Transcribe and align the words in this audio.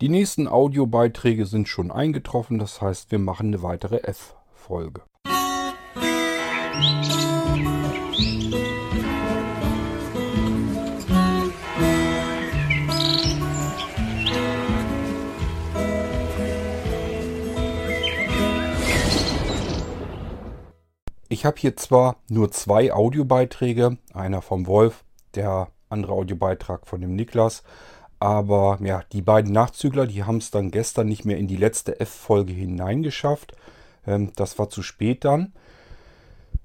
Die 0.00 0.08
nächsten 0.08 0.48
Audiobeiträge 0.48 1.46
sind 1.46 1.68
schon 1.68 1.92
eingetroffen, 1.92 2.58
das 2.58 2.82
heißt, 2.82 3.12
wir 3.12 3.20
machen 3.20 3.46
eine 3.46 3.62
weitere 3.62 3.98
F-Folge. 3.98 5.02
Ich 21.28 21.44
habe 21.44 21.60
hier 21.60 21.76
zwar 21.76 22.16
nur 22.28 22.50
zwei 22.50 22.92
Audiobeiträge, 22.92 23.98
einer 24.12 24.42
vom 24.42 24.66
Wolf, 24.66 25.04
der 25.36 25.68
andere 25.88 26.14
Audiobeitrag 26.14 26.88
von 26.88 27.00
dem 27.00 27.14
Niklas, 27.14 27.62
aber 28.24 28.78
ja, 28.82 29.02
die 29.12 29.20
beiden 29.20 29.52
Nachzügler, 29.52 30.06
die 30.06 30.24
haben 30.24 30.38
es 30.38 30.50
dann 30.50 30.70
gestern 30.70 31.08
nicht 31.08 31.26
mehr 31.26 31.36
in 31.36 31.46
die 31.46 31.58
letzte 31.58 32.00
F-Folge 32.00 32.54
hineingeschafft. 32.54 33.54
Ähm, 34.06 34.32
das 34.34 34.58
war 34.58 34.70
zu 34.70 34.82
spät 34.82 35.26
dann. 35.26 35.52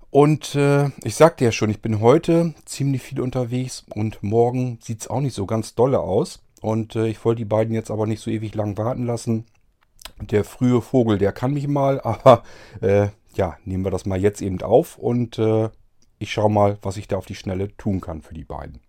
Und 0.09 0.55
äh, 0.55 0.89
ich 1.03 1.16
sagte 1.16 1.43
ja 1.43 1.52
schon, 1.52 1.69
ich 1.69 1.81
bin 1.81 1.99
heute 1.99 2.53
ziemlich 2.63 3.02
viel 3.02 3.19
unterwegs 3.19 3.85
und 3.93 4.23
morgen 4.23 4.80
sieht 4.81 5.02
es 5.02 5.09
auch 5.09 5.19
nicht 5.19 5.35
so 5.35 5.45
ganz 5.45 5.75
dolle 5.75 5.99
aus. 5.99 6.41
Und 6.61 6.95
äh, 6.95 7.07
ich 7.07 7.25
wollte 7.25 7.39
die 7.39 7.45
beiden 7.45 7.73
jetzt 7.73 7.91
aber 7.91 8.07
nicht 8.07 8.21
so 8.21 8.31
ewig 8.31 8.55
lang 8.55 8.77
warten 8.77 9.05
lassen. 9.05 9.45
Der 10.21 10.45
frühe 10.45 10.81
Vogel, 10.81 11.17
der 11.17 11.33
kann 11.33 11.53
mich 11.53 11.67
mal, 11.67 11.99
aber 12.05 12.44
äh, 12.80 13.09
ja, 13.35 13.57
nehmen 13.66 13.83
wir 13.83 13.91
das 13.91 14.05
mal 14.05 14.21
jetzt 14.21 14.41
eben 14.41 14.61
auf 14.61 14.97
und 14.97 15.38
äh, 15.38 15.67
ich 16.19 16.31
schaue 16.31 16.49
mal, 16.49 16.77
was 16.83 16.95
ich 16.95 17.09
da 17.09 17.17
auf 17.17 17.25
die 17.25 17.35
Schnelle 17.35 17.75
tun 17.75 17.99
kann 17.99 18.21
für 18.21 18.33
die 18.33 18.45
beiden. 18.45 18.80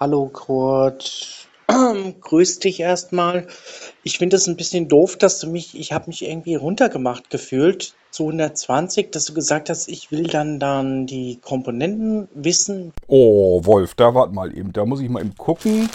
Hallo 0.00 0.26
Kurt, 0.26 1.46
grüß 2.20 2.58
dich 2.58 2.80
erstmal. 2.80 3.46
Ich 4.02 4.18
finde 4.18 4.34
es 4.34 4.48
ein 4.48 4.56
bisschen 4.56 4.88
doof, 4.88 5.14
dass 5.16 5.38
du 5.38 5.48
mich, 5.48 5.78
ich 5.78 5.92
habe 5.92 6.08
mich 6.08 6.24
irgendwie 6.24 6.56
runtergemacht 6.56 7.30
gefühlt 7.30 7.94
zu 8.10 8.24
120, 8.24 9.12
dass 9.12 9.26
du 9.26 9.34
gesagt 9.34 9.70
hast, 9.70 9.86
ich 9.86 10.10
will 10.10 10.24
dann 10.24 10.58
dann 10.58 11.06
die 11.06 11.38
Komponenten 11.40 12.26
wissen. 12.34 12.92
Oh, 13.06 13.64
Wolf, 13.64 13.94
da 13.94 14.16
wart 14.16 14.32
mal 14.32 14.56
eben, 14.58 14.72
da 14.72 14.84
muss 14.84 15.00
ich 15.00 15.08
mal 15.08 15.20
eben 15.20 15.36
gucken. 15.36 15.88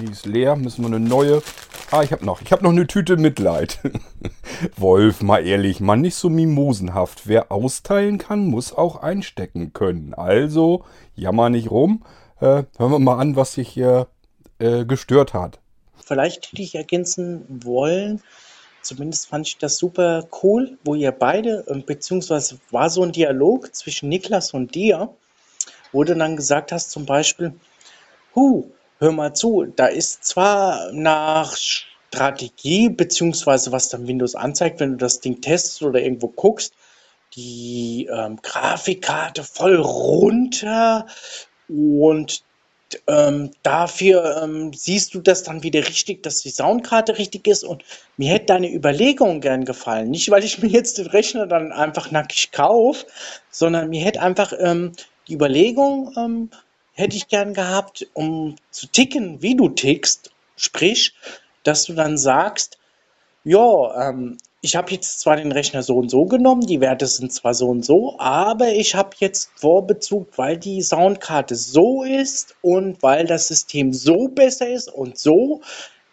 Die 0.00 0.10
ist 0.10 0.24
leer, 0.24 0.56
müssen 0.56 0.80
wir 0.80 0.86
eine 0.86 1.00
neue. 1.00 1.42
Ah, 1.90 2.02
ich 2.02 2.12
habe 2.12 2.24
noch, 2.24 2.40
ich 2.40 2.50
habe 2.50 2.64
noch 2.64 2.70
eine 2.70 2.86
Tüte 2.86 3.18
Mitleid. 3.18 3.78
Wolf, 4.78 5.20
mal 5.20 5.46
ehrlich, 5.46 5.80
mal 5.80 5.96
nicht 5.96 6.14
so 6.14 6.30
mimosenhaft. 6.30 7.28
Wer 7.28 7.52
austeilen 7.52 8.16
kann, 8.16 8.46
muss 8.46 8.72
auch 8.72 9.02
einstecken 9.02 9.74
können. 9.74 10.14
Also, 10.14 10.84
jammer 11.14 11.50
nicht 11.50 11.70
rum. 11.70 12.02
Äh, 12.40 12.64
hören 12.78 12.92
wir 12.92 12.98
mal 12.98 13.18
an, 13.18 13.36
was 13.36 13.54
sich 13.54 13.68
hier 13.68 14.06
äh, 14.58 14.84
gestört 14.84 15.34
hat. 15.34 15.58
Vielleicht 15.96 16.52
hätte 16.52 16.62
ich 16.62 16.74
ergänzen 16.74 17.44
wollen, 17.48 18.22
zumindest 18.82 19.28
fand 19.28 19.46
ich 19.46 19.58
das 19.58 19.76
super 19.76 20.26
cool, 20.42 20.78
wo 20.84 20.94
ihr 20.94 21.12
beide, 21.12 21.64
äh, 21.66 21.78
beziehungsweise 21.80 22.58
war 22.70 22.90
so 22.90 23.02
ein 23.02 23.12
Dialog 23.12 23.74
zwischen 23.74 24.08
Niklas 24.08 24.54
und 24.54 24.74
dir, 24.74 25.10
wo 25.92 26.04
du 26.04 26.14
dann 26.14 26.36
gesagt 26.36 26.70
hast, 26.70 26.90
zum 26.90 27.06
Beispiel, 27.06 27.54
hu, 28.34 28.70
hör 28.98 29.12
mal 29.12 29.34
zu, 29.34 29.64
da 29.64 29.86
ist 29.86 30.24
zwar 30.24 30.92
nach 30.92 31.56
Strategie, 31.56 32.88
beziehungsweise 32.88 33.72
was 33.72 33.88
dann 33.88 34.06
Windows 34.06 34.34
anzeigt, 34.34 34.80
wenn 34.80 34.92
du 34.92 34.96
das 34.96 35.20
Ding 35.20 35.40
testest 35.40 35.82
oder 35.82 36.00
irgendwo 36.00 36.28
guckst, 36.28 36.72
die 37.34 38.08
ähm, 38.10 38.38
Grafikkarte 38.42 39.44
voll 39.44 39.76
runter, 39.76 41.06
und 41.68 42.42
ähm, 43.06 43.50
dafür 43.62 44.42
ähm, 44.42 44.72
siehst 44.72 45.14
du 45.14 45.20
das 45.20 45.42
dann 45.42 45.62
wieder 45.62 45.86
richtig, 45.86 46.22
dass 46.22 46.40
die 46.40 46.50
Soundkarte 46.50 47.18
richtig 47.18 47.46
ist. 47.46 47.64
Und 47.64 47.84
mir 48.16 48.32
hätte 48.32 48.46
deine 48.46 48.72
Überlegung 48.72 49.40
gern 49.40 49.64
gefallen. 49.64 50.10
Nicht, 50.10 50.30
weil 50.30 50.44
ich 50.44 50.58
mir 50.62 50.68
jetzt 50.68 50.98
den 50.98 51.06
Rechner 51.06 51.46
dann 51.46 51.72
einfach 51.72 52.10
nackig 52.10 52.50
kaufe, 52.50 53.06
sondern 53.50 53.90
mir 53.90 54.02
hätte 54.02 54.22
einfach 54.22 54.52
ähm, 54.58 54.92
die 55.28 55.34
Überlegung 55.34 56.14
ähm, 56.16 56.50
hätte 56.94 57.16
ich 57.16 57.28
gern 57.28 57.54
gehabt, 57.54 58.06
um 58.14 58.56
zu 58.70 58.86
ticken, 58.86 59.42
wie 59.42 59.54
du 59.54 59.68
tickst. 59.68 60.30
Sprich, 60.56 61.14
dass 61.62 61.84
du 61.84 61.92
dann 61.92 62.16
sagst, 62.18 62.78
ja, 63.44 64.08
ähm, 64.08 64.38
ich 64.68 64.76
habe 64.76 64.92
jetzt 64.92 65.20
zwar 65.20 65.36
den 65.36 65.50
Rechner 65.50 65.82
so 65.82 65.96
und 65.96 66.10
so 66.10 66.26
genommen, 66.26 66.60
die 66.60 66.82
Werte 66.82 67.06
sind 67.06 67.32
zwar 67.32 67.54
so 67.54 67.68
und 67.68 67.86
so, 67.86 68.18
aber 68.18 68.68
ich 68.68 68.94
habe 68.94 69.16
jetzt 69.18 69.50
Vorbezug, 69.54 70.36
weil 70.36 70.58
die 70.58 70.82
Soundkarte 70.82 71.56
so 71.56 72.04
ist 72.04 72.54
und 72.60 73.02
weil 73.02 73.26
das 73.26 73.48
System 73.48 73.94
so 73.94 74.28
besser 74.28 74.68
ist 74.68 74.92
und 74.92 75.16
so, 75.16 75.62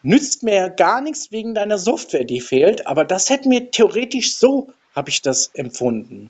nützt 0.03 0.41
mir 0.43 0.55
ja 0.55 0.67
gar 0.69 1.01
nichts 1.01 1.33
wegen 1.33 1.53
deiner 1.53 1.77
Software, 1.77 2.23
die 2.23 2.39
fehlt, 2.39 2.87
aber 2.87 3.03
das 3.03 3.29
hätte 3.29 3.49
mir 3.49 3.71
theoretisch 3.71 4.37
so, 4.37 4.69
habe 4.95 5.09
ich 5.09 5.21
das 5.21 5.47
empfunden. 5.47 6.29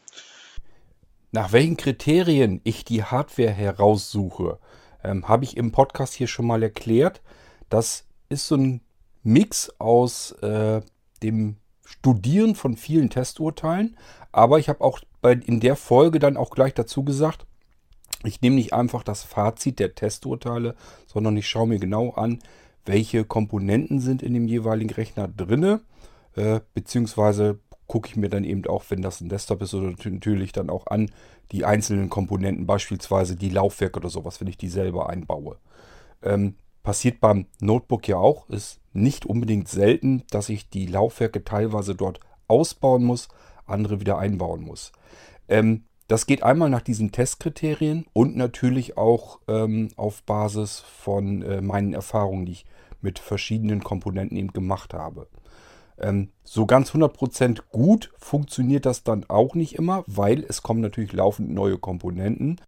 Nach 1.32 1.52
welchen 1.52 1.78
Kriterien 1.78 2.60
ich 2.64 2.86
die 2.86 3.04
Hardware 3.04 3.52
heraussuche, 3.52 4.58
ähm, 5.04 5.28
habe 5.28 5.44
ich 5.44 5.58
im 5.58 5.72
Podcast 5.72 6.16
hier 6.16 6.28
schon 6.28 6.48
mal 6.48 6.64
erklärt. 6.64 7.22
Das 7.70 8.06
ist 8.30 8.48
so 8.48 8.56
ein 8.56 8.82
Mix 9.22 9.70
aus 9.78 10.32
äh, 10.42 10.82
dem 11.22 11.58
Studieren 11.86 12.56
von 12.56 12.76
vielen 12.76 13.10
Testurteilen. 13.10 13.96
Aber 14.32 14.60
ich 14.60 14.68
habe 14.68 14.82
auch 14.82 15.00
bei, 15.22 15.34
in 15.34 15.62
der 15.62 15.78
Folge 15.78 16.20
dann 16.20 16.36
auch 16.36 16.50
gleich 16.50 16.74
dazu 16.74 17.04
gesagt, 17.04 17.46
ich 18.24 18.42
nehme 18.42 18.56
nicht 18.56 18.74
einfach 18.74 19.04
das 19.04 19.24
Fazit 19.24 19.80
der 19.80 19.96
Testurteile, 19.96 20.76
sondern 21.06 21.38
ich 21.38 21.48
schaue 21.48 21.68
mir 21.68 21.80
genau 21.80 22.12
an, 22.12 22.40
welche 22.86 23.24
Komponenten 23.24 24.00
sind 24.00 24.22
in 24.22 24.34
dem 24.34 24.48
jeweiligen 24.48 24.90
Rechner 24.90 25.28
drinne, 25.28 25.82
äh, 26.36 26.60
beziehungsweise 26.74 27.60
gucke 27.88 28.10
ich 28.10 28.16
mir 28.16 28.30
dann 28.30 28.44
eben 28.44 28.66
auch, 28.66 28.84
wenn 28.90 29.02
das 29.02 29.22
ein 29.22 29.30
Desktop 29.30 29.62
ist, 29.62 29.74
oder 29.74 29.94
natürlich 30.04 30.52
dann 30.52 30.70
auch 30.70 30.88
an 30.88 31.12
die 31.52 31.66
einzelnen 31.66 32.10
Komponenten, 32.10 32.66
beispielsweise 32.66 33.36
die 33.36 33.50
Laufwerke 33.50 34.00
oder 34.00 34.10
sowas, 34.10 34.42
wenn 34.42 34.48
ich 34.48 34.58
die 34.58 34.70
selber 34.70 35.10
einbaue. 35.10 35.58
Ähm, 36.24 36.56
passiert 36.84 37.20
beim 37.20 37.46
Notebook 37.60 38.08
ja 38.08 38.18
auch, 38.18 38.50
ist 38.50 38.80
nicht 38.96 39.26
unbedingt 39.26 39.68
selten, 39.68 40.24
dass 40.32 40.50
ich 40.50 40.70
die 40.70 40.86
Laufwerke 40.86 41.44
teilweise 41.44 41.96
dort 41.96 42.20
ausbauen 42.48 43.04
muss, 43.04 43.28
andere 43.66 44.00
wieder 44.00 44.18
einbauen 44.18 44.62
muss. 44.62 44.92
Ähm, 45.48 45.84
das 46.08 46.28
geht 46.28 46.44
einmal 46.44 46.70
nach 46.70 46.82
diesen 46.82 47.12
Testkriterien 47.12 48.06
und 48.14 48.36
natürlich 48.36 48.98
auch 48.98 49.40
ähm, 49.48 49.90
auf 49.96 50.22
Basis 50.24 50.80
von 50.80 51.42
äh, 51.42 51.62
meinen 51.62 51.94
Erfahrungen, 51.94 52.46
die 52.46 52.52
ich 52.54 52.66
mit 53.02 53.18
verschiedenen 53.20 53.84
Komponenten 53.84 54.38
eben 54.38 54.54
gemacht 54.54 54.94
habe. 54.94 55.28
Ähm, 55.98 56.30
so 56.44 56.66
ganz 56.66 56.92
100% 56.92 57.62
gut 57.72 58.12
funktioniert 58.18 58.86
das 58.86 59.04
dann 59.04 59.26
auch 59.30 59.56
nicht 59.56 59.76
immer, 59.76 60.04
weil 60.08 60.44
es 60.48 60.62
kommen 60.62 60.82
natürlich 60.82 61.14
laufend 61.14 61.52
neue 61.52 61.78
Komponenten. 61.78 62.62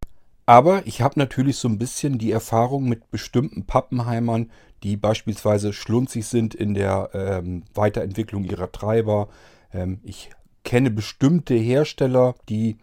Aber 0.45 0.87
ich 0.87 1.01
habe 1.01 1.19
natürlich 1.19 1.57
so 1.57 1.67
ein 1.67 1.77
bisschen 1.77 2.17
die 2.17 2.31
Erfahrung 2.31 2.87
mit 2.87 3.11
bestimmten 3.11 3.65
Pappenheimern, 3.65 4.49
die 4.83 4.97
beispielsweise 4.97 5.73
schlunzig 5.73 6.25
sind 6.25 6.53
in 6.55 6.73
der 6.73 7.09
ähm, 7.13 7.63
Weiterentwicklung 7.73 8.43
ihrer 8.43 8.71
Treiber. 8.71 9.29
Ähm, 9.73 9.99
ich 10.03 10.29
kenne 10.63 10.91
bestimmte 10.91 11.55
Hersteller, 11.55 12.35
die 12.49 12.77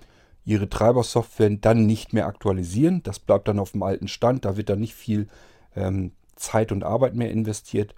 ihre 0.45 0.69
Treibersoftware 0.69 1.51
dann 1.51 1.87
nicht 1.87 2.13
mehr 2.13 2.27
aktualisieren. 2.27 3.03
Das 3.03 3.19
bleibt 3.19 3.49
dann 3.49 3.59
auf 3.59 3.73
dem 3.73 3.83
alten 3.83 4.09
Stand. 4.09 4.45
Da 4.45 4.57
wird 4.57 4.69
dann 4.69 4.81
nicht 4.81 4.95
viel 4.95 5.29
ähm, 5.75 6.13
Zeit 6.37 6.73
und 6.73 6.85
Arbeit 6.85 7.15
mehr 7.15 7.31
investiert. 7.31 7.95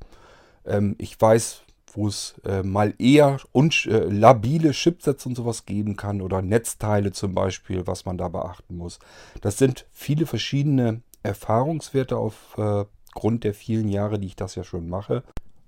Ähm, 0.64 0.94
ich 0.98 1.20
weiß 1.20 1.62
wo 1.96 2.08
es 2.08 2.34
äh, 2.44 2.62
mal 2.62 2.94
eher 2.98 3.38
äh, 3.54 3.88
labile 3.88 4.72
Chipsets 4.72 5.26
und 5.26 5.34
sowas 5.34 5.64
geben 5.64 5.96
kann 5.96 6.20
oder 6.20 6.42
Netzteile 6.42 7.12
zum 7.12 7.34
Beispiel, 7.34 7.86
was 7.86 8.04
man 8.04 8.18
da 8.18 8.28
beachten 8.28 8.76
muss. 8.76 8.98
Das 9.40 9.56
sind 9.58 9.86
viele 9.92 10.26
verschiedene 10.26 11.00
Erfahrungswerte 11.22 12.16
aufgrund 12.16 12.86
äh, 12.86 12.95
der 13.44 13.54
vielen 13.54 13.88
Jahre, 13.88 14.18
die 14.18 14.28
ich 14.28 14.36
das 14.36 14.54
ja 14.54 14.64
schon 14.64 14.88
mache. 14.88 15.22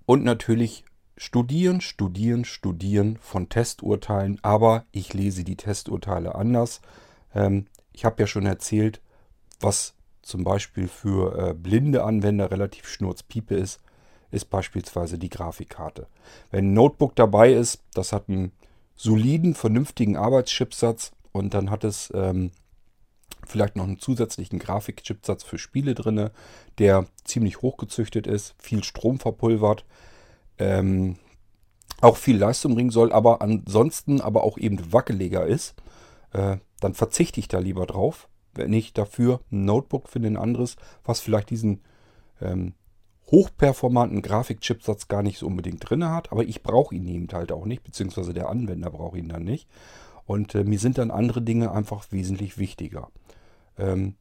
Und 0.06 0.24
natürlich 0.24 0.84
studieren, 1.16 1.80
studieren, 1.80 2.44
studieren 2.44 3.18
von 3.20 3.48
Testurteilen, 3.48 4.38
aber 4.42 4.84
ich 4.92 5.12
lese 5.14 5.44
die 5.44 5.56
Testurteile 5.56 6.34
anders. 6.34 6.80
Ähm, 7.34 7.66
ich 7.92 8.04
habe 8.04 8.22
ja 8.22 8.26
schon 8.26 8.46
erzählt, 8.46 9.00
was 9.60 9.94
zum 10.22 10.44
Beispiel 10.44 10.88
für 10.88 11.50
äh, 11.50 11.54
blinde 11.54 12.04
Anwender 12.04 12.50
relativ 12.50 12.88
schnurzpiepe 12.88 13.54
ist 13.54 13.80
ist 14.30 14.50
beispielsweise 14.50 15.18
die 15.18 15.30
Grafikkarte. 15.30 16.06
Wenn 16.50 16.66
ein 16.66 16.74
Notebook 16.74 17.16
dabei 17.16 17.52
ist, 17.52 17.82
das 17.94 18.12
hat 18.12 18.28
einen 18.28 18.52
soliden, 18.94 19.54
vernünftigen 19.54 20.16
Arbeitschipsatz 20.16 21.12
und 21.32 21.54
dann 21.54 21.70
hat 21.70 21.84
es 21.84 22.12
ähm, 22.14 22.50
vielleicht 23.48 23.76
noch 23.76 23.84
einen 23.84 23.98
zusätzlichen 23.98 24.58
Grafikchipsatz 24.58 25.42
für 25.42 25.58
Spiele 25.58 25.94
drin, 25.94 26.30
der 26.78 27.06
ziemlich 27.24 27.62
hochgezüchtet 27.62 28.26
ist, 28.26 28.54
viel 28.58 28.84
Strom 28.84 29.18
verpulvert, 29.18 29.84
ähm, 30.58 31.16
auch 32.00 32.16
viel 32.16 32.36
Leistung 32.36 32.74
bringen 32.74 32.90
soll, 32.90 33.12
aber 33.12 33.42
ansonsten 33.42 34.20
aber 34.20 34.44
auch 34.44 34.58
eben 34.58 34.92
wackeliger 34.92 35.46
ist, 35.46 35.74
äh, 36.32 36.58
dann 36.80 36.94
verzichte 36.94 37.40
ich 37.40 37.48
da 37.48 37.58
lieber 37.58 37.86
drauf 37.86 38.28
wenn 38.58 38.72
ich 38.72 38.92
dafür 38.92 39.40
ein 39.50 39.64
Notebook 39.64 40.08
finde, 40.08 40.28
ein 40.28 40.36
anderes, 40.36 40.76
was 41.04 41.20
vielleicht 41.20 41.50
diesen 41.50 41.80
ähm, 42.42 42.74
hochperformanten 43.30 44.22
Grafikchipsatz 44.22 45.08
gar 45.08 45.22
nicht 45.22 45.38
so 45.38 45.46
unbedingt 45.46 45.88
drin 45.88 46.04
hat, 46.04 46.32
aber 46.32 46.44
ich 46.44 46.62
brauche 46.62 46.94
ihn 46.94 47.06
eben 47.06 47.28
halt 47.32 47.52
auch 47.52 47.64
nicht, 47.64 47.84
beziehungsweise 47.84 48.34
der 48.34 48.48
Anwender 48.48 48.90
braucht 48.90 49.16
ihn 49.16 49.28
dann 49.28 49.44
nicht. 49.44 49.68
Und 50.26 50.54
äh, 50.54 50.64
mir 50.64 50.78
sind 50.78 50.98
dann 50.98 51.10
andere 51.10 51.40
Dinge 51.40 51.72
einfach 51.72 52.04
wesentlich 52.10 52.58
wichtiger. 52.58 53.10
Ähm, 53.78 54.16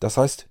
das 0.00 0.16
heißt, 0.16 0.48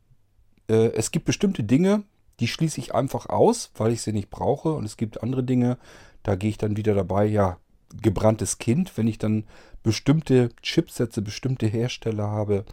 äh, 0.70 0.92
es 0.94 1.12
gibt 1.12 1.26
bestimmte 1.26 1.64
Dinge, 1.64 2.04
die 2.40 2.48
schließe 2.48 2.80
ich 2.80 2.94
einfach 2.94 3.28
aus, 3.28 3.72
weil 3.76 3.92
ich 3.92 4.02
sie 4.02 4.14
nicht 4.14 4.30
brauche. 4.30 4.74
Und 4.74 4.86
es 4.86 4.98
gibt 4.98 5.24
andere 5.24 5.44
Dinge, 5.44 5.78
da 6.24 6.36
gehe 6.36 6.50
ich 6.50 6.58
dann 6.58 6.78
wieder 6.78 6.94
dabei, 6.94 7.26
ja, 7.26 7.58
gebranntes 8.02 8.58
Kind, 8.58 8.98
wenn 8.98 9.08
ich 9.08 9.18
dann 9.18 9.46
bestimmte 9.82 10.50
Chipsätze, 10.62 11.22
bestimmte 11.22 11.68
Hersteller 11.68 12.28
habe, 12.28 12.66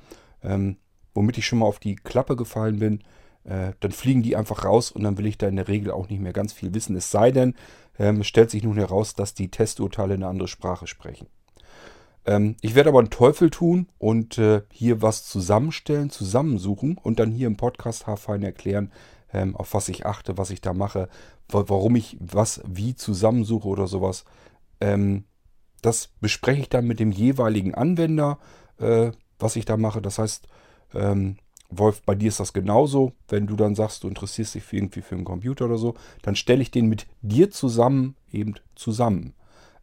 ähm, 0.43 0.77
womit 1.15 1.39
ich 1.39 1.47
schon 1.47 1.61
mal 1.61 1.67
auf 1.67 1.79
die 1.79 1.95
Klappe 1.95 2.35
gefallen 2.35 2.81
bin, 2.81 3.05
äh, 3.45 3.73
dann 3.81 3.93
fliegen 3.93 4.23
die 4.23 4.37
einfach 4.37 4.65
raus 4.65 4.91
und 4.91 5.05
dann 5.05 5.17
will 5.19 5.27
ich 5.27 5.39
da 5.39 5.47
in 5.47 5.57
der 5.57 5.69
Regel 5.69 5.93
auch 5.93 6.09
nicht 6.09 6.21
mehr 6.21 6.33
ganz 6.33 6.53
viel 6.53 6.75
wissen. 6.75 6.97
Es 6.97 7.11
sei 7.11 7.31
denn, 7.31 7.55
ähm, 7.99 8.25
stellt 8.25 8.51
sich 8.51 8.65
nun 8.65 8.77
heraus, 8.77 9.15
dass 9.15 9.35
die 9.35 9.51
Testurteile 9.51 10.15
eine 10.15 10.27
andere 10.27 10.49
Sprache 10.49 10.87
sprechen. 10.87 11.29
Ähm, 12.27 12.57
ich 12.61 12.75
werde 12.75 12.91
aber 12.91 13.01
einen 13.01 13.11
Teufel 13.11 13.51
tun 13.51 13.89
und 13.99 14.39
äh, 14.39 14.63
hier 14.71 15.03
was 15.03 15.25
zusammenstellen, 15.25 16.11
zusammensuchen 16.11 16.99
und 16.99 17.19
dann 17.19 17.31
hier 17.31 17.47
im 17.47 17.57
Podcast 17.57 18.07
haarfein 18.07 18.43
erklären, 18.43 18.93
ähm, 19.33 19.57
auf 19.57 19.75
was 19.75 19.89
ich 19.89 20.07
achte, 20.07 20.39
was 20.39 20.51
ich 20.51 20.61
da 20.61 20.73
mache, 20.73 21.09
warum 21.49 21.97
ich 21.97 22.17
was 22.21 22.63
wie 22.67 22.95
zusammensuche 22.95 23.69
oder 23.69 23.87
sowas. 23.87 24.25
Ähm, 24.81 25.25
das 25.83 26.09
bespreche 26.21 26.63
ich 26.63 26.69
dann 26.71 26.87
mit 26.87 26.99
dem 26.99 27.13
jeweiligen 27.13 27.75
Anwender, 27.75 28.39
äh, 28.79 29.11
was 29.39 29.57
ich 29.57 29.67
da 29.67 29.77
mache. 29.77 30.01
Das 30.01 30.19
heißt, 30.19 30.47
ähm, 30.95 31.37
Wolf, 31.71 32.03
bei 32.03 32.15
dir 32.15 32.29
ist 32.29 32.41
das 32.41 32.53
genauso. 32.53 33.13
Wenn 33.29 33.47
du 33.47 33.57
dann 33.57 33.75
sagst, 33.75 34.05
du 34.05 34.09
interessierst 34.09 34.55
dich 34.55 34.63
für 34.63 34.77
irgendwie 34.77 35.03
für 35.03 35.15
einen 35.15 35.25
Computer 35.25 35.67
oder 35.67 35.77
so, 35.77 35.95
dann 36.23 36.37
stelle 36.37 36.63
ich 36.63 36.71
den 36.71 36.87
mit 36.87 37.07
dir 37.21 37.51
zusammen 37.51 38.17
eben 38.31 38.55
zusammen. 38.75 39.35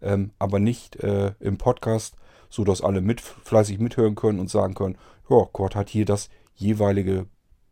Ähm, 0.02 0.32
aber 0.40 0.60
nicht 0.60 0.96
äh, 0.98 1.34
im 1.40 1.58
Podcast, 1.58 2.16
so 2.52 2.64
dass 2.64 2.82
alle 2.82 3.02
mit, 3.02 3.22
fleißig 3.22 3.80
mithören 3.80 4.14
können 4.14 4.40
und 4.40 4.52
sagen 4.52 4.76
können, 4.76 4.98
ja, 5.30 5.48
Gott 5.54 5.76
hat 5.76 5.90
hier 5.90 6.06
das 6.06 6.30
jeweilige 6.56 7.26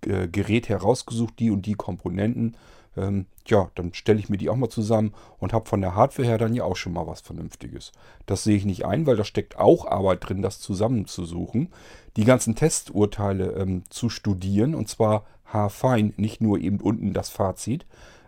äh, 0.06 0.28
Gerät 0.28 0.70
herausgesucht, 0.70 1.38
die 1.38 1.52
und 1.52 1.66
die 1.68 1.76
Komponenten. 1.76 2.58
Ähm, 2.98 3.28
ja, 3.46 3.70
dann 3.76 3.94
stelle 3.94 4.20
ich 4.20 4.30
mir 4.30 4.38
die 4.38 4.50
auch 4.50 4.56
mal 4.56 4.70
zusammen 4.70 5.14
und 5.38 5.54
habe 5.54 5.70
von 5.70 5.82
der 5.82 5.96
Hardware 5.96 6.28
her 6.28 6.38
dann 6.38 6.56
ja 6.56 6.64
auch 6.64 6.78
schon 6.78 6.94
mal 6.94 7.06
was 7.06 7.22
Vernünftiges. 7.22 7.92
Das 8.26 8.44
sehe 8.44 8.56
ich 8.56 8.66
nicht 8.66 8.86
ein, 8.86 9.06
weil 9.06 9.18
da 9.18 9.24
steckt 9.24 9.60
auch 9.60 9.86
Arbeit 9.86 10.28
drin, 10.28 10.42
das 10.42 10.60
zusammenzusuchen, 10.60 11.70
die 12.16 12.24
ganzen 12.24 12.56
Testurteile 12.56 13.52
ähm, 13.54 13.84
zu 13.90 14.10
studieren 14.10 14.74
und 14.74 14.88
zwar 14.88 15.26
haarfein, 15.46 16.14
nicht 16.18 16.42
nur 16.42 16.60
eben 16.60 16.80
unten 16.80 17.14
das 17.14 17.30
Fazit. 17.30 17.86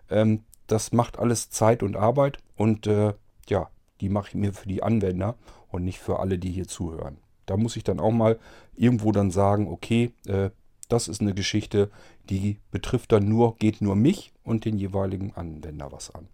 Ähm, 0.09 0.43
das 0.67 0.91
macht 0.91 1.17
alles 1.17 1.49
Zeit 1.49 1.83
und 1.83 1.95
Arbeit 1.95 2.39
und 2.55 2.87
äh, 2.87 3.13
ja, 3.49 3.69
die 4.01 4.09
mache 4.09 4.29
ich 4.29 4.35
mir 4.35 4.53
für 4.53 4.67
die 4.67 4.83
Anwender 4.83 5.35
und 5.71 5.83
nicht 5.83 5.99
für 5.99 6.19
alle, 6.19 6.37
die 6.37 6.51
hier 6.51 6.67
zuhören. 6.67 7.17
Da 7.45 7.57
muss 7.57 7.75
ich 7.75 7.83
dann 7.83 7.99
auch 7.99 8.11
mal 8.11 8.39
irgendwo 8.75 9.11
dann 9.11 9.31
sagen, 9.31 9.67
okay, 9.67 10.13
äh, 10.27 10.51
das 10.87 11.07
ist 11.07 11.21
eine 11.21 11.33
Geschichte, 11.33 11.89
die 12.29 12.59
betrifft 12.69 13.11
dann 13.11 13.27
nur, 13.27 13.55
geht 13.55 13.81
nur 13.81 13.95
mich 13.95 14.33
und 14.43 14.65
den 14.65 14.77
jeweiligen 14.77 15.33
Anwender 15.33 15.91
was 15.91 16.11
an 16.11 16.27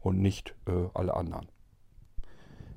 und 0.00 0.20
nicht 0.20 0.54
äh, 0.66 0.88
alle 0.94 1.14
anderen. 1.14 1.48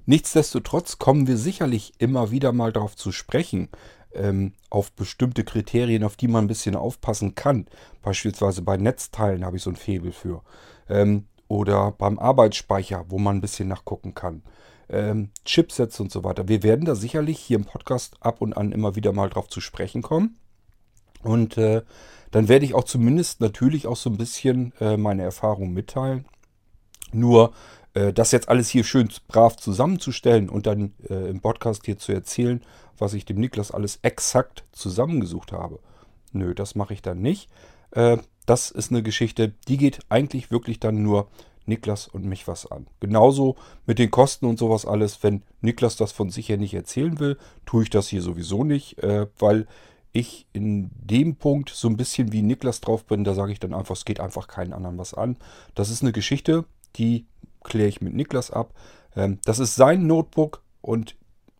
Nichtsdestotrotz 0.05 0.99
kommen 0.99 1.27
wir 1.27 1.37
sicherlich 1.37 1.93
immer 1.99 2.31
wieder 2.31 2.53
mal 2.53 2.71
darauf 2.71 2.95
zu 2.95 3.11
sprechen, 3.11 3.69
ähm, 4.13 4.53
auf 4.69 4.91
bestimmte 4.93 5.43
Kriterien, 5.43 6.03
auf 6.03 6.15
die 6.15 6.29
man 6.29 6.45
ein 6.45 6.47
bisschen 6.47 6.75
aufpassen 6.75 7.35
kann. 7.35 7.67
Beispielsweise 8.01 8.61
bei 8.61 8.77
Netzteilen 8.77 9.45
habe 9.45 9.57
ich 9.57 9.63
so 9.63 9.69
ein 9.69 9.75
Febel 9.75 10.11
für. 10.11 10.43
Ähm, 10.89 11.25
oder 11.49 11.91
beim 11.91 12.19
Arbeitsspeicher, 12.19 13.05
wo 13.09 13.19
man 13.19 13.37
ein 13.37 13.41
bisschen 13.41 13.67
nachgucken 13.67 14.13
kann. 14.13 14.43
Ähm, 14.89 15.31
Chipsets 15.45 15.99
und 15.99 16.11
so 16.11 16.23
weiter. 16.23 16.47
Wir 16.47 16.63
werden 16.63 16.85
da 16.85 16.95
sicherlich 16.95 17.39
hier 17.39 17.57
im 17.57 17.65
Podcast 17.65 18.15
ab 18.21 18.41
und 18.41 18.53
an 18.53 18.71
immer 18.71 18.95
wieder 18.95 19.11
mal 19.11 19.29
drauf 19.29 19.49
zu 19.49 19.59
sprechen 19.59 20.01
kommen. 20.01 20.37
Und 21.23 21.57
äh, 21.57 21.81
dann 22.31 22.47
werde 22.47 22.65
ich 22.65 22.73
auch 22.73 22.83
zumindest 22.83 23.41
natürlich 23.41 23.87
auch 23.87 23.95
so 23.95 24.09
ein 24.09 24.17
bisschen 24.17 24.73
äh, 24.79 24.97
meine 24.97 25.23
Erfahrungen 25.23 25.73
mitteilen. 25.73 26.25
Nur 27.11 27.53
äh, 27.93 28.13
das 28.13 28.31
jetzt 28.31 28.49
alles 28.49 28.69
hier 28.69 28.83
schön 28.83 29.09
brav 29.27 29.57
zusammenzustellen 29.57 30.49
und 30.49 30.67
dann 30.67 30.93
äh, 31.09 31.29
im 31.29 31.41
Podcast 31.41 31.85
hier 31.85 31.97
zu 31.97 32.11
erzählen, 32.11 32.61
was 32.97 33.13
ich 33.13 33.25
dem 33.25 33.39
Niklas 33.39 33.71
alles 33.71 33.99
exakt 34.01 34.63
zusammengesucht 34.71 35.51
habe. 35.51 35.79
Nö, 36.31 36.53
das 36.53 36.75
mache 36.75 36.93
ich 36.93 37.01
dann 37.01 37.21
nicht. 37.21 37.49
Äh, 37.91 38.17
das 38.45 38.71
ist 38.71 38.91
eine 38.91 39.03
Geschichte, 39.03 39.53
die 39.67 39.77
geht 39.77 39.99
eigentlich 40.09 40.51
wirklich 40.51 40.79
dann 40.79 41.01
nur 41.01 41.27
Niklas 41.67 42.07
und 42.07 42.25
mich 42.25 42.47
was 42.47 42.69
an. 42.69 42.87
Genauso 42.99 43.55
mit 43.85 43.99
den 43.99 44.11
Kosten 44.11 44.45
und 44.45 44.57
sowas 44.57 44.85
alles. 44.85 45.21
Wenn 45.23 45.43
Niklas 45.61 45.95
das 45.95 46.11
von 46.11 46.29
sich 46.29 46.49
her 46.49 46.57
nicht 46.57 46.73
erzählen 46.73 47.19
will, 47.19 47.37
tue 47.65 47.83
ich 47.83 47.89
das 47.89 48.07
hier 48.07 48.21
sowieso 48.21 48.63
nicht, 48.63 49.01
äh, 49.03 49.27
weil 49.39 49.67
ich 50.13 50.47
in 50.53 50.89
dem 50.95 51.35
Punkt 51.35 51.69
so 51.69 51.87
ein 51.87 51.97
bisschen 51.97 52.31
wie 52.31 52.41
Niklas 52.41 52.81
drauf 52.81 53.05
bin, 53.05 53.23
da 53.23 53.33
sage 53.33 53.51
ich 53.51 53.59
dann 53.59 53.73
einfach, 53.73 53.95
es 53.95 54.05
geht 54.05 54.19
einfach 54.19 54.47
keinen 54.47 54.73
anderen 54.73 54.97
was 54.97 55.13
an. 55.13 55.37
Das 55.75 55.89
ist 55.89 56.01
eine 56.01 56.11
Geschichte, 56.11 56.65
die 56.95 57.25
kläre 57.63 57.89
ich 57.89 58.01
mit 58.01 58.13
Niklas 58.13 58.49
ab. 58.49 58.73
Ähm, 59.15 59.39
das 59.45 59.59
ist 59.59 59.75
sein 59.75 60.07
Notebook 60.07 60.63
und 60.81 61.15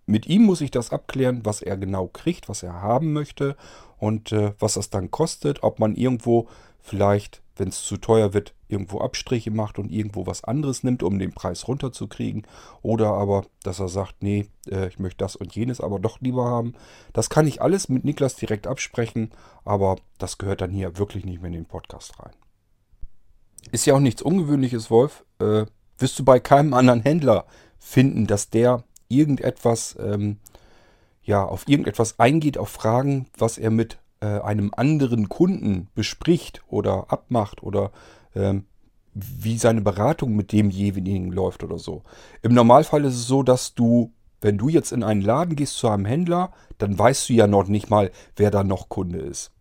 mit 0.05 0.25
ihm 0.25 0.43
muss 0.43 0.61
ich 0.61 0.71
das 0.71 0.91
abklären, 0.91 1.41
was 1.43 1.61
er 1.61 1.77
genau 1.77 2.07
kriegt, 2.07 2.47
was 2.47 2.63
er 2.63 2.81
haben 2.81 3.13
möchte 3.13 3.57
und 3.99 4.31
äh, 4.31 4.53
was 4.57 4.75
das 4.75 4.89
dann 4.89 5.11
kostet, 5.11 5.63
ob 5.63 5.79
man 5.79 5.95
irgendwo 5.95 6.47
vielleicht 6.79 7.41
wenn 7.59 7.69
es 7.69 7.83
zu 7.83 7.97
teuer 7.97 8.33
wird, 8.33 8.53
irgendwo 8.67 8.99
Abstriche 8.99 9.51
macht 9.51 9.79
und 9.79 9.91
irgendwo 9.91 10.25
was 10.25 10.43
anderes 10.43 10.83
nimmt, 10.83 11.03
um 11.03 11.19
den 11.19 11.33
Preis 11.33 11.67
runterzukriegen. 11.67 12.45
Oder 12.81 13.13
aber, 13.13 13.45
dass 13.63 13.79
er 13.79 13.89
sagt, 13.89 14.21
nee, 14.21 14.47
äh, 14.69 14.87
ich 14.87 14.99
möchte 14.99 15.17
das 15.17 15.35
und 15.35 15.55
jenes 15.55 15.81
aber 15.81 15.99
doch 15.99 16.19
lieber 16.21 16.45
haben. 16.45 16.73
Das 17.13 17.29
kann 17.29 17.47
ich 17.47 17.61
alles 17.61 17.89
mit 17.89 18.05
Niklas 18.05 18.35
direkt 18.35 18.67
absprechen, 18.67 19.31
aber 19.65 19.97
das 20.17 20.37
gehört 20.37 20.61
dann 20.61 20.71
hier 20.71 20.97
wirklich 20.97 21.25
nicht 21.25 21.41
mehr 21.41 21.47
in 21.47 21.53
den 21.53 21.65
Podcast 21.65 22.19
rein. 22.19 22.33
Ist 23.71 23.85
ja 23.85 23.95
auch 23.95 23.99
nichts 23.99 24.21
Ungewöhnliches, 24.21 24.89
Wolf. 24.89 25.25
Äh, 25.39 25.65
wirst 25.97 26.19
du 26.19 26.23
bei 26.23 26.39
keinem 26.39 26.73
anderen 26.73 27.01
Händler 27.01 27.45
finden, 27.79 28.27
dass 28.27 28.49
der 28.49 28.83
irgendetwas, 29.09 29.95
ähm, 29.99 30.37
ja, 31.23 31.43
auf 31.43 31.67
irgendetwas 31.67 32.19
eingeht, 32.19 32.57
auf 32.57 32.69
Fragen, 32.69 33.27
was 33.37 33.57
er 33.57 33.71
mit 33.71 33.97
äh, 34.19 34.39
einem 34.39 34.71
anderen 34.75 35.29
Kunden 35.29 35.87
bespricht 35.95 36.61
oder 36.67 37.11
abmacht 37.11 37.63
oder 37.63 37.91
ähm, 38.35 38.65
wie 39.13 39.57
seine 39.57 39.81
Beratung 39.81 40.35
mit 40.35 40.51
demjenigen 40.51 41.31
läuft 41.31 41.63
oder 41.63 41.79
so. 41.79 42.03
Im 42.41 42.53
Normalfall 42.53 43.05
ist 43.05 43.15
es 43.15 43.27
so, 43.27 43.43
dass 43.43 43.73
du, 43.73 44.11
wenn 44.41 44.57
du 44.57 44.69
jetzt 44.69 44.91
in 44.91 45.03
einen 45.03 45.21
Laden 45.21 45.55
gehst 45.55 45.77
zu 45.77 45.89
einem 45.89 46.05
Händler, 46.05 46.51
dann 46.77 46.97
weißt 46.97 47.29
du 47.29 47.33
ja 47.33 47.47
noch 47.47 47.67
nicht 47.67 47.89
mal, 47.89 48.11
wer 48.35 48.51
da 48.51 48.63
noch 48.63 48.89
Kunde 48.89 49.19
ist. 49.19 49.51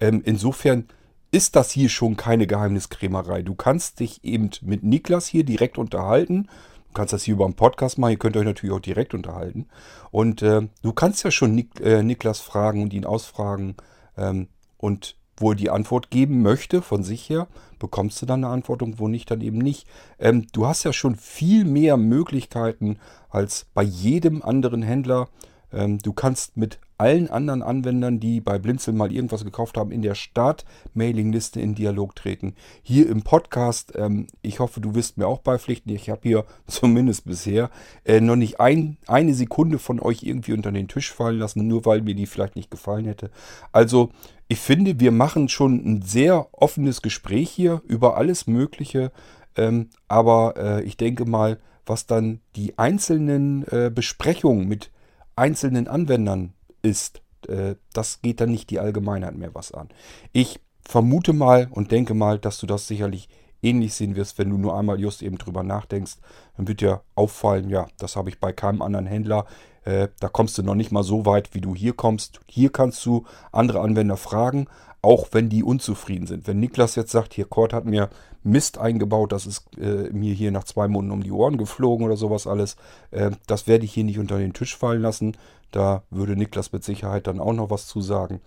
Ähm, 0.00 0.22
insofern 0.24 0.86
ist 1.30 1.56
das 1.56 1.70
hier 1.70 1.88
schon 1.88 2.16
keine 2.16 2.46
Geheimniskrämerei. 2.46 3.42
Du 3.42 3.54
kannst 3.54 4.00
dich 4.00 4.24
eben 4.24 4.50
mit 4.62 4.82
Niklas 4.82 5.26
hier 5.26 5.44
direkt 5.44 5.78
unterhalten. 5.78 6.48
Du 6.88 6.92
kannst 6.94 7.12
das 7.12 7.24
hier 7.24 7.34
über 7.34 7.44
einen 7.44 7.54
Podcast 7.54 7.98
machen. 7.98 8.12
Ihr 8.12 8.18
könnt 8.18 8.36
euch 8.36 8.44
natürlich 8.44 8.74
auch 8.74 8.80
direkt 8.80 9.14
unterhalten. 9.14 9.66
Und 10.10 10.42
äh, 10.42 10.68
du 10.82 10.92
kannst 10.92 11.24
ja 11.24 11.30
schon 11.30 11.54
Nik 11.54 11.80
äh, 11.80 12.02
Niklas 12.02 12.40
fragen 12.40 12.82
und 12.82 12.92
ihn 12.92 13.04
ausfragen, 13.04 13.76
ähm, 14.16 14.48
und 14.76 15.16
wo 15.38 15.50
er 15.50 15.56
die 15.56 15.70
Antwort 15.70 16.10
geben 16.10 16.42
möchte 16.42 16.80
von 16.82 17.02
sich 17.02 17.28
her, 17.28 17.46
bekommst 17.78 18.20
du 18.22 18.26
dann 18.26 18.44
eine 18.44 18.52
Antwort 18.52 18.82
und 18.82 18.98
wo 18.98 19.08
nicht, 19.08 19.30
dann 19.30 19.40
eben 19.40 19.58
nicht. 19.58 19.86
Ähm, 20.18 20.46
du 20.52 20.66
hast 20.66 20.84
ja 20.84 20.92
schon 20.92 21.16
viel 21.16 21.64
mehr 21.64 21.96
Möglichkeiten 21.96 22.98
als 23.28 23.66
bei 23.74 23.82
jedem 23.82 24.42
anderen 24.42 24.82
Händler. 24.82 25.28
Ähm, 25.72 25.98
du 25.98 26.12
kannst 26.12 26.56
mit 26.56 26.78
allen 26.98 27.28
anderen 27.30 27.62
Anwendern, 27.62 28.20
die 28.20 28.40
bei 28.40 28.58
Blinzel 28.58 28.94
mal 28.94 29.12
irgendwas 29.12 29.44
gekauft 29.44 29.76
haben, 29.76 29.90
in 29.90 30.02
der 30.02 30.14
Start-Mailing-Liste 30.14 31.60
in 31.60 31.74
Dialog 31.74 32.16
treten. 32.16 32.54
Hier 32.82 33.08
im 33.08 33.22
Podcast, 33.22 33.92
ähm, 33.96 34.26
ich 34.42 34.60
hoffe, 34.60 34.80
du 34.80 34.94
wirst 34.94 35.18
mir 35.18 35.26
auch 35.26 35.40
beipflichten. 35.40 35.94
Ich 35.94 36.10
habe 36.10 36.20
hier 36.22 36.44
zumindest 36.66 37.26
bisher 37.26 37.70
äh, 38.04 38.20
noch 38.20 38.36
nicht 38.36 38.60
ein, 38.60 38.96
eine 39.06 39.34
Sekunde 39.34 39.78
von 39.78 40.00
euch 40.00 40.22
irgendwie 40.22 40.52
unter 40.52 40.72
den 40.72 40.88
Tisch 40.88 41.12
fallen 41.12 41.38
lassen, 41.38 41.66
nur 41.66 41.84
weil 41.84 42.02
mir 42.02 42.14
die 42.14 42.26
vielleicht 42.26 42.56
nicht 42.56 42.70
gefallen 42.70 43.04
hätte. 43.04 43.30
Also, 43.72 44.10
ich 44.48 44.58
finde, 44.58 45.00
wir 45.00 45.10
machen 45.10 45.48
schon 45.48 45.84
ein 45.84 46.02
sehr 46.02 46.48
offenes 46.52 47.02
Gespräch 47.02 47.50
hier 47.50 47.82
über 47.86 48.16
alles 48.16 48.46
Mögliche. 48.46 49.10
Ähm, 49.56 49.88
aber 50.08 50.54
äh, 50.56 50.82
ich 50.84 50.96
denke 50.96 51.24
mal, 51.24 51.58
was 51.84 52.06
dann 52.06 52.40
die 52.54 52.78
einzelnen 52.78 53.66
äh, 53.68 53.90
Besprechungen 53.92 54.68
mit 54.68 54.90
einzelnen 55.34 55.88
Anwendern 55.88 56.52
ist, 56.86 57.20
äh, 57.48 57.74
das 57.92 58.22
geht 58.22 58.40
dann 58.40 58.50
nicht 58.50 58.70
die 58.70 58.80
Allgemeinheit 58.80 59.36
mehr 59.36 59.54
was 59.54 59.72
an. 59.72 59.88
Ich 60.32 60.60
vermute 60.80 61.32
mal 61.32 61.68
und 61.70 61.90
denke 61.90 62.14
mal, 62.14 62.38
dass 62.38 62.58
du 62.58 62.66
das 62.66 62.86
sicherlich 62.86 63.28
ähnlich 63.62 63.94
sehen 63.94 64.16
wirst, 64.16 64.38
wenn 64.38 64.50
du 64.50 64.58
nur 64.58 64.78
einmal 64.78 65.00
just 65.00 65.22
eben 65.22 65.38
drüber 65.38 65.62
nachdenkst. 65.62 66.16
Dann 66.56 66.68
wird 66.68 66.80
dir 66.80 67.02
auffallen, 67.14 67.68
ja, 67.68 67.86
das 67.98 68.16
habe 68.16 68.28
ich 68.28 68.38
bei 68.38 68.52
keinem 68.52 68.82
anderen 68.82 69.06
Händler. 69.06 69.46
Äh, 69.84 70.08
da 70.20 70.28
kommst 70.28 70.58
du 70.58 70.62
noch 70.62 70.74
nicht 70.74 70.92
mal 70.92 71.02
so 71.02 71.26
weit, 71.26 71.54
wie 71.54 71.60
du 71.60 71.74
hier 71.74 71.94
kommst. 71.94 72.40
Hier 72.46 72.70
kannst 72.70 73.04
du 73.06 73.24
andere 73.52 73.80
Anwender 73.80 74.16
fragen, 74.16 74.66
auch 75.02 75.28
wenn 75.32 75.48
die 75.48 75.62
unzufrieden 75.62 76.26
sind. 76.26 76.46
Wenn 76.46 76.60
Niklas 76.60 76.96
jetzt 76.96 77.12
sagt, 77.12 77.34
hier 77.34 77.46
Cord 77.46 77.72
hat 77.72 77.84
mir 77.84 78.10
Mist 78.42 78.78
eingebaut, 78.78 79.32
das 79.32 79.46
ist 79.46 79.64
äh, 79.78 80.10
mir 80.12 80.34
hier 80.34 80.52
nach 80.52 80.64
zwei 80.64 80.88
Monaten 80.88 81.12
um 81.12 81.22
die 81.22 81.32
Ohren 81.32 81.56
geflogen 81.56 82.06
oder 82.06 82.16
sowas 82.16 82.46
alles, 82.46 82.76
äh, 83.10 83.30
das 83.46 83.66
werde 83.66 83.84
ich 83.84 83.92
hier 83.92 84.04
nicht 84.04 84.18
unter 84.18 84.38
den 84.38 84.52
Tisch 84.52 84.76
fallen 84.76 85.02
lassen. 85.02 85.36
Da 85.70 86.02
würde 86.10 86.36
Niklas 86.36 86.72
mit 86.72 86.84
Sicherheit 86.84 87.26
dann 87.26 87.40
auch 87.40 87.52
noch 87.52 87.70
was 87.70 87.86
zu 87.86 88.00
sagen. 88.00 88.40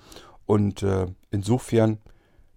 Und 0.46 0.84
äh, 0.84 1.08
insofern 1.32 2.00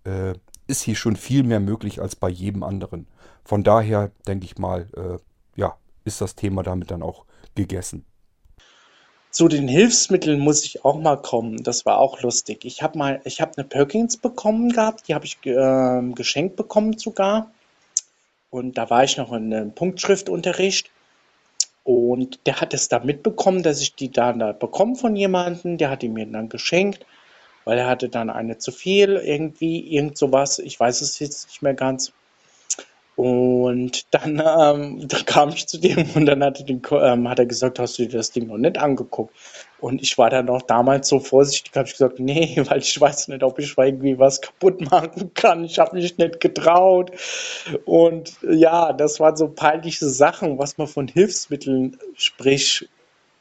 äh, 0.04 0.34
ist 0.66 0.82
hier 0.82 0.96
schon 0.96 1.16
viel 1.16 1.42
mehr 1.42 1.60
möglich 1.60 2.00
als 2.00 2.16
bei 2.16 2.28
jedem 2.28 2.62
anderen. 2.62 3.06
Von 3.44 3.64
daher 3.64 4.12
denke 4.26 4.46
ich 4.46 4.58
mal, 4.58 4.88
äh, 4.96 5.60
ja, 5.60 5.76
ist 6.04 6.20
das 6.20 6.34
Thema 6.34 6.62
damit 6.62 6.90
dann 6.90 7.02
auch 7.02 7.24
gegessen. 7.54 8.04
Zu 9.30 9.48
den 9.48 9.66
Hilfsmitteln 9.66 10.40
muss 10.40 10.64
ich 10.64 10.84
auch 10.84 10.98
mal 10.98 11.16
kommen. 11.16 11.62
Das 11.62 11.86
war 11.86 11.98
auch 11.98 12.20
lustig. 12.20 12.66
Ich 12.66 12.82
habe 12.82 12.98
mal, 12.98 13.20
ich 13.24 13.40
habe 13.40 13.52
eine 13.56 13.66
Perkins 13.66 14.18
bekommen 14.18 14.72
gehabt, 14.72 15.08
die 15.08 15.14
habe 15.14 15.24
ich 15.24 15.38
äh, 15.46 16.02
geschenkt 16.14 16.56
bekommen 16.56 16.98
sogar. 16.98 17.50
Und 18.50 18.76
da 18.76 18.90
war 18.90 19.04
ich 19.04 19.16
noch 19.16 19.32
in 19.32 19.52
einem 19.52 19.72
Punktschriftunterricht. 19.72 20.90
Und 21.84 22.46
der 22.46 22.60
hat 22.60 22.74
es 22.74 22.88
da 22.88 23.00
mitbekommen, 23.00 23.62
dass 23.62 23.80
ich 23.80 23.94
die 23.94 24.10
dann 24.10 24.38
da 24.38 24.52
bekommen 24.52 24.94
von 24.96 25.16
jemandem. 25.16 25.78
Der 25.78 25.90
hat 25.90 26.02
die 26.02 26.08
mir 26.08 26.26
dann 26.26 26.48
geschenkt, 26.48 27.04
weil 27.64 27.78
er 27.78 27.88
hatte 27.88 28.08
dann 28.08 28.30
eine 28.30 28.58
zu 28.58 28.70
viel, 28.70 29.16
irgendwie, 29.16 29.80
irgend 29.92 30.16
sowas. 30.16 30.58
Ich 30.58 30.78
weiß 30.78 31.00
es 31.00 31.18
jetzt 31.18 31.48
nicht 31.48 31.62
mehr 31.62 31.74
ganz. 31.74 32.12
Und 33.16 34.06
dann, 34.14 34.42
ähm, 34.44 35.08
dann 35.08 35.24
kam 35.26 35.48
ich 35.50 35.66
zu 35.66 35.78
dem 35.78 36.08
und 36.14 36.26
dann 36.26 36.42
hat 36.42 36.60
er, 36.60 36.66
den, 36.66 36.82
ähm, 36.92 37.28
hat 37.28 37.38
er 37.38 37.46
gesagt, 37.46 37.78
hast 37.78 37.98
du 37.98 38.04
dir 38.04 38.18
das 38.18 38.30
Ding 38.30 38.46
noch 38.46 38.58
nicht 38.58 38.78
angeguckt? 38.78 39.34
Und 39.82 40.00
ich 40.00 40.16
war 40.16 40.30
dann 40.30 40.48
auch 40.48 40.62
damals 40.62 41.08
so 41.08 41.18
vorsichtig, 41.18 41.72
habe 41.74 41.88
ich 41.88 41.94
gesagt, 41.94 42.20
nee, 42.20 42.54
weil 42.68 42.78
ich 42.78 43.00
weiß 43.00 43.26
nicht, 43.26 43.42
ob 43.42 43.58
ich 43.58 43.76
irgendwie 43.76 44.16
was 44.16 44.40
kaputt 44.40 44.80
machen 44.80 45.34
kann. 45.34 45.64
Ich 45.64 45.80
habe 45.80 45.96
mich 45.96 46.16
nicht 46.18 46.38
getraut. 46.38 47.10
Und 47.84 48.36
ja, 48.48 48.92
das 48.92 49.18
waren 49.18 49.36
so 49.36 49.48
peinliche 49.48 50.08
Sachen, 50.08 50.56
was 50.56 50.78
man 50.78 50.86
von 50.86 51.08
Hilfsmitteln, 51.08 51.98
sprich, 52.16 52.88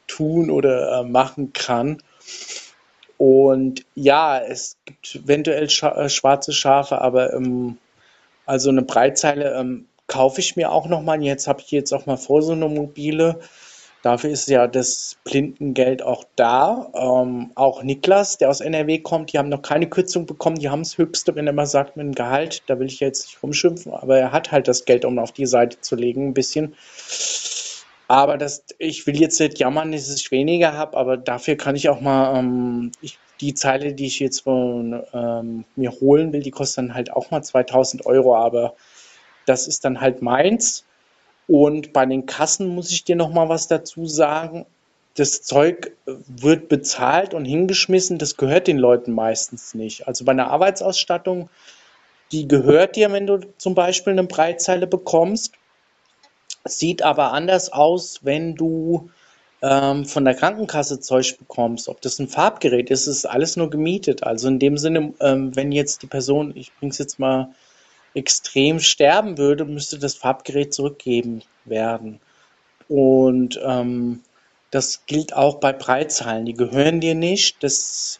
tun 0.08 0.50
oder 0.50 1.00
äh, 1.00 1.04
machen 1.04 1.52
kann. 1.52 2.02
Und 3.18 3.84
ja, 3.94 4.40
es 4.40 4.76
gibt 4.84 5.14
eventuell 5.14 5.70
scha 5.70 5.92
äh, 5.92 6.08
schwarze 6.08 6.52
Schafe, 6.52 7.00
aber 7.00 7.34
ähm, 7.34 7.78
also 8.46 8.68
eine 8.70 8.82
Breitzeile 8.82 9.54
ähm, 9.54 9.86
kaufe 10.08 10.40
ich 10.40 10.56
mir 10.56 10.72
auch 10.72 10.88
nochmal. 10.88 11.22
Jetzt 11.22 11.46
habe 11.46 11.60
ich 11.60 11.70
jetzt 11.70 11.92
auch 11.92 12.06
mal 12.06 12.16
vor 12.16 12.42
so 12.42 12.50
eine 12.50 12.68
mobile. 12.68 13.38
Dafür 14.02 14.30
ist 14.30 14.48
ja 14.48 14.66
das 14.66 15.16
Blindengeld 15.24 16.02
auch 16.02 16.24
da. 16.34 16.90
Ähm, 16.94 17.52
auch 17.54 17.84
Niklas, 17.84 18.36
der 18.36 18.50
aus 18.50 18.60
NRW 18.60 18.98
kommt, 18.98 19.32
die 19.32 19.38
haben 19.38 19.48
noch 19.48 19.62
keine 19.62 19.88
Kürzung 19.88 20.26
bekommen. 20.26 20.56
Die 20.56 20.68
haben 20.68 20.82
das 20.82 20.98
höchste, 20.98 21.36
wenn 21.36 21.46
er 21.46 21.52
mal 21.52 21.66
sagt, 21.66 21.96
mit 21.96 22.06
dem 22.06 22.14
Gehalt. 22.14 22.62
Da 22.66 22.80
will 22.80 22.88
ich 22.88 22.98
jetzt 22.98 23.26
nicht 23.26 23.42
rumschimpfen, 23.42 23.92
aber 23.92 24.18
er 24.18 24.32
hat 24.32 24.50
halt 24.50 24.66
das 24.66 24.84
Geld, 24.84 25.04
um 25.04 25.20
auf 25.20 25.30
die 25.30 25.46
Seite 25.46 25.80
zu 25.80 25.94
legen, 25.94 26.28
ein 26.28 26.34
bisschen. 26.34 26.74
Aber 28.08 28.36
das, 28.36 28.64
ich 28.78 29.06
will 29.06 29.18
jetzt 29.18 29.38
nicht 29.40 29.60
jammern, 29.60 29.92
dass 29.92 30.14
ich 30.14 30.30
weniger 30.32 30.74
habe, 30.74 30.96
aber 30.96 31.16
dafür 31.16 31.56
kann 31.56 31.76
ich 31.76 31.88
auch 31.88 32.00
mal, 32.00 32.38
ähm, 32.38 32.90
ich 33.00 33.18
die 33.40 33.54
Zeile, 33.54 33.94
die 33.94 34.06
ich 34.06 34.20
jetzt 34.20 34.40
von 34.40 35.02
ähm, 35.12 35.64
mir 35.76 35.90
holen 35.92 36.32
will, 36.32 36.42
die 36.42 36.50
kostet 36.50 36.78
dann 36.78 36.94
halt 36.94 37.12
auch 37.12 37.30
mal 37.30 37.42
2000 37.42 38.06
Euro, 38.06 38.36
aber 38.36 38.74
das 39.46 39.66
ist 39.66 39.84
dann 39.84 40.00
halt 40.00 40.22
meins. 40.22 40.84
Und 41.48 41.92
bei 41.92 42.06
den 42.06 42.26
Kassen 42.26 42.68
muss 42.68 42.90
ich 42.90 43.04
dir 43.04 43.16
noch 43.16 43.30
mal 43.30 43.48
was 43.48 43.68
dazu 43.68 44.06
sagen. 44.06 44.66
Das 45.14 45.42
Zeug 45.42 45.92
wird 46.06 46.68
bezahlt 46.68 47.34
und 47.34 47.44
hingeschmissen, 47.44 48.18
das 48.18 48.36
gehört 48.36 48.66
den 48.66 48.78
Leuten 48.78 49.12
meistens 49.12 49.74
nicht. 49.74 50.08
Also 50.08 50.24
bei 50.24 50.32
einer 50.32 50.50
Arbeitsausstattung, 50.50 51.50
die 52.30 52.48
gehört 52.48 52.96
dir, 52.96 53.12
wenn 53.12 53.26
du 53.26 53.40
zum 53.58 53.74
Beispiel 53.74 54.14
eine 54.14 54.24
Breitzeile 54.24 54.86
bekommst. 54.86 55.52
Sieht 56.64 57.02
aber 57.02 57.32
anders 57.32 57.72
aus, 57.72 58.20
wenn 58.22 58.54
du 58.54 59.10
ähm, 59.62 60.06
von 60.06 60.24
der 60.24 60.34
Krankenkasse 60.34 61.00
Zeug 61.00 61.38
bekommst, 61.38 61.88
ob 61.88 62.00
das 62.00 62.18
ein 62.18 62.28
Farbgerät 62.28 62.90
ist, 62.90 63.06
ist 63.06 63.26
alles 63.26 63.56
nur 63.56 63.68
gemietet. 63.68 64.24
Also 64.24 64.48
in 64.48 64.58
dem 64.58 64.78
Sinne, 64.78 65.12
ähm, 65.20 65.54
wenn 65.54 65.72
jetzt 65.72 66.02
die 66.02 66.06
Person, 66.06 66.52
ich 66.56 66.72
bring's 66.74 66.98
jetzt 66.98 67.18
mal 67.18 67.52
extrem 68.14 68.80
sterben 68.80 69.38
würde, 69.38 69.64
müsste 69.64 69.98
das 69.98 70.14
Farbgerät 70.14 70.74
zurückgeben 70.74 71.42
werden. 71.64 72.20
Und 72.88 73.60
ähm, 73.64 74.20
das 74.70 75.06
gilt 75.06 75.34
auch 75.34 75.60
bei 75.60 75.72
Breitzahlen. 75.72 76.44
Die 76.44 76.54
gehören 76.54 77.00
dir 77.00 77.14
nicht. 77.14 77.62
Das, 77.62 78.18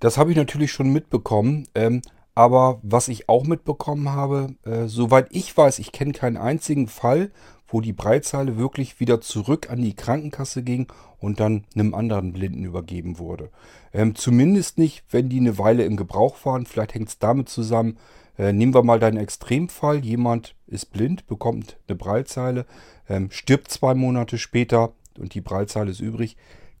das 0.00 0.18
habe 0.18 0.30
ich 0.30 0.36
natürlich 0.36 0.72
schon 0.72 0.90
mitbekommen. 0.90 1.68
Ähm, 1.74 2.02
aber 2.34 2.80
was 2.82 3.08
ich 3.08 3.28
auch 3.28 3.44
mitbekommen 3.44 4.08
habe, 4.10 4.54
äh, 4.64 4.86
soweit 4.86 5.28
ich 5.30 5.54
weiß, 5.54 5.78
ich 5.78 5.92
kenne 5.92 6.12
keinen 6.12 6.38
einzigen 6.38 6.88
Fall, 6.88 7.30
wo 7.68 7.80
die 7.80 7.92
Breitzeile 7.92 8.56
wirklich 8.56 9.00
wieder 9.00 9.20
zurück 9.20 9.70
an 9.70 9.82
die 9.82 9.94
Krankenkasse 9.94 10.62
ging 10.62 10.86
und 11.18 11.40
dann 11.40 11.64
einem 11.74 11.94
anderen 11.94 12.32
Blinden 12.32 12.64
übergeben 12.64 13.18
wurde. 13.18 13.50
Ähm, 13.92 14.14
zumindest 14.14 14.78
nicht, 14.78 15.04
wenn 15.10 15.28
die 15.28 15.40
eine 15.40 15.58
Weile 15.58 15.84
im 15.84 15.96
Gebrauch 15.96 16.44
waren. 16.44 16.66
Vielleicht 16.66 16.94
hängt 16.94 17.08
es 17.08 17.18
damit 17.18 17.48
zusammen. 17.48 17.98
Äh, 18.38 18.52
nehmen 18.52 18.74
wir 18.74 18.82
mal 18.82 18.98
deinen 18.98 19.18
Extremfall. 19.18 20.04
Jemand 20.04 20.54
ist 20.66 20.86
blind, 20.86 21.26
bekommt 21.26 21.78
eine 21.88 21.96
Breitzeile, 21.96 22.66
ähm, 23.08 23.30
stirbt 23.30 23.70
zwei 23.70 23.94
Monate 23.94 24.38
später 24.38 24.92
und 25.18 25.34
die 25.34 25.40
Breitzeile 25.40 25.90
ist 25.90 26.00
übrig 26.00 26.36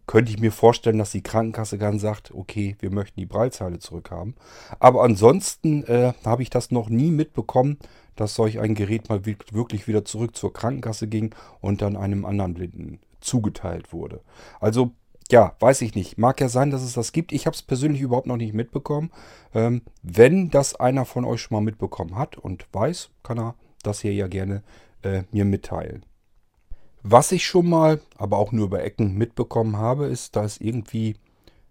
könnte 0.06 0.32
ich 0.32 0.40
mir 0.40 0.52
vorstellen, 0.52 0.98
dass 0.98 1.12
die 1.12 1.22
Krankenkasse 1.22 1.78
dann 1.78 1.98
sagt, 1.98 2.34
okay, 2.34 2.76
wir 2.80 2.90
möchten 2.90 3.20
die 3.20 3.26
Breitzeile 3.26 3.78
zurückhaben. 3.78 4.34
Aber 4.78 5.04
ansonsten 5.04 5.84
äh, 5.84 6.12
habe 6.24 6.42
ich 6.42 6.50
das 6.50 6.70
noch 6.70 6.88
nie 6.88 7.10
mitbekommen, 7.10 7.78
dass 8.16 8.34
solch 8.34 8.58
ein 8.58 8.74
Gerät 8.74 9.08
mal 9.08 9.24
wirklich 9.24 9.88
wieder 9.88 10.04
zurück 10.04 10.36
zur 10.36 10.52
Krankenkasse 10.52 11.06
ging 11.06 11.34
und 11.60 11.82
dann 11.82 11.96
einem 11.96 12.24
anderen 12.24 12.54
Blinden 12.54 13.00
zugeteilt 13.20 13.92
wurde. 13.92 14.20
Also 14.60 14.90
ja, 15.32 15.56
weiß 15.60 15.80
ich 15.80 15.94
nicht. 15.94 16.18
Mag 16.18 16.40
ja 16.42 16.48
sein, 16.50 16.70
dass 16.70 16.82
es 16.82 16.92
das 16.92 17.12
gibt. 17.12 17.32
Ich 17.32 17.46
habe 17.46 17.54
es 17.54 17.62
persönlich 17.62 18.02
überhaupt 18.02 18.26
noch 18.26 18.36
nicht 18.36 18.52
mitbekommen. 18.52 19.10
Ähm, 19.54 19.80
wenn 20.02 20.50
das 20.50 20.74
einer 20.74 21.06
von 21.06 21.24
euch 21.24 21.40
schon 21.40 21.56
mal 21.56 21.62
mitbekommen 21.62 22.16
hat 22.16 22.36
und 22.36 22.66
weiß, 22.70 23.10
kann 23.22 23.38
er 23.38 23.54
das 23.82 24.00
hier 24.00 24.12
ja 24.12 24.28
gerne 24.28 24.62
äh, 25.02 25.22
mir 25.32 25.46
mitteilen. 25.46 26.04
Was 27.02 27.32
ich 27.32 27.46
schon 27.46 27.68
mal, 27.68 28.00
aber 28.16 28.36
auch 28.36 28.52
nur 28.52 28.66
über 28.66 28.84
Ecken 28.84 29.16
mitbekommen 29.16 29.78
habe, 29.78 30.04
ist, 30.06 30.36
da 30.36 30.44
ist 30.44 30.60
irgendwie 30.60 31.16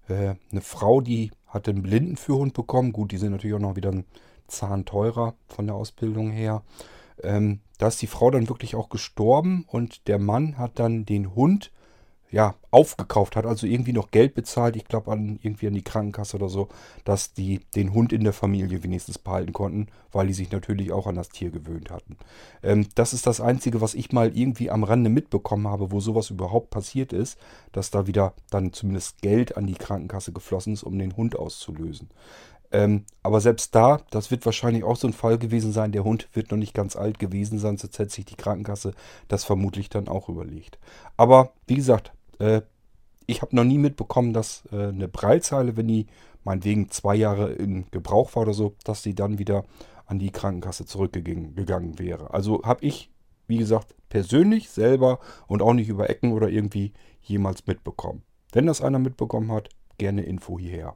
äh, 0.09 0.33
eine 0.51 0.61
Frau, 0.61 0.99
die 0.99 1.31
hat 1.45 1.69
einen 1.69 1.83
Blindenführhund 1.83 2.53
bekommen. 2.53 2.91
Gut, 2.91 3.11
die 3.11 3.17
sind 3.17 3.31
natürlich 3.31 3.55
auch 3.55 3.59
noch 3.59 3.75
wieder 3.75 3.91
ein 3.91 4.05
Zahn 4.47 4.85
teurer 4.85 5.35
von 5.47 5.67
der 5.67 5.75
Ausbildung 5.75 6.31
her. 6.31 6.63
Ähm, 7.21 7.59
da 7.77 7.89
ist 7.89 8.01
die 8.01 8.07
Frau 8.07 8.31
dann 8.31 8.49
wirklich 8.49 8.75
auch 8.75 8.89
gestorben 8.89 9.65
und 9.67 10.07
der 10.07 10.17
Mann 10.17 10.57
hat 10.57 10.79
dann 10.79 11.05
den 11.05 11.35
Hund 11.35 11.71
ja, 12.31 12.55
aufgekauft 12.71 13.35
hat, 13.35 13.45
also 13.45 13.67
irgendwie 13.67 13.91
noch 13.91 14.11
Geld 14.11 14.33
bezahlt, 14.33 14.77
ich 14.77 14.85
glaube 14.85 15.11
an 15.11 15.37
irgendwie 15.41 15.67
an 15.67 15.73
die 15.73 15.83
Krankenkasse 15.83 16.37
oder 16.37 16.47
so, 16.47 16.69
dass 17.03 17.33
die 17.33 17.59
den 17.75 17.93
Hund 17.93 18.13
in 18.13 18.23
der 18.23 18.31
Familie 18.31 18.83
wenigstens 18.83 19.17
behalten 19.17 19.51
konnten, 19.51 19.87
weil 20.13 20.27
die 20.27 20.33
sich 20.33 20.49
natürlich 20.51 20.93
auch 20.93 21.07
an 21.07 21.15
das 21.15 21.29
Tier 21.29 21.51
gewöhnt 21.51 21.91
hatten. 21.91 22.17
Ähm, 22.63 22.87
das 22.95 23.13
ist 23.13 23.27
das 23.27 23.41
Einzige, 23.41 23.81
was 23.81 23.93
ich 23.93 24.13
mal 24.13 24.35
irgendwie 24.35 24.71
am 24.71 24.85
Rande 24.85 25.09
mitbekommen 25.09 25.67
habe, 25.67 25.91
wo 25.91 25.99
sowas 25.99 26.29
überhaupt 26.29 26.69
passiert 26.69 27.11
ist, 27.11 27.37
dass 27.73 27.91
da 27.91 28.07
wieder 28.07 28.33
dann 28.49 28.71
zumindest 28.71 29.21
Geld 29.21 29.57
an 29.57 29.67
die 29.67 29.73
Krankenkasse 29.73 30.31
geflossen 30.31 30.73
ist, 30.73 30.83
um 30.83 30.97
den 30.97 31.17
Hund 31.17 31.37
auszulösen. 31.37 32.09
Ähm, 32.71 33.03
aber 33.21 33.41
selbst 33.41 33.75
da, 33.75 33.99
das 34.11 34.31
wird 34.31 34.45
wahrscheinlich 34.45 34.83
auch 34.83 34.95
so 34.95 35.07
ein 35.07 35.13
Fall 35.13 35.37
gewesen 35.37 35.73
sein. 35.73 35.91
Der 35.91 36.03
Hund 36.03 36.29
wird 36.33 36.51
noch 36.51 36.57
nicht 36.57 36.73
ganz 36.73 36.95
alt 36.95 37.19
gewesen 37.19 37.59
sein, 37.59 37.77
sonst 37.77 37.99
hätte 37.99 38.13
sich 38.13 38.25
die 38.25 38.35
Krankenkasse 38.35 38.93
das 39.27 39.43
vermutlich 39.43 39.89
dann 39.89 40.07
auch 40.07 40.29
überlegt. 40.29 40.79
Aber 41.17 41.51
wie 41.67 41.75
gesagt, 41.75 42.13
äh, 42.41 42.61
ich 43.27 43.41
habe 43.41 43.55
noch 43.55 43.63
nie 43.63 43.77
mitbekommen, 43.77 44.33
dass 44.33 44.63
äh, 44.71 44.87
eine 44.87 45.07
Breitzeile, 45.07 45.77
wenn 45.77 45.87
die 45.87 46.07
meinetwegen 46.43 46.89
zwei 46.89 47.15
Jahre 47.15 47.53
in 47.53 47.85
Gebrauch 47.91 48.35
war 48.35 48.43
oder 48.43 48.53
so, 48.53 48.75
dass 48.83 49.03
sie 49.03 49.13
dann 49.13 49.37
wieder 49.37 49.63
an 50.05 50.19
die 50.19 50.31
Krankenkasse 50.31 50.85
zurückgegangen 50.85 51.99
wäre. 51.99 52.33
Also 52.33 52.63
habe 52.63 52.85
ich, 52.85 53.09
wie 53.47 53.57
gesagt, 53.57 53.95
persönlich 54.09 54.69
selber 54.69 55.19
und 55.47 55.61
auch 55.61 55.73
nicht 55.73 55.87
über 55.87 56.09
Ecken 56.09 56.33
oder 56.33 56.49
irgendwie 56.49 56.93
jemals 57.21 57.65
mitbekommen. 57.67 58.23
Wenn 58.51 58.65
das 58.65 58.81
einer 58.81 58.99
mitbekommen 58.99 59.51
hat, 59.51 59.69
gerne 59.97 60.23
Info 60.23 60.59
hierher. 60.59 60.95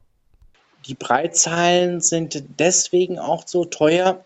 Die 0.88 0.96
Breitzahlen 0.96 2.02
sind 2.02 2.44
deswegen 2.60 3.18
auch 3.18 3.48
so 3.48 3.66
teuer, 3.66 4.25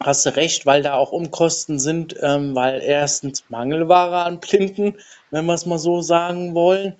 hast 0.00 0.26
du 0.26 0.36
recht, 0.36 0.66
weil 0.66 0.82
da 0.82 0.94
auch 0.94 1.12
Umkosten 1.12 1.78
sind, 1.78 2.16
ähm, 2.22 2.54
weil 2.54 2.80
erstens 2.82 3.44
Mangelware 3.50 4.24
an 4.24 4.40
Blinden, 4.40 4.96
wenn 5.30 5.46
wir 5.46 5.54
es 5.54 5.66
mal 5.66 5.78
so 5.78 6.00
sagen 6.02 6.54
wollen. 6.54 6.96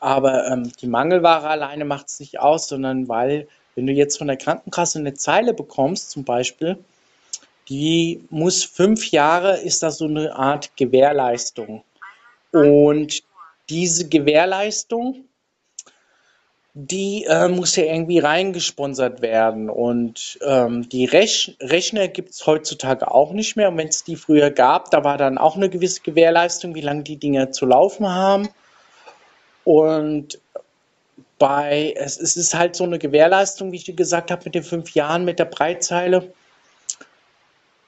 Aber 0.00 0.46
ähm, 0.48 0.72
die 0.80 0.88
Mangelware 0.88 1.48
alleine 1.48 1.84
macht 1.84 2.08
es 2.08 2.20
nicht 2.20 2.40
aus, 2.40 2.68
sondern 2.68 3.08
weil, 3.08 3.48
wenn 3.74 3.86
du 3.86 3.92
jetzt 3.92 4.18
von 4.18 4.26
der 4.28 4.36
Krankenkasse 4.36 4.98
eine 4.98 5.14
Zeile 5.14 5.54
bekommst, 5.54 6.10
zum 6.10 6.24
Beispiel, 6.24 6.78
Die 7.68 8.26
muss 8.30 8.64
fünf 8.64 9.10
Jahre, 9.10 9.58
ist 9.60 9.82
das 9.82 9.98
so 9.98 10.06
eine 10.06 10.34
Art 10.36 10.76
Gewährleistung. 10.76 11.84
Und 12.52 13.22
diese 13.70 14.08
Gewährleistung, 14.08 15.24
die 16.74 17.24
äh, 17.24 17.48
muss 17.48 17.76
ja 17.76 17.84
irgendwie 17.84 18.18
reingesponsert 18.18 19.20
werden. 19.20 19.68
Und 19.68 20.38
ähm, 20.42 20.88
die 20.88 21.04
Rech 21.04 21.56
Rechner 21.60 22.08
gibt 22.08 22.30
es 22.30 22.46
heutzutage 22.46 23.10
auch 23.10 23.32
nicht 23.32 23.56
mehr. 23.56 23.68
Und 23.68 23.76
wenn 23.76 23.88
es 23.88 24.04
die 24.04 24.16
früher 24.16 24.50
gab, 24.50 24.90
da 24.90 25.04
war 25.04 25.18
dann 25.18 25.38
auch 25.38 25.56
eine 25.56 25.68
gewisse 25.68 26.00
Gewährleistung, 26.00 26.74
wie 26.74 26.80
lange 26.80 27.02
die 27.02 27.16
Dinger 27.16 27.52
zu 27.52 27.66
laufen 27.66 28.08
haben. 28.08 28.48
Und 29.64 30.40
bei, 31.38 31.94
es, 31.96 32.18
es 32.18 32.36
ist 32.36 32.54
halt 32.54 32.74
so 32.74 32.84
eine 32.84 32.98
Gewährleistung, 32.98 33.72
wie 33.72 33.76
ich 33.76 33.96
gesagt 33.96 34.30
habe, 34.30 34.42
mit 34.44 34.54
den 34.54 34.62
fünf 34.62 34.94
Jahren 34.94 35.24
mit 35.24 35.38
der 35.38 35.44
Breitzeile. 35.44 36.32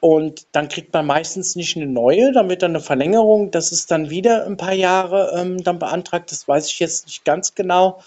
Und 0.00 0.46
dann 0.52 0.68
kriegt 0.68 0.92
man 0.92 1.06
meistens 1.06 1.56
nicht 1.56 1.76
eine 1.76 1.86
neue, 1.86 2.32
dann 2.32 2.50
wird 2.50 2.62
dann 2.62 2.72
eine 2.72 2.80
Verlängerung. 2.80 3.50
Das 3.50 3.72
ist 3.72 3.90
dann 3.90 4.10
wieder 4.10 4.44
ein 4.44 4.58
paar 4.58 4.74
Jahre 4.74 5.32
ähm, 5.34 5.64
dann 5.64 5.78
beantragt. 5.78 6.30
Das 6.30 6.46
weiß 6.46 6.68
ich 6.70 6.78
jetzt 6.80 7.06
nicht 7.06 7.24
ganz 7.24 7.54
genau. 7.54 8.02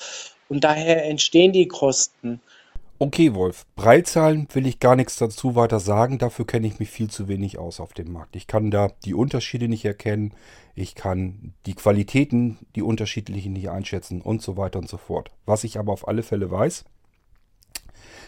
Und 0.50 0.64
daher 0.64 1.06
entstehen 1.06 1.52
die 1.52 1.68
Kosten. 1.68 2.42
Okay, 3.00 3.36
Wolf. 3.36 3.68
Breitzahlen 3.76 4.48
will 4.54 4.66
ich 4.66 4.80
gar 4.80 4.96
nichts 4.96 5.18
dazu 5.18 5.56
weiter 5.56 5.80
sagen. 5.80 6.18
Dafür 6.18 6.48
kenne 6.48 6.66
ich 6.66 6.80
mich 6.80 6.90
viel 6.90 7.12
zu 7.12 7.28
wenig 7.28 7.60
aus 7.60 7.80
auf 7.80 7.94
dem 7.94 8.12
Markt. 8.12 8.36
Ich 8.36 8.48
kann 8.48 8.72
da 8.72 8.90
die 9.06 9.14
Unterschiede 9.14 9.68
nicht 9.68 9.86
erkennen. 9.86 10.34
Ich 10.74 10.96
kann 10.96 11.54
die 11.68 11.76
Qualitäten, 11.76 12.58
die 12.76 12.82
unterschiedlichen 12.82 13.54
nicht 13.54 13.70
einschätzen 13.70 14.22
und 14.22 14.42
so 14.42 14.58
weiter 14.58 14.80
und 14.80 14.90
so 14.90 14.98
fort. 14.98 15.30
Was 15.46 15.64
ich 15.64 15.78
aber 15.78 15.94
auf 15.94 16.08
alle 16.08 16.24
Fälle 16.24 16.50
weiß, 16.50 16.86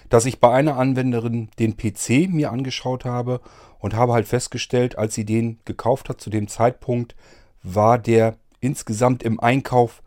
dass 0.10 0.26
ich 0.26 0.40
bei 0.40 0.52
einer 0.52 0.78
Anwenderin 0.78 1.50
den 1.58 1.76
PC 1.76 2.30
mir 2.30 2.52
angeschaut 2.52 3.06
habe 3.06 3.42
und 3.80 3.96
habe 3.96 4.14
halt 4.14 4.28
festgestellt, 4.28 4.98
als 5.00 5.16
sie 5.16 5.26
den 5.26 5.60
gekauft 5.66 6.10
hat, 6.10 6.22
zu 6.22 6.30
dem 6.30 6.48
Zeitpunkt 6.48 7.16
war 7.64 7.98
der 7.98 8.36
insgesamt 8.60 9.24
im 9.24 9.40
Einkauf 9.40 10.04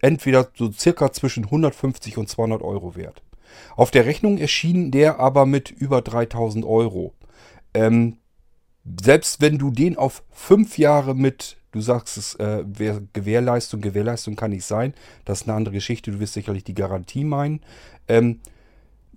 entweder 0.00 0.48
so 0.54 0.70
circa 0.72 1.12
zwischen 1.12 1.44
150 1.44 2.18
und 2.18 2.28
200 2.28 2.62
Euro 2.62 2.96
wert. 2.96 3.22
Auf 3.76 3.90
der 3.90 4.06
Rechnung 4.06 4.38
erschien 4.38 4.90
der 4.90 5.18
aber 5.18 5.46
mit 5.46 5.70
über 5.70 6.02
3000 6.02 6.64
Euro. 6.64 7.14
Ähm, 7.74 8.18
selbst 9.00 9.40
wenn 9.40 9.58
du 9.58 9.70
den 9.70 9.96
auf 9.96 10.22
fünf 10.30 10.78
Jahre 10.78 11.14
mit, 11.14 11.56
du 11.72 11.80
sagst 11.80 12.16
es, 12.16 12.34
äh, 12.36 12.64
Gewährleistung, 13.12 13.80
Gewährleistung 13.80 14.36
kann 14.36 14.50
nicht 14.50 14.64
sein, 14.64 14.94
das 15.24 15.42
ist 15.42 15.48
eine 15.48 15.56
andere 15.56 15.74
Geschichte, 15.74 16.10
du 16.10 16.20
wirst 16.20 16.34
sicherlich 16.34 16.64
die 16.64 16.74
Garantie 16.74 17.24
meinen. 17.24 17.60
Ähm, 18.06 18.40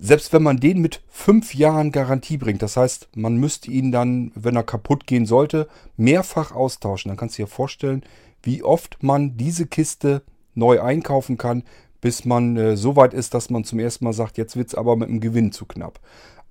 selbst 0.04 0.34
wenn 0.34 0.42
man 0.42 0.58
den 0.60 0.82
mit 0.82 1.02
fünf 1.10 1.54
Jahren 1.54 1.92
Garantie 1.92 2.38
bringt, 2.38 2.64
das 2.64 2.76
heißt, 2.76 3.10
man 3.16 3.38
müsste 3.38 3.70
ihn 3.70 3.92
dann, 3.92 4.32
wenn 4.34 4.56
er 4.56 4.64
kaputt 4.64 5.06
gehen 5.06 5.28
sollte, 5.28 5.68
mehrfach 5.96 6.52
austauschen. 6.54 7.10
Dann 7.10 7.18
kannst 7.18 7.38
du 7.38 7.44
dir 7.44 7.48
vorstellen, 7.48 8.02
wie 8.42 8.64
oft 8.64 9.04
man 9.04 9.38
diese 9.38 9.68
Kiste 9.68 10.24
neu 10.56 10.82
einkaufen 10.82 11.38
kann, 11.38 11.64
bis 12.02 12.26
man 12.26 12.58
äh, 12.58 12.78
so 12.78 12.96
weit 12.96 13.14
ist, 13.14 13.34
dass 13.34 13.50
man 13.50 13.64
zum 13.64 13.80
ersten 13.80 14.06
Mal 14.06 14.14
sagt, 14.14 14.38
jetzt 14.38 14.56
wird 14.56 14.70
es 14.70 14.76
aber 14.76 14.96
mit 14.96 15.10
dem 15.10 15.20
Gewinn 15.20 15.52
zu 15.52 15.66
knapp. 15.66 16.00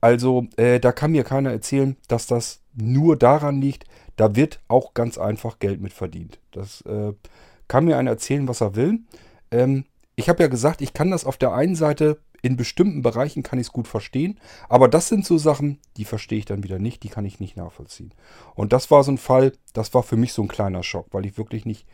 Also 0.01 0.47
äh, 0.57 0.81
da 0.81 0.93
kann 0.93 1.13
mir 1.13 1.25
keiner 1.25 1.51
erzählen, 1.51 1.97
dass 2.09 2.27
das 2.27 2.63
nur 2.75 3.17
daran 3.17 3.61
liegt. 3.61 3.85
Da 4.17 4.37
wird 4.37 4.61
auch 4.69 4.95
ganz 4.95 5.19
einfach 5.19 5.59
Geld 5.59 5.81
mit 5.81 5.93
verdient. 5.93 6.39
Das 6.53 6.83
äh, 6.83 7.13
kann 7.69 7.85
mir 7.85 7.99
einer 7.99 8.11
erzählen, 8.11 8.49
was 8.49 8.61
er 8.61 8.77
will. 8.77 9.01
Ähm, 9.51 9.85
ich 10.17 10.29
habe 10.29 10.43
ja 10.43 10.49
gesagt, 10.49 10.81
ich 10.81 10.93
kann 10.93 11.11
das 11.11 11.25
auf 11.25 11.37
der 11.37 11.53
einen 11.53 11.75
Seite 11.75 12.19
in 12.43 12.57
bestimmten 12.57 13.03
Bereichen 13.03 13.43
kann 13.43 13.59
ich 13.59 13.67
es 13.67 13.73
gut 13.73 13.87
verstehen, 13.87 14.39
aber 14.69 14.89
das 14.89 15.09
sind 15.09 15.27
so 15.27 15.37
Sachen, 15.37 15.79
die 15.97 16.05
verstehe 16.05 16.39
ich 16.39 16.47
dann 16.47 16.65
wieder 16.65 16.79
nicht, 16.79 17.03
die 17.03 17.09
kann 17.09 17.25
ich 17.25 17.39
nicht 17.39 17.57
nachvollziehen. 17.57 18.15
Und 18.55 18.73
das 18.73 18.91
war 18.91 19.05
so 19.05 19.13
ein 19.13 19.19
Fall, 19.19 19.53
das 19.75 19.93
war 19.93 20.03
für 20.03 20.17
mich 20.17 20.33
so 20.33 20.43
ein 20.43 20.49
kleiner 20.49 20.83
Schock, 20.83 21.09
weil 21.11 21.27
ich 21.27 21.37
wirklich 21.37 21.67
nicht 21.67 21.87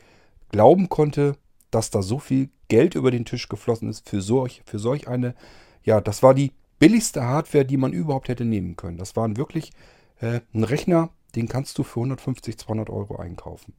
glauben 0.50 0.88
konnte, 0.88 1.36
dass 1.70 1.90
da 1.90 2.02
so 2.02 2.18
viel 2.18 2.50
Geld 2.68 2.94
über 2.94 3.10
den 3.10 3.24
Tisch 3.24 3.48
geflossen 3.48 3.88
ist 3.88 4.08
für 4.08 4.20
solch, 4.20 4.62
für 4.66 4.78
solch 4.78 5.08
eine, 5.08 5.34
ja, 5.82 6.00
das 6.00 6.22
war 6.22 6.34
die 6.34 6.52
billigste 6.78 7.24
Hardware, 7.24 7.64
die 7.64 7.76
man 7.76 7.92
überhaupt 7.92 8.28
hätte 8.28 8.44
nehmen 8.44 8.76
können. 8.76 8.98
Das 8.98 9.16
waren 9.16 9.36
wirklich 9.36 9.72
äh, 10.20 10.40
ein 10.54 10.64
Rechner, 10.64 11.10
den 11.34 11.48
kannst 11.48 11.78
du 11.78 11.82
für 11.82 12.00
150, 12.00 12.58
200 12.58 12.90
Euro 12.90 13.16
einkaufen. 13.16 13.74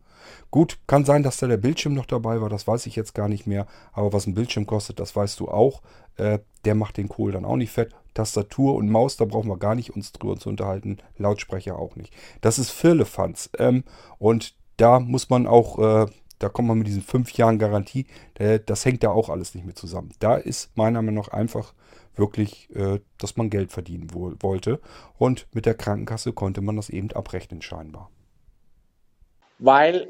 Gut, 0.52 0.80
kann 0.88 1.06
sein, 1.06 1.23
dass 1.23 1.38
da 1.38 1.47
der 1.47 1.58
Bildschirm 1.58 1.93
noch 1.93 2.06
dabei 2.06 2.41
war, 2.41 2.50
das 2.50 2.67
weiß 2.67 2.86
ich 2.86 2.95
jetzt 2.95 3.13
gar 3.13 3.30
nicht 3.30 3.47
mehr. 3.47 3.67
Aber 3.93 4.13
was 4.13 4.28
ein 4.28 4.34
Bildschirm 4.34 4.65
kostet, 4.65 5.00
das 5.00 5.15
weißt 5.15 5.39
du 5.39 5.47
auch. 5.47 5.82
Äh, 6.15 6.39
der 6.65 6.76
macht 6.76 6.97
den 6.97 7.08
Kohl 7.08 7.32
dann 7.32 7.45
auch 7.45 7.56
nicht 7.56 7.71
fett. 7.71 7.93
Tastatur 8.13 8.76
und 8.76 8.89
Maus, 8.89 9.17
da 9.17 9.26
brauchen 9.26 9.50
wir 9.50 9.58
gar 9.58 9.76
nicht 9.76 9.95
uns 9.95 10.12
drüber 10.12 10.38
zu 10.38 10.50
unterhalten. 10.50 10.97
Lautsprecher 11.17 11.78
auch 11.78 11.95
nicht. 11.95 12.13
Das 12.41 12.60
ist 12.60 12.71
Firlefanz. 12.71 13.50
Ähm, 13.58 13.84
und 14.17 14.56
da 14.78 15.00
muss 15.00 15.30
man 15.30 15.47
auch 15.47 15.80
äh, 15.80 16.06
da 16.39 16.50
kommt 16.50 16.67
man 16.67 16.78
mit 16.78 16.88
diesen 16.88 17.02
fünf 17.02 17.32
Jahren 17.34 17.60
Garantie, 17.60 18.06
das 18.65 18.86
hängt 18.86 19.04
ja 19.04 19.10
auch 19.12 19.30
alles 19.30 19.56
nicht 19.56 19.65
mehr 19.65 19.76
zusammen. 19.76 20.12
Da 20.19 20.36
ist 20.36 20.76
meiner 20.76 21.02
Meinung 21.02 21.23
nach 21.23 21.34
einfach 21.34 21.73
wirklich, 22.17 22.69
äh, 22.76 23.00
dass 23.17 23.38
man 23.38 23.50
Geld 23.50 23.71
verdienen 23.71 24.10
wollte. 24.13 24.80
Und 25.17 25.47
mit 25.54 25.65
der 25.65 25.76
Krankenkasse 25.76 26.34
konnte 26.34 26.62
man 26.62 26.76
das 26.76 26.89
eben 26.89 27.12
abrechnen 27.12 27.62
scheinbar. 27.62 28.10
Weil 29.60 30.08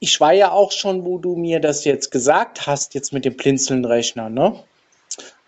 ich 0.00 0.20
war 0.20 0.32
ja 0.32 0.50
auch 0.50 0.72
schon, 0.72 1.04
wo 1.04 1.18
du 1.18 1.36
mir 1.36 1.60
das 1.60 1.84
jetzt 1.84 2.10
gesagt 2.10 2.66
hast, 2.66 2.94
jetzt 2.94 3.12
mit 3.12 3.24
dem 3.24 3.36
Blinzelnrechner, 3.36 4.28
ne? 4.28 4.62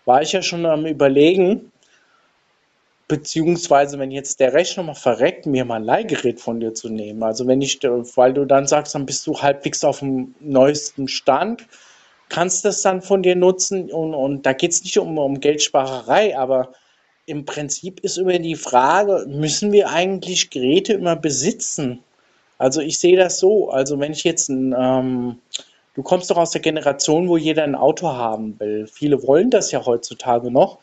War 0.05 0.21
ich 0.21 0.31
ja 0.31 0.41
schon 0.41 0.65
am 0.65 0.85
überlegen, 0.85 1.71
Beziehungsweise, 3.07 3.99
wenn 3.99 4.09
jetzt 4.09 4.39
der 4.39 4.53
Rechner 4.53 4.81
mal 4.81 4.95
verreckt, 4.95 5.45
mir 5.45 5.63
mal 5.63 5.75
ein 5.75 5.83
Leihgerät 5.83 6.39
von 6.39 6.59
dir 6.59 6.73
zu 6.73 6.89
nehmen. 6.89 7.21
Also 7.21 7.45
wenn 7.45 7.61
ich, 7.61 7.79
weil 7.83 8.33
du 8.33 8.45
dann 8.45 8.65
sagst, 8.65 8.95
dann 8.95 9.05
bist 9.05 9.27
du 9.27 9.39
halbwegs 9.39 9.83
auf 9.83 9.99
dem 9.99 10.33
neuesten 10.39 11.07
Stand, 11.07 11.67
kannst 12.29 12.65
das 12.65 12.81
dann 12.81 13.03
von 13.03 13.21
dir 13.21 13.35
nutzen 13.35 13.91
und, 13.91 14.15
und 14.15 14.45
da 14.45 14.53
geht 14.53 14.71
es 14.71 14.83
nicht 14.83 14.97
um, 14.97 15.19
um 15.19 15.39
Geldsparerei, 15.39 16.35
aber 16.35 16.71
im 17.27 17.45
Prinzip 17.45 17.99
ist 18.01 18.17
immer 18.17 18.37
die 18.39 18.55
Frage, 18.55 19.25
müssen 19.27 19.71
wir 19.71 19.89
eigentlich 19.89 20.49
Geräte 20.49 20.93
immer 20.93 21.15
besitzen? 21.15 22.03
Also 22.57 22.81
ich 22.81 22.99
sehe 22.99 23.17
das 23.17 23.39
so, 23.39 23.69
also 23.69 23.99
wenn 23.99 24.13
ich 24.13 24.23
jetzt 24.23 24.49
ein, 24.49 24.73
ähm, 24.77 25.39
du 25.93 26.03
kommst 26.03 26.29
doch 26.29 26.37
aus 26.37 26.51
der 26.51 26.61
Generation, 26.61 27.27
wo 27.27 27.37
jeder 27.37 27.63
ein 27.63 27.75
Auto 27.75 28.07
haben 28.07 28.59
will. 28.59 28.87
Viele 28.87 29.21
wollen 29.23 29.49
das 29.49 29.71
ja 29.71 29.85
heutzutage 29.85 30.51
noch. 30.51 30.79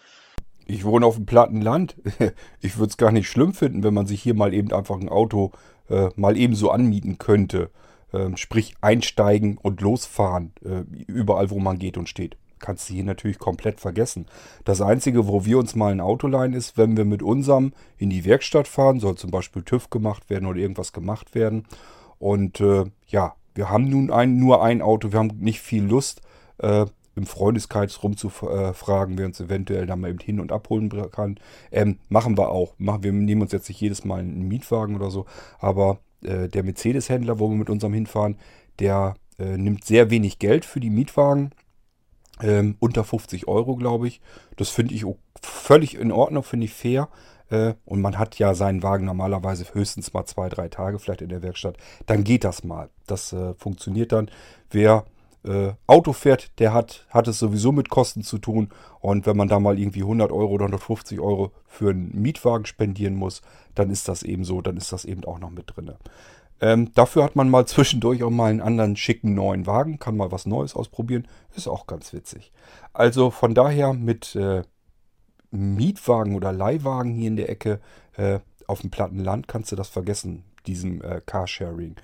Ich 0.73 0.87
wohne 0.87 1.05
auf 1.05 1.17
dem 1.17 1.27
platten 1.27 1.61
Land. 1.61 1.97
Ich 2.61 2.79
würde 2.79 2.91
es 2.91 2.97
gar 2.97 3.13
nicht 3.13 3.29
schlimm 3.29 3.53
finden, 3.53 3.83
wenn 3.83 3.93
man 3.93 4.07
sich 4.07 4.23
hier 4.23 4.35
mal 4.35 4.55
eben 4.55 4.73
einfach 4.73 4.99
ein 4.99 5.09
Auto 5.09 5.53
äh, 5.91 6.09
mal 6.17 6.37
eben 6.37 6.55
so 6.55 6.71
anmieten 6.71 7.19
könnte. 7.19 7.71
Ähm, 8.13 8.37
sprich 8.37 8.75
einsteigen 8.81 9.59
und 9.59 9.81
losfahren, 9.81 10.53
äh, 10.65 10.85
überall 11.07 11.51
wo 11.51 11.59
man 11.59 11.79
geht 11.79 11.99
und 11.99 12.09
steht. 12.09 12.37
Kannst 12.59 12.89
du 12.89 12.95
hier 12.95 13.05
natürlich 13.05 13.39
komplett 13.39 13.81
vergessen. 13.81 14.27
Das 14.65 14.81
Einzige, 14.81 15.27
wo 15.27 15.45
wir 15.45 15.59
uns 15.59 15.75
mal 15.75 15.93
ein 15.93 16.01
Auto 16.01 16.27
leihen, 16.27 16.55
ist, 16.55 16.79
wenn 16.79 16.97
wir 16.97 17.05
mit 17.05 17.23
unserem 17.23 17.73
in 17.99 18.09
die 18.09 18.25
Werkstatt 18.25 18.69
fahren, 18.69 19.01
soll 19.01 19.17
zum 19.17 19.31
Beispiel 19.31 19.63
TÜV 19.63 19.91
gemacht 19.91 20.31
werden 20.31 20.47
oder 20.47 20.59
irgendwas 20.59 20.93
gemacht 20.93 21.35
werden. 21.35 21.65
Und 22.19 22.61
äh, 22.61 22.85
ja, 23.09 23.35
wir 23.55 23.69
haben 23.69 23.91
nun 23.91 24.11
ein, 24.11 24.39
nur 24.39 24.63
ein 24.63 24.81
Auto, 24.81 25.13
wir 25.13 25.19
haben 25.19 25.37
nicht 25.39 25.61
viel 25.61 25.85
Lust. 25.85 26.23
Im 27.15 27.27
Freundeskreis 27.27 28.03
rumzufragen, 28.03 29.19
wer 29.19 29.27
uns 29.27 29.41
eventuell 29.41 29.87
da 29.87 29.97
mal 29.97 30.11
eben 30.11 30.19
hin 30.19 30.41
und 30.41 30.53
abholen 30.53 30.91
kann. 31.11 31.39
Ähm, 31.71 31.99
machen 32.09 32.39
wir 32.39 32.49
auch. 32.49 32.75
Machen, 32.79 33.03
wir 33.03 33.13
nehmen 33.13 33.43
uns 33.43 33.53
jetzt 33.53 33.69
nicht 33.69 33.81
jedes 33.81 34.05
Mal 34.05 34.21
einen 34.21 34.49
Mietwagen 34.49 34.97
oder 34.97 35.11
so, 35.11 35.27
aber 35.59 35.99
äh, 36.23 36.49
der 36.49 36.63
Mercedes-Händler, 36.63 37.39
wo 37.39 37.51
wir 37.51 37.57
mit 37.57 37.71
unserem 37.71 37.93
hinfahren, 37.93 38.37
der 38.79 39.17
äh, 39.39 39.57
nimmt 39.57 39.85
sehr 39.85 40.11
wenig 40.11 40.39
Geld 40.39 40.65
für 40.65 40.81
die 40.81 40.91
Mietwagen. 40.91 41.51
Ähm, 42.41 42.77
unter 42.81 43.05
50 43.05 43.47
Euro, 43.47 43.77
glaube 43.77 44.09
ich. 44.09 44.21
Das 44.57 44.71
finde 44.71 44.95
ich 44.95 45.05
völlig 45.43 45.95
in 45.97 46.11
Ordnung, 46.11 46.43
finde 46.43 46.65
ich 46.65 46.73
fair. 46.73 47.09
Äh, 47.51 47.75
und 47.85 48.01
man 48.01 48.19
hat 48.19 48.39
ja 48.39 48.55
seinen 48.55 48.83
Wagen 48.83 49.05
normalerweise 49.05 49.67
höchstens 49.73 50.13
mal 50.13 50.25
zwei, 50.25 50.49
drei 50.49 50.69
Tage 50.69 50.99
vielleicht 50.99 51.23
in 51.23 51.29
der 51.29 51.43
Werkstatt. 51.43 51.77
Dann 52.07 52.25
geht 52.25 52.45
das 52.45 52.65
mal. 52.65 52.89
Das 53.07 53.33
äh, 53.33 53.55
funktioniert 53.55 54.13
dann. 54.13 54.31
Wer 54.71 55.05
äh, 55.45 55.73
Auto 55.87 56.13
fährt, 56.13 56.59
der 56.59 56.73
hat, 56.73 57.07
hat 57.11 57.29
es 57.29 57.39
sowieso 57.39 57.73
mit 57.73 57.89
Kosten 57.89 58.23
zu 58.23 58.39
tun. 58.39 58.71
Und 59.01 59.27
wenn 59.27 59.37
man 59.37 59.49
da 59.49 59.59
mal 59.59 59.79
irgendwie 59.79 60.03
100 60.03 60.31
Euro 60.31 60.51
oder 60.53 60.67
150 60.67 61.21
Euro 61.21 61.53
für 61.67 61.91
einen 61.91 62.11
Mietwagen 62.21 62.67
spendieren 62.67 63.15
muss, 63.15 63.43
dann 63.75 63.91
ist 63.91 64.09
das 64.09 64.23
eben 64.23 64.45
so, 64.45 64.61
dann 64.61 64.77
ist 64.77 64.93
das 64.93 65.05
eben 65.05 65.25
auch 65.25 65.39
noch 65.39 65.51
mit 65.51 65.75
drin. 65.75 65.93
Ähm, 66.61 66.93
dafür 66.95 67.25
hat 67.25 67.37
man 67.37 67.51
mal 67.51 67.67
zwischendurch 67.67 68.23
auch 68.23 68.31
mal 68.31 68.51
einen 68.51 68.61
anderen 68.61 68.97
schicken 68.97 69.35
neuen 69.35 69.67
Wagen, 69.67 69.99
kann 69.99 70.17
mal 70.17 70.31
was 70.31 70.47
Neues 70.47 70.75
ausprobieren, 70.75 71.27
ist 71.57 71.69
auch 71.69 71.87
ganz 71.87 72.13
witzig. 72.13 72.53
Also 72.93 73.31
von 73.31 73.55
daher 73.55 73.93
mit 73.93 74.37
äh, 74.37 74.63
Mietwagen 75.51 76.35
oder 76.35 76.53
Leihwagen 76.53 77.15
hier 77.15 77.29
in 77.29 77.37
der 77.37 77.51
Ecke 77.51 77.81
äh, 78.17 78.39
auf 78.67 78.81
dem 78.81 78.91
platten 78.91 79.19
Land 79.19 79.49
kannst 79.49 79.73
du 79.73 79.77
das 79.77 79.89
vergessen, 79.89 80.45
diesem 80.67 81.03
äh, 81.03 81.21
Carsharing. 81.25 81.97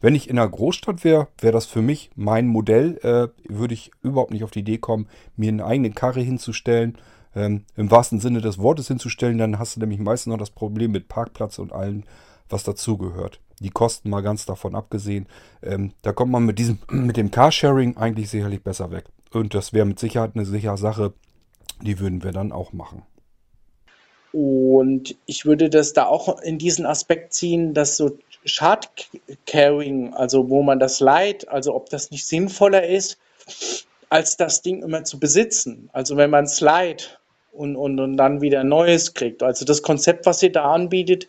Wenn 0.00 0.14
ich 0.14 0.28
in 0.28 0.38
einer 0.38 0.48
Großstadt 0.48 1.04
wäre, 1.04 1.28
wäre 1.40 1.52
das 1.52 1.66
für 1.66 1.82
mich 1.82 2.10
mein 2.16 2.46
Modell. 2.46 2.98
Äh, 3.02 3.28
würde 3.52 3.74
ich 3.74 3.90
überhaupt 4.02 4.30
nicht 4.30 4.44
auf 4.44 4.50
die 4.50 4.60
Idee 4.60 4.78
kommen, 4.78 5.08
mir 5.36 5.48
eine 5.48 5.64
eigene 5.64 5.90
Karre 5.90 6.20
hinzustellen. 6.20 6.98
ähm, 7.34 7.64
im 7.76 7.90
wahrsten 7.90 8.18
Sinne 8.18 8.40
des 8.40 8.58
Wortes 8.58 8.88
hinzustellen. 8.88 9.38
Dann 9.38 9.58
hast 9.58 9.76
du 9.76 9.80
nämlich 9.80 10.00
meistens 10.00 10.30
noch 10.30 10.38
das 10.38 10.50
Problem 10.50 10.90
mit 10.92 11.08
Parkplatz 11.08 11.58
und 11.58 11.72
allem, 11.72 12.04
was 12.48 12.64
dazugehört. 12.64 13.40
Die 13.60 13.70
Kosten 13.70 14.10
mal 14.10 14.22
ganz 14.22 14.46
davon 14.46 14.74
abgesehen. 14.74 15.26
Ähm, 15.62 15.92
da 16.02 16.12
kommt 16.12 16.32
man 16.32 16.46
mit 16.46 16.58
diesem, 16.58 16.78
mit 16.90 17.16
dem 17.16 17.30
Carsharing 17.30 17.96
eigentlich 17.96 18.30
sicherlich 18.30 18.62
besser 18.62 18.90
weg. 18.90 19.04
Und 19.32 19.54
das 19.54 19.72
wäre 19.72 19.86
mit 19.86 19.98
Sicherheit 19.98 20.32
eine 20.34 20.46
sichere 20.46 20.78
Sache. 20.78 21.12
Die 21.82 21.98
würden 22.00 22.24
wir 22.24 22.32
dann 22.32 22.52
auch 22.52 22.72
machen. 22.72 23.02
Und 24.38 25.16
ich 25.24 25.46
würde 25.46 25.70
das 25.70 25.94
da 25.94 26.04
auch 26.04 26.42
in 26.42 26.58
diesen 26.58 26.84
Aspekt 26.84 27.32
ziehen, 27.32 27.72
dass 27.72 27.96
so 27.96 28.18
Shard 28.44 29.08
Carrying, 29.46 30.12
also 30.12 30.50
wo 30.50 30.62
man 30.62 30.78
das 30.78 31.00
leiht, 31.00 31.48
also 31.48 31.74
ob 31.74 31.88
das 31.88 32.10
nicht 32.10 32.26
sinnvoller 32.26 32.86
ist, 32.86 33.16
als 34.10 34.36
das 34.36 34.60
Ding 34.60 34.82
immer 34.82 35.04
zu 35.04 35.18
besitzen. 35.18 35.88
Also 35.94 36.18
wenn 36.18 36.28
man 36.28 36.44
es 36.44 36.60
leiht 36.60 37.18
und, 37.50 37.76
und, 37.76 37.98
und 37.98 38.18
dann 38.18 38.42
wieder 38.42 38.62
Neues 38.62 39.14
kriegt. 39.14 39.42
Also 39.42 39.64
das 39.64 39.82
Konzept, 39.82 40.26
was 40.26 40.42
ihr 40.42 40.52
da 40.52 40.70
anbietet, 40.70 41.28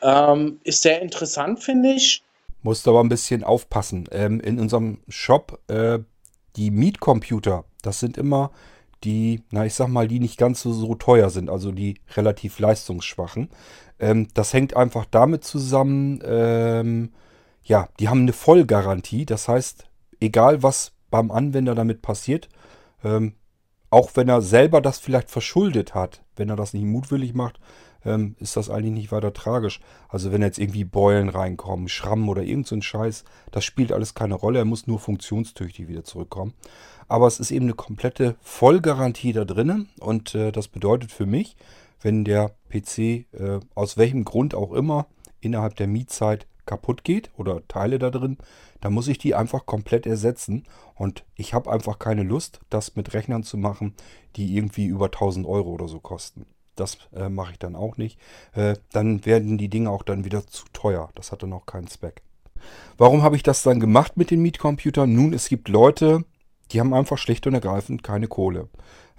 ähm, 0.00 0.60
ist 0.62 0.82
sehr 0.82 1.02
interessant, 1.02 1.58
finde 1.58 1.94
ich. 1.94 2.22
Musst 2.62 2.86
aber 2.86 3.02
ein 3.02 3.08
bisschen 3.08 3.42
aufpassen. 3.42 4.08
Ähm, 4.12 4.38
in 4.38 4.60
unserem 4.60 5.00
Shop, 5.08 5.58
äh, 5.66 5.98
die 6.54 6.70
Mietcomputer, 6.70 7.64
das 7.82 7.98
sind 7.98 8.16
immer 8.16 8.52
die, 9.04 9.42
na 9.50 9.64
ich 9.66 9.74
sag 9.74 9.88
mal, 9.88 10.08
die 10.08 10.20
nicht 10.20 10.38
ganz 10.38 10.62
so, 10.62 10.72
so 10.72 10.94
teuer 10.94 11.30
sind, 11.30 11.50
also 11.50 11.72
die 11.72 12.00
relativ 12.16 12.58
leistungsschwachen. 12.58 13.50
Ähm, 13.98 14.28
das 14.34 14.52
hängt 14.52 14.76
einfach 14.76 15.04
damit 15.10 15.44
zusammen, 15.44 16.20
ähm, 16.24 17.12
ja, 17.62 17.88
die 18.00 18.08
haben 18.08 18.22
eine 18.22 18.32
Vollgarantie. 18.32 19.26
Das 19.26 19.48
heißt, 19.48 19.86
egal 20.20 20.62
was 20.62 20.92
beim 21.10 21.30
Anwender 21.30 21.74
damit 21.74 22.02
passiert, 22.02 22.48
ähm, 23.04 23.34
auch 23.90 24.10
wenn 24.14 24.28
er 24.28 24.42
selber 24.42 24.80
das 24.80 24.98
vielleicht 24.98 25.30
verschuldet 25.30 25.94
hat, 25.94 26.22
wenn 26.36 26.50
er 26.50 26.56
das 26.56 26.74
nicht 26.74 26.84
mutwillig 26.84 27.34
macht, 27.34 27.58
ähm, 28.04 28.36
ist 28.38 28.56
das 28.56 28.70
eigentlich 28.70 28.94
nicht 28.94 29.12
weiter 29.12 29.32
tragisch. 29.32 29.80
Also 30.08 30.32
wenn 30.32 30.42
jetzt 30.42 30.58
irgendwie 30.58 30.84
Beulen 30.84 31.28
reinkommen, 31.28 31.88
Schrammen 31.88 32.28
oder 32.28 32.42
irgend 32.42 32.66
so 32.66 32.76
ein 32.76 32.82
Scheiß, 32.82 33.24
das 33.50 33.64
spielt 33.64 33.92
alles 33.92 34.14
keine 34.14 34.34
Rolle. 34.34 34.60
Er 34.60 34.64
muss 34.64 34.86
nur 34.86 34.98
funktionstüchtig 34.98 35.88
wieder 35.88 36.04
zurückkommen. 36.04 36.54
Aber 37.08 37.26
es 37.26 37.40
ist 37.40 37.50
eben 37.50 37.66
eine 37.66 37.74
komplette 37.74 38.36
Vollgarantie 38.40 39.32
da 39.32 39.44
drinnen 39.44 39.88
und 40.00 40.34
äh, 40.34 40.52
das 40.52 40.68
bedeutet 40.68 41.10
für 41.10 41.26
mich, 41.26 41.56
wenn 42.00 42.24
der 42.24 42.54
PC 42.68 42.98
äh, 42.98 43.60
aus 43.74 43.96
welchem 43.96 44.24
Grund 44.24 44.54
auch 44.54 44.72
immer 44.72 45.06
innerhalb 45.40 45.76
der 45.76 45.86
Mietzeit 45.86 46.46
kaputt 46.66 47.02
geht 47.02 47.30
oder 47.36 47.66
Teile 47.66 47.98
da 47.98 48.10
drin, 48.10 48.36
dann 48.80 48.92
muss 48.92 49.08
ich 49.08 49.18
die 49.18 49.34
einfach 49.34 49.66
komplett 49.66 50.06
ersetzen. 50.06 50.64
Und 50.94 51.24
ich 51.34 51.54
habe 51.54 51.72
einfach 51.72 51.98
keine 51.98 52.22
Lust, 52.22 52.60
das 52.70 52.94
mit 52.94 53.14
Rechnern 53.14 53.42
zu 53.42 53.56
machen, 53.56 53.94
die 54.36 54.54
irgendwie 54.56 54.86
über 54.86 55.06
1000 55.06 55.46
Euro 55.46 55.70
oder 55.70 55.88
so 55.88 55.98
kosten. 55.98 56.46
Das 56.78 56.98
äh, 57.14 57.28
mache 57.28 57.52
ich 57.52 57.58
dann 57.58 57.76
auch 57.76 57.96
nicht. 57.96 58.18
Äh, 58.54 58.76
dann 58.92 59.24
werden 59.26 59.58
die 59.58 59.68
Dinge 59.68 59.90
auch 59.90 60.02
dann 60.02 60.24
wieder 60.24 60.46
zu 60.46 60.64
teuer. 60.72 61.10
Das 61.14 61.32
hat 61.32 61.42
dann 61.42 61.52
auch 61.52 61.66
keinen 61.66 61.88
Zweck. 61.88 62.22
Warum 62.96 63.22
habe 63.22 63.36
ich 63.36 63.42
das 63.42 63.62
dann 63.62 63.80
gemacht 63.80 64.16
mit 64.16 64.30
den 64.30 64.42
Mietcomputern? 64.42 65.12
Nun, 65.12 65.32
es 65.32 65.48
gibt 65.48 65.68
Leute, 65.68 66.24
die 66.72 66.80
haben 66.80 66.94
einfach 66.94 67.18
schlicht 67.18 67.46
und 67.46 67.54
ergreifend 67.54 68.02
keine 68.02 68.28
Kohle. 68.28 68.68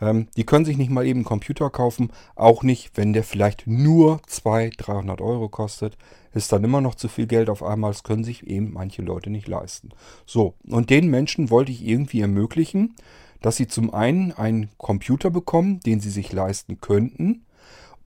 Ähm, 0.02 0.28
die 0.38 0.46
können 0.46 0.66
sich 0.66 0.78
nicht 0.78 0.92
mal 0.92 1.06
eben 1.06 1.20
einen 1.20 1.26
Computer 1.26 1.70
kaufen, 1.70 2.12
auch 2.36 2.64
nicht, 2.64 2.92
wenn 2.96 3.14
der 3.14 3.24
vielleicht 3.24 3.68
nur 3.68 4.22
200, 4.28 4.76
300 4.78 5.22
Euro 5.22 5.50
kostet. 5.50 5.98
Ist 6.34 6.52
dann 6.52 6.64
immer 6.64 6.82
noch 6.82 6.96
zu 6.96 7.08
viel 7.08 7.28
Geld 7.28 7.50
auf 7.50 7.64
einmal, 7.64 7.92
das 7.92 8.04
können 8.04 8.24
sich 8.24 8.46
eben 8.46 8.72
manche 8.74 9.02
Leute 9.02 9.30
nicht 9.30 9.48
leisten. 9.48 9.90
So, 10.26 10.54
und 10.68 10.90
den 10.90 11.10
Menschen 11.10 11.50
wollte 11.50 11.72
ich 11.72 11.86
irgendwie 11.86 12.22
ermöglichen, 12.22 12.96
dass 13.42 13.56
sie 13.56 13.68
zum 13.68 13.94
einen 13.94 14.32
einen 14.32 14.70
Computer 14.78 15.32
bekommen, 15.32 15.80
den 15.80 16.02
sie 16.02 16.10
sich 16.10 16.32
leisten 16.32 16.82
könnten 16.82 17.46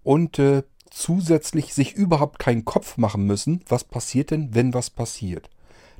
und 0.03 0.39
äh, 0.39 0.63
zusätzlich 0.89 1.73
sich 1.73 1.93
überhaupt 1.93 2.39
keinen 2.39 2.65
Kopf 2.65 2.97
machen 2.97 3.25
müssen, 3.25 3.63
was 3.67 3.83
passiert 3.83 4.31
denn, 4.31 4.53
wenn 4.53 4.73
was 4.73 4.89
passiert. 4.89 5.49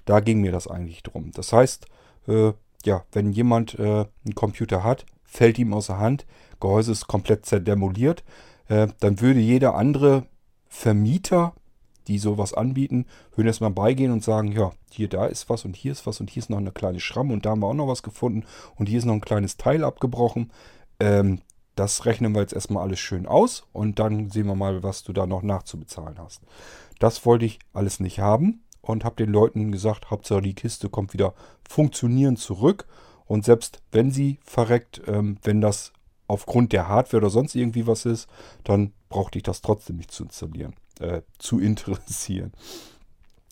Da 0.06 0.20
ging 0.20 0.42
mir 0.42 0.52
das 0.52 0.68
eigentlich 0.68 1.02
drum. 1.02 1.32
Das 1.34 1.52
heißt, 1.52 1.88
äh, 2.28 2.54
ja, 2.86 3.04
wenn 3.12 3.32
jemand 3.32 3.80
äh, 3.80 4.06
einen 4.26 4.36
Computer 4.36 4.84
hat, 4.84 5.06
fällt 5.24 5.58
ihm 5.58 5.74
aus 5.74 5.88
der 5.88 5.98
Hand, 5.98 6.26
Gehäuse 6.60 6.92
ist 6.92 7.08
komplett 7.08 7.46
zerdemoliert, 7.46 8.24
äh, 8.68 8.88
dann 9.00 9.20
würde 9.20 9.40
jeder 9.40 9.76
andere 9.76 10.26
Vermieter, 10.68 11.54
die 12.08 12.20
sowas 12.20 12.54
anbieten, 12.54 13.06
würden 13.36 13.48
erstmal 13.48 13.72
beigehen 13.72 14.12
und 14.12 14.24
sagen, 14.24 14.52
ja, 14.52 14.72
hier, 14.92 15.08
da 15.08 15.26
ist 15.26 15.50
was 15.50 15.66
und 15.66 15.76
hier 15.76 15.92
ist 15.92 16.06
was 16.06 16.20
und 16.20 16.30
hier 16.30 16.42
ist 16.42 16.50
noch 16.50 16.58
eine 16.58 16.72
kleine 16.72 17.00
Schramme 17.00 17.34
und 17.34 17.46
da 17.46 17.52
haben 17.52 17.62
wir 17.62 17.68
auch 17.68 17.74
noch 17.74 17.88
was 17.88 18.04
gefunden 18.04 18.46
und 18.76 18.88
hier 18.88 19.00
ist 19.00 19.06
noch 19.06 19.14
ein 19.14 19.22
kleines 19.22 19.58
Teil 19.58 19.84
abgebrochen. 19.84 20.52
Ähm, 21.00 21.40
das 21.76 22.06
rechnen 22.06 22.34
wir 22.34 22.42
jetzt 22.42 22.54
erstmal 22.54 22.84
alles 22.84 23.00
schön 23.00 23.26
aus 23.26 23.66
und 23.74 24.00
dann 24.00 24.30
sehen 24.30 24.48
wir 24.48 24.56
mal, 24.56 24.84
was 24.84 25.04
du 25.04 25.14
da 25.14 25.26
noch 25.26 25.42
nachzubezahlen 25.42 26.20
hast. 26.20 26.42
Das 27.00 27.26
wollte 27.26 27.46
ich 27.46 27.60
alles 27.74 28.00
nicht 28.00 28.20
haben 28.20 28.64
und 28.82 29.04
habe 29.04 29.16
den 29.16 29.32
Leuten 29.32 29.72
gesagt, 29.72 30.12
Hauptsache 30.12 30.42
die 30.42 30.54
Kiste 30.54 30.90
kommt 30.90 31.14
wieder 31.14 31.34
funktionierend 31.68 32.40
zurück. 32.40 32.86
Und 33.26 33.46
selbst 33.46 33.82
wenn 33.92 34.12
sie 34.12 34.40
verreckt, 34.44 35.02
ähm, 35.08 35.38
wenn 35.44 35.62
das 35.62 35.94
aufgrund 36.28 36.74
der 36.74 36.88
Hardware 36.88 37.22
oder 37.22 37.30
sonst 37.30 37.56
irgendwie 37.56 37.88
was 37.88 38.06
ist, 38.06 38.28
dann 38.64 38.94
brauchte 39.10 39.38
ich 39.38 39.44
das 39.44 39.62
trotzdem 39.62 39.98
nicht 39.98 40.12
zu 40.12 40.24
installieren, 40.24 40.76
äh, 41.00 41.22
zu 41.40 41.60
interessieren. 41.60 42.52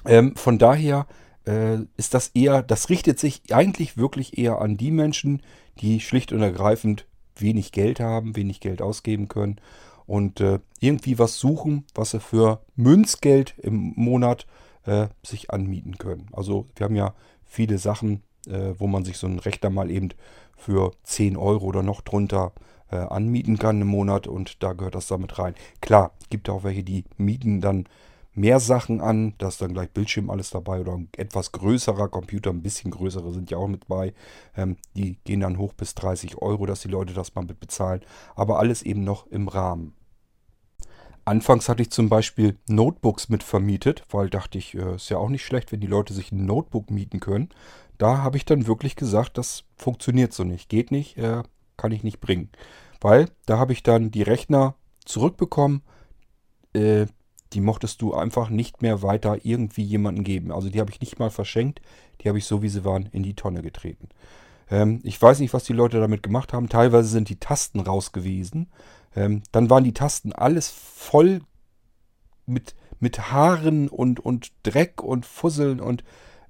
Ähm, 0.06 0.36
von 0.36 0.58
daher 0.58 1.08
äh, 1.46 1.78
ist 1.98 2.14
das 2.14 2.30
eher, 2.30 2.62
das 2.62 2.90
richtet 2.90 3.20
sich 3.20 3.54
eigentlich 3.54 3.98
wirklich 3.98 4.38
eher 4.38 4.60
an 4.60 4.78
die 4.78 4.92
Menschen, 4.92 5.42
die 5.80 6.00
schlicht 6.00 6.34
und 6.34 6.42
ergreifend 6.42 7.06
wenig 7.42 7.72
Geld 7.72 8.00
haben, 8.00 8.36
wenig 8.36 8.60
Geld 8.60 8.82
ausgeben 8.82 9.28
können 9.28 9.60
und 10.06 10.42
äh, 10.42 10.60
irgendwie 10.80 11.20
was 11.20 11.40
suchen, 11.40 11.86
was 11.96 12.12
sie 12.12 12.20
für 12.20 12.62
Münzgeld 12.76 13.56
im 13.58 13.94
Monat 13.96 14.46
äh, 14.86 15.08
sich 15.24 15.52
anmieten 15.52 15.98
können. 15.98 16.28
Also 16.34 16.66
wir 16.76 16.86
haben 16.86 16.96
ja 16.96 17.14
viele 17.46 17.78
Sachen, 17.78 18.24
äh, 18.48 18.74
wo 18.78 18.88
man 18.88 19.06
sich 19.06 19.18
so 19.18 19.28
einen 19.28 19.40
Rechner 19.40 19.70
mal 19.70 19.92
eben 19.92 20.10
für 20.58 20.92
10 21.04 21.38
Euro 21.38 21.66
oder 21.66 21.84
noch 21.84 22.02
drunter 22.02 22.54
äh, 22.92 22.98
anmieten 22.98 23.58
kann 23.58 23.82
im 23.82 23.88
Monat 23.88 24.28
und 24.28 24.62
da 24.64 24.74
gehört 24.74 24.96
das 24.96 25.08
damit 25.08 25.40
rein. 25.40 25.56
Klar, 25.82 26.12
gibt 26.30 26.50
auch 26.50 26.64
welche, 26.64 26.84
die 26.84 27.06
mieten 27.18 27.62
dann 27.62 27.86
mehr 28.34 28.60
Sachen 28.60 29.02
an, 29.02 29.34
da 29.38 29.50
ist 29.50 29.62
dann 29.62 29.74
gleich 29.74 29.90
Bildschirm 29.92 30.30
alles 30.30 30.50
dabei 30.50 30.82
oder 30.82 30.94
ein 30.94 31.10
etwas 31.18 31.52
größerer 31.52 32.08
Computer, 32.08 32.50
ein 32.50 32.62
bisschen 32.62 32.92
größere 32.92 33.34
sind 33.34 33.52
ja 33.52 33.58
auch 33.58 33.68
mit 33.68 33.88
bei. 33.88 34.14
Ähm, 34.56 34.78
die 34.96 35.18
gehen 35.24 35.42
dann 35.42 35.58
hoch 35.58 35.74
bis 35.74 35.96
30 35.96 36.38
Euro, 36.38 36.66
dass 36.66 36.82
die 36.82 36.88
Leute 36.88 37.14
das 37.14 37.36
mal 37.36 37.46
mit 37.46 37.60
bezahlen. 37.60 38.02
Aber 38.36 38.60
alles 38.60 38.84
eben 38.84 39.04
noch 39.04 39.28
im 39.28 39.48
Rahmen. 39.48 39.94
Anfangs 41.26 41.70
hatte 41.70 41.84
ich 41.84 41.92
zum 41.92 42.10
Beispiel 42.10 42.58
Notebooks 42.68 43.30
mit 43.30 43.44
vermietet, 43.44 44.04
weil 44.10 44.30
dachte 44.30 44.58
ich, 44.58 44.74
äh, 44.76 44.96
ist 44.96 45.10
ja 45.10 45.18
auch 45.18 45.30
nicht 45.30 45.46
schlecht, 45.46 45.72
wenn 45.72 45.82
die 45.82 45.88
Leute 45.88 46.14
sich 46.14 46.32
ein 46.32 46.46
Notebook 46.46 46.90
mieten 46.90 47.20
können. 47.20 47.50
Da 47.98 48.20
habe 48.20 48.38
ich 48.38 48.46
dann 48.46 48.66
wirklich 48.66 48.96
gesagt, 48.96 49.38
das 49.38 49.66
funktioniert 49.76 50.34
so 50.34 50.44
nicht, 50.44 50.70
geht 50.70 50.90
nicht, 50.90 51.18
äh, 51.18 51.44
kann 51.78 51.92
ich 51.92 52.04
nicht 52.04 52.22
bringen. 52.22 52.50
Weil 53.00 53.30
da 53.46 53.60
habe 53.60 53.74
ich 53.74 53.84
dann 53.84 54.10
die 54.10 54.24
Rechner 54.24 54.76
zurückbekommen, 55.06 55.84
äh, 56.74 57.06
die 57.54 57.62
mochtest 57.62 58.02
du 58.02 58.14
einfach 58.14 58.50
nicht 58.50 58.82
mehr 58.82 59.02
weiter 59.02 59.40
irgendwie 59.44 59.84
jemandem 59.84 60.24
geben. 60.24 60.52
Also 60.52 60.70
die 60.70 60.80
habe 60.80 60.92
ich 60.92 61.02
nicht 61.02 61.20
mal 61.20 61.30
verschenkt, 61.30 61.82
die 62.22 62.30
habe 62.30 62.38
ich 62.38 62.46
so 62.46 62.62
wie 62.62 62.70
sie 62.70 62.86
waren 62.86 63.08
in 63.12 63.24
die 63.24 63.36
Tonne 63.36 63.62
getreten. 63.62 64.10
Ähm, 64.70 65.00
ich 65.04 65.22
weiß 65.22 65.40
nicht, 65.40 65.54
was 65.54 65.66
die 65.66 65.74
Leute 65.74 66.00
damit 66.00 66.24
gemacht 66.24 66.54
haben. 66.54 66.70
Teilweise 66.70 67.10
sind 67.10 67.30
die 67.30 67.40
Tasten 67.40 67.80
raus 67.80 68.12
gewesen. 68.12 68.72
Ähm, 69.16 69.44
dann 69.52 69.70
waren 69.70 69.84
die 69.84 69.94
Tasten 69.94 70.32
alles 70.32 70.70
voll 70.70 71.42
mit, 72.46 72.76
mit 73.00 73.32
Haaren 73.32 73.90
und, 73.90 74.20
und 74.20 74.52
Dreck 74.64 75.04
und 75.04 75.26
Fusseln 75.26 75.80
und 75.80 76.04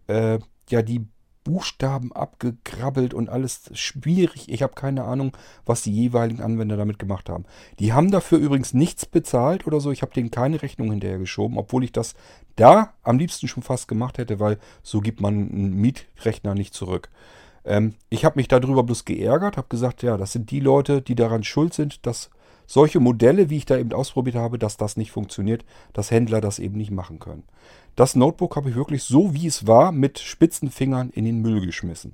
äh, 0.07 0.39
ja, 0.69 0.81
die 0.81 1.07
Buchstaben 1.43 2.11
abgekrabbelt 2.13 3.13
und 3.13 3.29
alles 3.29 3.69
schwierig. 3.73 4.47
Ich 4.47 4.61
habe 4.61 4.73
keine 4.75 5.03
Ahnung, 5.03 5.35
was 5.65 5.81
die 5.81 5.91
jeweiligen 5.91 6.41
Anwender 6.41 6.77
damit 6.77 6.99
gemacht 6.99 7.29
haben. 7.29 7.45
Die 7.79 7.93
haben 7.93 8.11
dafür 8.11 8.37
übrigens 8.37 8.73
nichts 8.73 9.05
bezahlt 9.05 9.65
oder 9.65 9.79
so. 9.79 9.91
Ich 9.91 10.01
habe 10.01 10.13
denen 10.13 10.31
keine 10.31 10.61
Rechnung 10.61 10.91
hinterher 10.91 11.17
geschoben, 11.17 11.57
obwohl 11.57 11.83
ich 11.83 11.91
das 11.91 12.15
da 12.55 12.93
am 13.03 13.17
liebsten 13.17 13.47
schon 13.47 13.63
fast 13.63 13.87
gemacht 13.87 14.17
hätte, 14.17 14.39
weil 14.39 14.59
so 14.83 15.01
gibt 15.01 15.21
man 15.21 15.33
einen 15.33 15.73
Mietrechner 15.73 16.53
nicht 16.53 16.73
zurück. 16.73 17.09
Ähm, 17.65 17.95
ich 18.09 18.25
habe 18.25 18.39
mich 18.39 18.47
darüber 18.47 18.83
bloß 18.83 19.05
geärgert, 19.05 19.57
habe 19.57 19.67
gesagt, 19.69 20.03
ja, 20.03 20.17
das 20.17 20.31
sind 20.31 20.51
die 20.51 20.59
Leute, 20.59 21.01
die 21.01 21.15
daran 21.15 21.43
schuld 21.43 21.73
sind, 21.73 22.05
dass 22.05 22.29
solche 22.71 23.01
Modelle, 23.01 23.49
wie 23.49 23.57
ich 23.57 23.65
da 23.65 23.77
eben 23.77 23.91
ausprobiert 23.91 24.37
habe, 24.37 24.57
dass 24.57 24.77
das 24.77 24.95
nicht 24.95 25.11
funktioniert, 25.11 25.65
dass 25.91 26.09
Händler 26.09 26.39
das 26.39 26.57
eben 26.57 26.77
nicht 26.77 26.91
machen 26.91 27.19
können. 27.19 27.43
Das 27.97 28.15
Notebook 28.15 28.55
habe 28.55 28.69
ich 28.69 28.75
wirklich 28.75 29.03
so, 29.03 29.33
wie 29.33 29.47
es 29.47 29.67
war, 29.67 29.91
mit 29.91 30.19
spitzen 30.19 30.71
Fingern 30.71 31.09
in 31.09 31.25
den 31.25 31.41
Müll 31.41 31.65
geschmissen. 31.65 32.13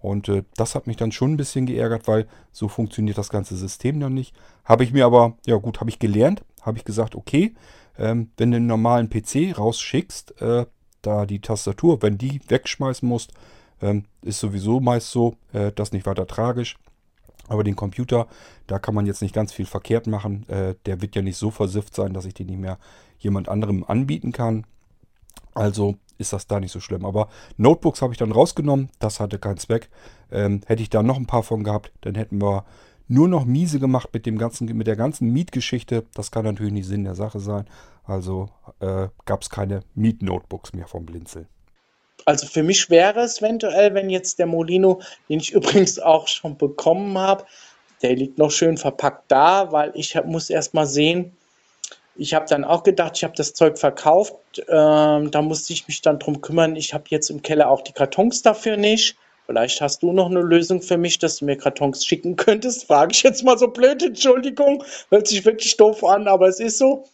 Und 0.00 0.28
äh, 0.28 0.42
das 0.56 0.74
hat 0.74 0.86
mich 0.86 0.98
dann 0.98 1.12
schon 1.12 1.32
ein 1.32 1.36
bisschen 1.38 1.64
geärgert, 1.64 2.06
weil 2.06 2.26
so 2.52 2.68
funktioniert 2.68 3.16
das 3.16 3.30
ganze 3.30 3.56
System 3.56 3.98
dann 3.98 4.12
nicht. 4.12 4.34
Habe 4.66 4.84
ich 4.84 4.92
mir 4.92 5.06
aber, 5.06 5.38
ja 5.46 5.56
gut, 5.56 5.80
habe 5.80 5.88
ich 5.88 5.98
gelernt, 5.98 6.44
habe 6.60 6.76
ich 6.76 6.84
gesagt, 6.84 7.14
okay, 7.14 7.54
ähm, 7.98 8.30
wenn 8.36 8.50
du 8.50 8.58
einen 8.58 8.66
normalen 8.66 9.08
PC 9.08 9.56
rausschickst, 9.56 10.42
äh, 10.42 10.66
da 11.00 11.24
die 11.24 11.40
Tastatur, 11.40 12.02
wenn 12.02 12.18
die 12.18 12.42
wegschmeißen 12.46 13.08
musst, 13.08 13.32
ähm, 13.80 14.04
ist 14.20 14.40
sowieso 14.40 14.80
meist 14.80 15.10
so, 15.10 15.36
äh, 15.54 15.72
das 15.72 15.92
nicht 15.92 16.04
weiter 16.04 16.26
tragisch. 16.26 16.76
Aber 17.48 17.64
den 17.64 17.76
Computer, 17.76 18.26
da 18.66 18.78
kann 18.78 18.94
man 18.94 19.06
jetzt 19.06 19.22
nicht 19.22 19.34
ganz 19.34 19.52
viel 19.52 19.66
verkehrt 19.66 20.06
machen. 20.06 20.48
Äh, 20.48 20.74
der 20.86 21.02
wird 21.02 21.16
ja 21.16 21.22
nicht 21.22 21.36
so 21.36 21.50
versifft 21.50 21.94
sein, 21.94 22.14
dass 22.14 22.24
ich 22.24 22.34
den 22.34 22.46
nicht 22.46 22.60
mehr 22.60 22.78
jemand 23.18 23.48
anderem 23.48 23.84
anbieten 23.84 24.32
kann. 24.32 24.66
Also 25.54 25.96
ist 26.18 26.32
das 26.32 26.46
da 26.46 26.60
nicht 26.60 26.72
so 26.72 26.80
schlimm. 26.80 27.04
Aber 27.04 27.28
Notebooks 27.56 28.02
habe 28.02 28.12
ich 28.12 28.18
dann 28.18 28.32
rausgenommen. 28.32 28.90
Das 28.98 29.20
hatte 29.20 29.38
keinen 29.38 29.58
Zweck. 29.58 29.88
Ähm, 30.30 30.60
hätte 30.66 30.82
ich 30.82 30.90
da 30.90 31.02
noch 31.02 31.16
ein 31.16 31.26
paar 31.26 31.42
von 31.42 31.64
gehabt, 31.64 31.92
dann 32.00 32.14
hätten 32.14 32.40
wir 32.40 32.64
nur 33.06 33.28
noch 33.28 33.44
miese 33.44 33.78
gemacht 33.78 34.08
mit 34.12 34.26
dem 34.26 34.38
ganzen, 34.38 34.66
mit 34.76 34.86
der 34.86 34.96
ganzen 34.96 35.32
Mietgeschichte. 35.32 36.04
Das 36.14 36.30
kann 36.30 36.44
natürlich 36.44 36.72
nicht 36.72 36.86
Sinn 36.86 37.04
der 37.04 37.14
Sache 37.14 37.40
sein. 37.40 37.66
Also 38.04 38.48
äh, 38.80 39.08
gab 39.24 39.42
es 39.42 39.50
keine 39.50 39.80
Miet-Notebooks 39.94 40.72
mehr 40.72 40.86
vom 40.86 41.04
Blinzeln. 41.04 41.46
Also 42.24 42.46
für 42.46 42.62
mich 42.62 42.90
wäre 42.90 43.20
es 43.20 43.40
eventuell, 43.40 43.94
wenn 43.94 44.10
jetzt 44.10 44.38
der 44.38 44.46
Molino, 44.46 45.00
den 45.28 45.40
ich 45.40 45.52
übrigens 45.54 45.98
auch 45.98 46.28
schon 46.28 46.56
bekommen 46.56 47.18
habe, 47.18 47.44
der 48.02 48.16
liegt 48.16 48.38
noch 48.38 48.50
schön 48.50 48.76
verpackt 48.76 49.24
da, 49.28 49.72
weil 49.72 49.92
ich 49.94 50.16
hab, 50.16 50.26
muss 50.26 50.50
erst 50.50 50.74
mal 50.74 50.86
sehen, 50.86 51.36
ich 52.16 52.34
habe 52.34 52.46
dann 52.48 52.64
auch 52.64 52.84
gedacht, 52.84 53.16
ich 53.16 53.24
habe 53.24 53.34
das 53.36 53.54
Zeug 53.54 53.78
verkauft, 53.78 54.34
ähm, 54.68 55.30
da 55.30 55.42
musste 55.42 55.72
ich 55.72 55.88
mich 55.88 56.00
dann 56.00 56.18
drum 56.18 56.40
kümmern. 56.40 56.76
Ich 56.76 56.94
habe 56.94 57.04
jetzt 57.08 57.28
im 57.28 57.42
Keller 57.42 57.68
auch 57.68 57.82
die 57.82 57.92
Kartons 57.92 58.42
dafür 58.42 58.76
nicht. 58.76 59.16
Vielleicht 59.46 59.80
hast 59.80 60.02
du 60.02 60.12
noch 60.12 60.30
eine 60.30 60.40
Lösung 60.40 60.80
für 60.80 60.96
mich, 60.96 61.18
dass 61.18 61.38
du 61.38 61.44
mir 61.44 61.56
Kartons 61.56 62.06
schicken 62.06 62.36
könntest. 62.36 62.86
Frage 62.86 63.12
ich 63.12 63.22
jetzt 63.22 63.44
mal 63.44 63.58
so 63.58 63.68
blöd, 63.68 64.02
Entschuldigung. 64.02 64.84
Hört 65.10 65.26
sich 65.26 65.44
wirklich 65.44 65.76
doof 65.76 66.04
an, 66.04 66.28
aber 66.28 66.48
es 66.48 66.60
ist 66.60 66.78
so. 66.78 67.04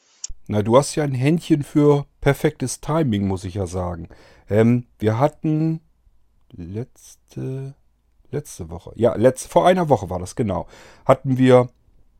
Na, 0.46 0.62
du 0.62 0.76
hast 0.76 0.94
ja 0.96 1.04
ein 1.04 1.14
Händchen 1.14 1.62
für 1.62 2.06
perfektes 2.20 2.80
Timing, 2.80 3.26
muss 3.26 3.44
ich 3.44 3.54
ja 3.54 3.66
sagen. 3.66 4.08
Ähm, 4.50 4.86
wir 4.98 5.18
hatten 5.18 5.80
letzte, 6.50 7.74
letzte 8.30 8.68
Woche, 8.68 8.92
ja, 8.96 9.14
letzt, 9.14 9.46
vor 9.46 9.66
einer 9.66 9.88
Woche 9.88 10.10
war 10.10 10.18
das 10.18 10.34
genau, 10.34 10.66
hatten 11.06 11.38
wir 11.38 11.70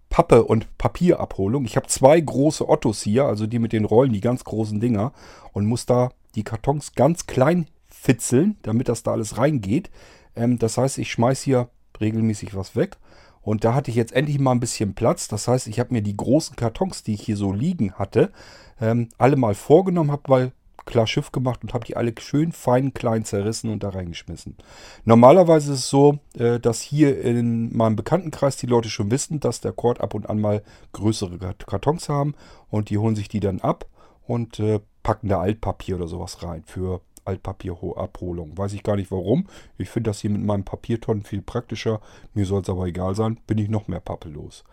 Pappe- 0.08 0.44
und 0.44 0.76
Papierabholung. 0.78 1.64
Ich 1.64 1.76
habe 1.76 1.86
zwei 1.86 2.20
große 2.20 2.68
Ottos 2.68 3.02
hier, 3.02 3.24
also 3.24 3.46
die 3.46 3.58
mit 3.58 3.72
den 3.72 3.84
Rollen, 3.84 4.12
die 4.12 4.20
ganz 4.20 4.44
großen 4.44 4.80
Dinger, 4.80 5.12
und 5.52 5.66
muss 5.66 5.86
da 5.86 6.10
die 6.34 6.44
Kartons 6.44 6.94
ganz 6.94 7.26
klein 7.26 7.66
fitzeln, 7.88 8.56
damit 8.62 8.88
das 8.88 9.02
da 9.02 9.12
alles 9.12 9.36
reingeht. 9.36 9.90
Ähm, 10.36 10.58
das 10.58 10.78
heißt, 10.78 10.98
ich 10.98 11.10
schmeiße 11.10 11.44
hier 11.44 11.68
regelmäßig 12.00 12.54
was 12.54 12.76
weg. 12.76 12.96
Und 13.42 13.64
da 13.64 13.74
hatte 13.74 13.90
ich 13.90 13.96
jetzt 13.96 14.12
endlich 14.12 14.38
mal 14.38 14.52
ein 14.52 14.60
bisschen 14.60 14.94
Platz. 14.94 15.28
Das 15.28 15.48
heißt, 15.48 15.66
ich 15.66 15.80
habe 15.80 15.92
mir 15.92 16.02
die 16.02 16.16
großen 16.16 16.56
Kartons, 16.56 17.02
die 17.02 17.14
ich 17.14 17.22
hier 17.22 17.36
so 17.36 17.52
liegen 17.52 17.94
hatte, 17.94 18.32
ähm, 18.80 19.08
alle 19.18 19.36
mal 19.36 19.54
vorgenommen, 19.54 20.12
habe 20.12 20.22
mal 20.28 20.52
klar 20.84 21.06
Schiff 21.06 21.32
gemacht 21.32 21.62
und 21.62 21.74
habe 21.74 21.84
die 21.84 21.96
alle 21.96 22.12
schön 22.18 22.52
fein 22.52 22.94
klein 22.94 23.24
zerrissen 23.24 23.70
und 23.70 23.82
da 23.82 23.90
reingeschmissen. 23.90 24.56
Normalerweise 25.04 25.72
ist 25.72 25.80
es 25.80 25.90
so, 25.90 26.18
äh, 26.36 26.60
dass 26.60 26.80
hier 26.80 27.20
in 27.20 27.76
meinem 27.76 27.96
Bekanntenkreis 27.96 28.56
die 28.56 28.66
Leute 28.66 28.88
schon 28.90 29.10
wissen, 29.10 29.40
dass 29.40 29.60
der 29.60 29.72
Kord 29.72 30.00
ab 30.00 30.14
und 30.14 30.28
an 30.28 30.40
mal 30.40 30.62
größere 30.92 31.38
Kartons 31.38 32.08
haben 32.08 32.34
und 32.68 32.90
die 32.90 32.98
holen 32.98 33.16
sich 33.16 33.28
die 33.28 33.40
dann 33.40 33.60
ab 33.60 33.86
und 34.26 34.60
äh, 34.60 34.80
packen 35.02 35.28
da 35.28 35.40
Altpapier 35.40 35.96
oder 35.96 36.08
sowas 36.08 36.42
rein 36.42 36.62
für 36.66 37.00
Altpapierabholung. 37.24 38.56
Weiß 38.56 38.72
ich 38.72 38.82
gar 38.82 38.96
nicht 38.96 39.10
warum. 39.10 39.46
Ich 39.78 39.88
finde 39.88 40.10
das 40.10 40.20
hier 40.20 40.30
mit 40.30 40.42
meinem 40.42 40.64
Papiertonnen 40.64 41.22
viel 41.22 41.42
praktischer. 41.42 42.00
Mir 42.34 42.46
soll 42.46 42.62
es 42.62 42.68
aber 42.68 42.86
egal 42.86 43.14
sein. 43.14 43.38
Bin 43.46 43.58
ich 43.58 43.68
noch 43.68 43.88
mehr 43.88 44.00
pappellos. 44.00 44.64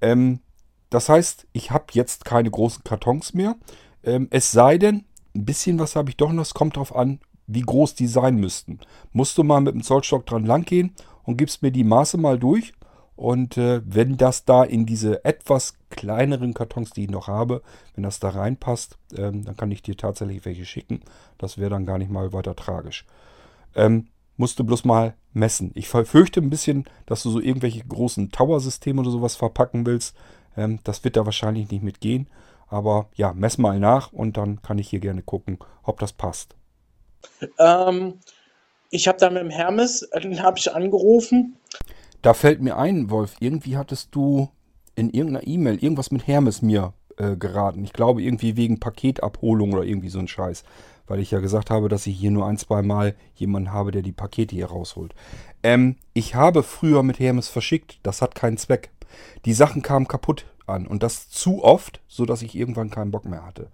Ähm, 0.00 0.40
das 0.90 1.08
heißt, 1.08 1.46
ich 1.52 1.70
habe 1.70 1.86
jetzt 1.92 2.24
keine 2.24 2.50
großen 2.50 2.84
Kartons 2.84 3.34
mehr. 3.34 3.56
Ähm, 4.04 4.28
es 4.30 4.52
sei 4.52 4.78
denn, 4.78 5.04
ein 5.34 5.44
bisschen 5.44 5.78
was 5.78 5.96
habe 5.96 6.10
ich 6.10 6.16
doch 6.16 6.32
noch. 6.32 6.42
Es 6.42 6.54
kommt 6.54 6.76
darauf 6.76 6.94
an, 6.94 7.20
wie 7.46 7.62
groß 7.62 7.94
die 7.94 8.06
sein 8.06 8.36
müssten. 8.36 8.78
Musst 9.12 9.36
du 9.38 9.44
mal 9.44 9.60
mit 9.60 9.74
dem 9.74 9.82
Zollstock 9.82 10.26
dran 10.26 10.46
lang 10.46 10.64
gehen 10.64 10.94
und 11.24 11.36
gibst 11.36 11.62
mir 11.62 11.70
die 11.70 11.84
Maße 11.84 12.16
mal 12.18 12.38
durch. 12.38 12.72
Und 13.16 13.56
äh, 13.58 13.80
wenn 13.84 14.16
das 14.16 14.44
da 14.44 14.64
in 14.64 14.86
diese 14.86 15.24
etwas 15.24 15.74
kleineren 15.88 16.52
Kartons, 16.52 16.90
die 16.90 17.04
ich 17.04 17.10
noch 17.10 17.28
habe, 17.28 17.62
wenn 17.94 18.02
das 18.02 18.18
da 18.18 18.30
reinpasst, 18.30 18.98
ähm, 19.16 19.44
dann 19.44 19.56
kann 19.56 19.70
ich 19.70 19.82
dir 19.82 19.96
tatsächlich 19.96 20.44
welche 20.44 20.64
schicken. 20.64 21.00
Das 21.38 21.58
wäre 21.58 21.70
dann 21.70 21.86
gar 21.86 21.98
nicht 21.98 22.10
mal 22.10 22.32
weiter 22.32 22.56
tragisch. 22.56 23.06
Ähm, 23.76 24.08
musst 24.36 24.58
du 24.58 24.64
bloß 24.64 24.84
mal 24.84 25.14
messen. 25.32 25.70
Ich 25.74 25.88
verfürchte 25.88 26.40
ein 26.40 26.50
bisschen, 26.50 26.84
dass 27.06 27.22
du 27.22 27.30
so 27.30 27.40
irgendwelche 27.40 27.84
großen 27.84 28.30
Tower-Systeme 28.30 29.00
oder 29.00 29.10
sowas 29.10 29.36
verpacken 29.36 29.86
willst. 29.86 30.16
Ähm, 30.56 30.80
das 30.82 31.04
wird 31.04 31.16
da 31.16 31.24
wahrscheinlich 31.24 31.70
nicht 31.70 31.84
mitgehen. 31.84 32.26
Aber 32.74 33.06
ja, 33.14 33.32
mess 33.32 33.56
mal 33.56 33.78
nach 33.78 34.12
und 34.12 34.36
dann 34.36 34.60
kann 34.60 34.78
ich 34.78 34.88
hier 34.88 34.98
gerne 34.98 35.22
gucken, 35.22 35.58
ob 35.84 36.00
das 36.00 36.12
passt. 36.12 36.56
Ähm, 37.56 38.14
ich 38.90 39.06
habe 39.06 39.16
da 39.16 39.30
mit 39.30 39.42
dem 39.42 39.50
Hermes, 39.50 40.08
den 40.20 40.42
habe 40.42 40.58
ich 40.58 40.74
angerufen. 40.74 41.56
Da 42.20 42.34
fällt 42.34 42.60
mir 42.60 42.76
ein, 42.76 43.10
Wolf, 43.10 43.36
irgendwie 43.38 43.76
hattest 43.76 44.12
du 44.16 44.48
in 44.96 45.08
irgendeiner 45.08 45.46
E-Mail 45.46 45.76
irgendwas 45.84 46.10
mit 46.10 46.26
Hermes 46.26 46.62
mir 46.62 46.94
äh, 47.16 47.36
geraten. 47.36 47.84
Ich 47.84 47.92
glaube 47.92 48.22
irgendwie 48.22 48.56
wegen 48.56 48.80
Paketabholung 48.80 49.72
oder 49.72 49.84
irgendwie 49.84 50.08
so 50.08 50.18
ein 50.18 50.26
Scheiß. 50.26 50.64
Weil 51.06 51.20
ich 51.20 51.30
ja 51.30 51.38
gesagt 51.38 51.70
habe, 51.70 51.88
dass 51.88 52.08
ich 52.08 52.18
hier 52.18 52.32
nur 52.32 52.46
ein, 52.46 52.58
zwei 52.58 52.82
Mal 52.82 53.14
jemanden 53.36 53.70
habe, 53.70 53.92
der 53.92 54.02
die 54.02 54.10
Pakete 54.10 54.56
hier 54.56 54.66
rausholt. 54.66 55.14
Ähm, 55.62 55.94
ich 56.12 56.34
habe 56.34 56.64
früher 56.64 57.04
mit 57.04 57.20
Hermes 57.20 57.46
verschickt. 57.46 58.00
Das 58.02 58.20
hat 58.20 58.34
keinen 58.34 58.56
Zweck. 58.56 58.90
Die 59.44 59.52
Sachen 59.52 59.82
kamen 59.82 60.08
kaputt 60.08 60.46
an 60.66 60.86
und 60.86 61.02
das 61.02 61.28
zu 61.28 61.62
oft, 61.62 62.00
sodass 62.08 62.42
ich 62.42 62.54
irgendwann 62.54 62.90
keinen 62.90 63.10
Bock 63.10 63.24
mehr 63.24 63.44
hatte. 63.44 63.68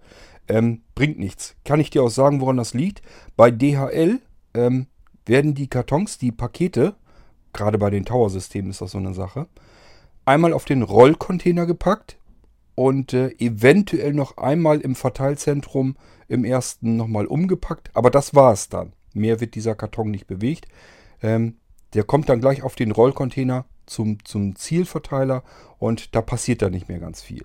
Ähm, 0.47 0.81
bringt 0.95 1.19
nichts. 1.19 1.55
Kann 1.63 1.79
ich 1.79 1.89
dir 1.89 2.03
auch 2.03 2.09
sagen, 2.09 2.41
woran 2.41 2.57
das 2.57 2.73
liegt? 2.73 3.01
Bei 3.35 3.51
DHL 3.51 4.19
ähm, 4.53 4.87
werden 5.25 5.53
die 5.53 5.67
Kartons, 5.67 6.17
die 6.17 6.31
Pakete, 6.31 6.95
gerade 7.53 7.77
bei 7.77 7.89
den 7.89 8.05
Tower-Systemen 8.05 8.71
ist 8.71 8.81
das 8.81 8.91
so 8.91 8.97
eine 8.97 9.13
Sache, 9.13 9.47
einmal 10.25 10.53
auf 10.53 10.65
den 10.65 10.81
Rollcontainer 10.81 11.65
gepackt 11.65 12.17
und 12.75 13.13
äh, 13.13 13.29
eventuell 13.37 14.13
noch 14.13 14.37
einmal 14.37 14.81
im 14.81 14.95
Verteilzentrum 14.95 15.95
im 16.27 16.45
ersten 16.45 16.95
nochmal 16.95 17.25
umgepackt. 17.25 17.91
Aber 17.93 18.09
das 18.09 18.33
war 18.33 18.53
es 18.53 18.69
dann. 18.69 18.93
Mehr 19.13 19.39
wird 19.41 19.55
dieser 19.55 19.75
Karton 19.75 20.11
nicht 20.11 20.27
bewegt. 20.27 20.67
Ähm, 21.21 21.57
der 21.93 22.03
kommt 22.03 22.29
dann 22.29 22.39
gleich 22.39 22.63
auf 22.63 22.75
den 22.75 22.91
Rollcontainer 22.91 23.65
zum, 23.85 24.23
zum 24.25 24.55
Zielverteiler 24.55 25.43
und 25.79 26.15
da 26.15 26.21
passiert 26.21 26.61
dann 26.61 26.71
nicht 26.71 26.89
mehr 26.89 26.99
ganz 26.99 27.21
viel. 27.21 27.43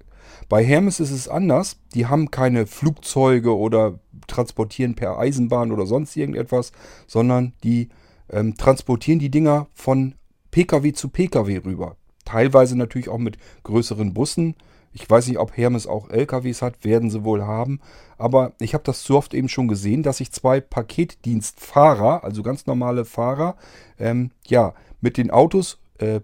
Bei 0.49 0.65
Hermes 0.65 1.01
ist 1.01 1.11
es 1.11 1.29
anders. 1.29 1.79
Die 1.95 2.07
haben 2.07 2.31
keine 2.31 2.67
Flugzeuge 2.67 3.57
oder 3.57 3.99
transportieren 4.27 4.95
per 4.95 5.19
Eisenbahn 5.19 5.73
oder 5.73 5.87
sonst 5.87 6.17
irgendetwas, 6.17 6.73
sondern 7.07 7.53
die 7.63 7.89
ähm, 8.31 8.57
transportieren 8.57 9.19
die 9.19 9.31
Dinger 9.31 9.69
von 9.75 10.15
Pkw 10.51 10.93
zu 10.93 11.09
Pkw 11.09 11.59
rüber. 11.59 11.97
Teilweise 12.25 12.77
natürlich 12.77 13.09
auch 13.09 13.19
mit 13.19 13.39
größeren 13.63 14.15
Bussen. 14.15 14.57
Ich 14.93 15.09
weiß 15.09 15.29
nicht, 15.29 15.39
ob 15.39 15.57
Hermes 15.57 15.87
auch 15.87 16.09
LKWs 16.09 16.63
hat, 16.63 16.83
werden 16.85 17.11
sie 17.11 17.23
wohl 17.23 17.45
haben. 17.45 17.81
Aber 18.19 18.53
ich 18.59 18.73
habe 18.75 18.83
das 18.85 19.03
zu 19.03 19.17
oft 19.17 19.35
eben 19.35 19.49
schon 19.49 19.69
gesehen, 19.69 20.03
dass 20.03 20.17
sich 20.17 20.33
zwei 20.33 20.61
Paketdienstfahrer, 20.61 22.25
also 22.25 22.43
ganz 22.43 22.67
normale 22.67 23.05
Fahrer, 23.05 23.57
ähm, 23.99 24.31
ja, 24.47 24.75
mit 25.01 25.19
den 25.19 25.31
Autos 25.31 25.79
äh, 25.99 26.21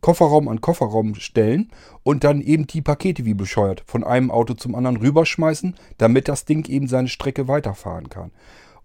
Kofferraum 0.00 0.48
an 0.48 0.60
Kofferraum 0.60 1.14
stellen 1.14 1.70
und 2.02 2.24
dann 2.24 2.42
eben 2.42 2.66
die 2.66 2.82
Pakete 2.82 3.24
wie 3.24 3.32
bescheuert 3.32 3.82
von 3.86 4.04
einem 4.04 4.30
Auto 4.30 4.52
zum 4.52 4.74
anderen 4.74 4.98
rüberschmeißen, 4.98 5.76
damit 5.96 6.28
das 6.28 6.44
Ding 6.44 6.68
eben 6.68 6.88
seine 6.88 7.08
Strecke 7.08 7.48
weiterfahren 7.48 8.10
kann. 8.10 8.30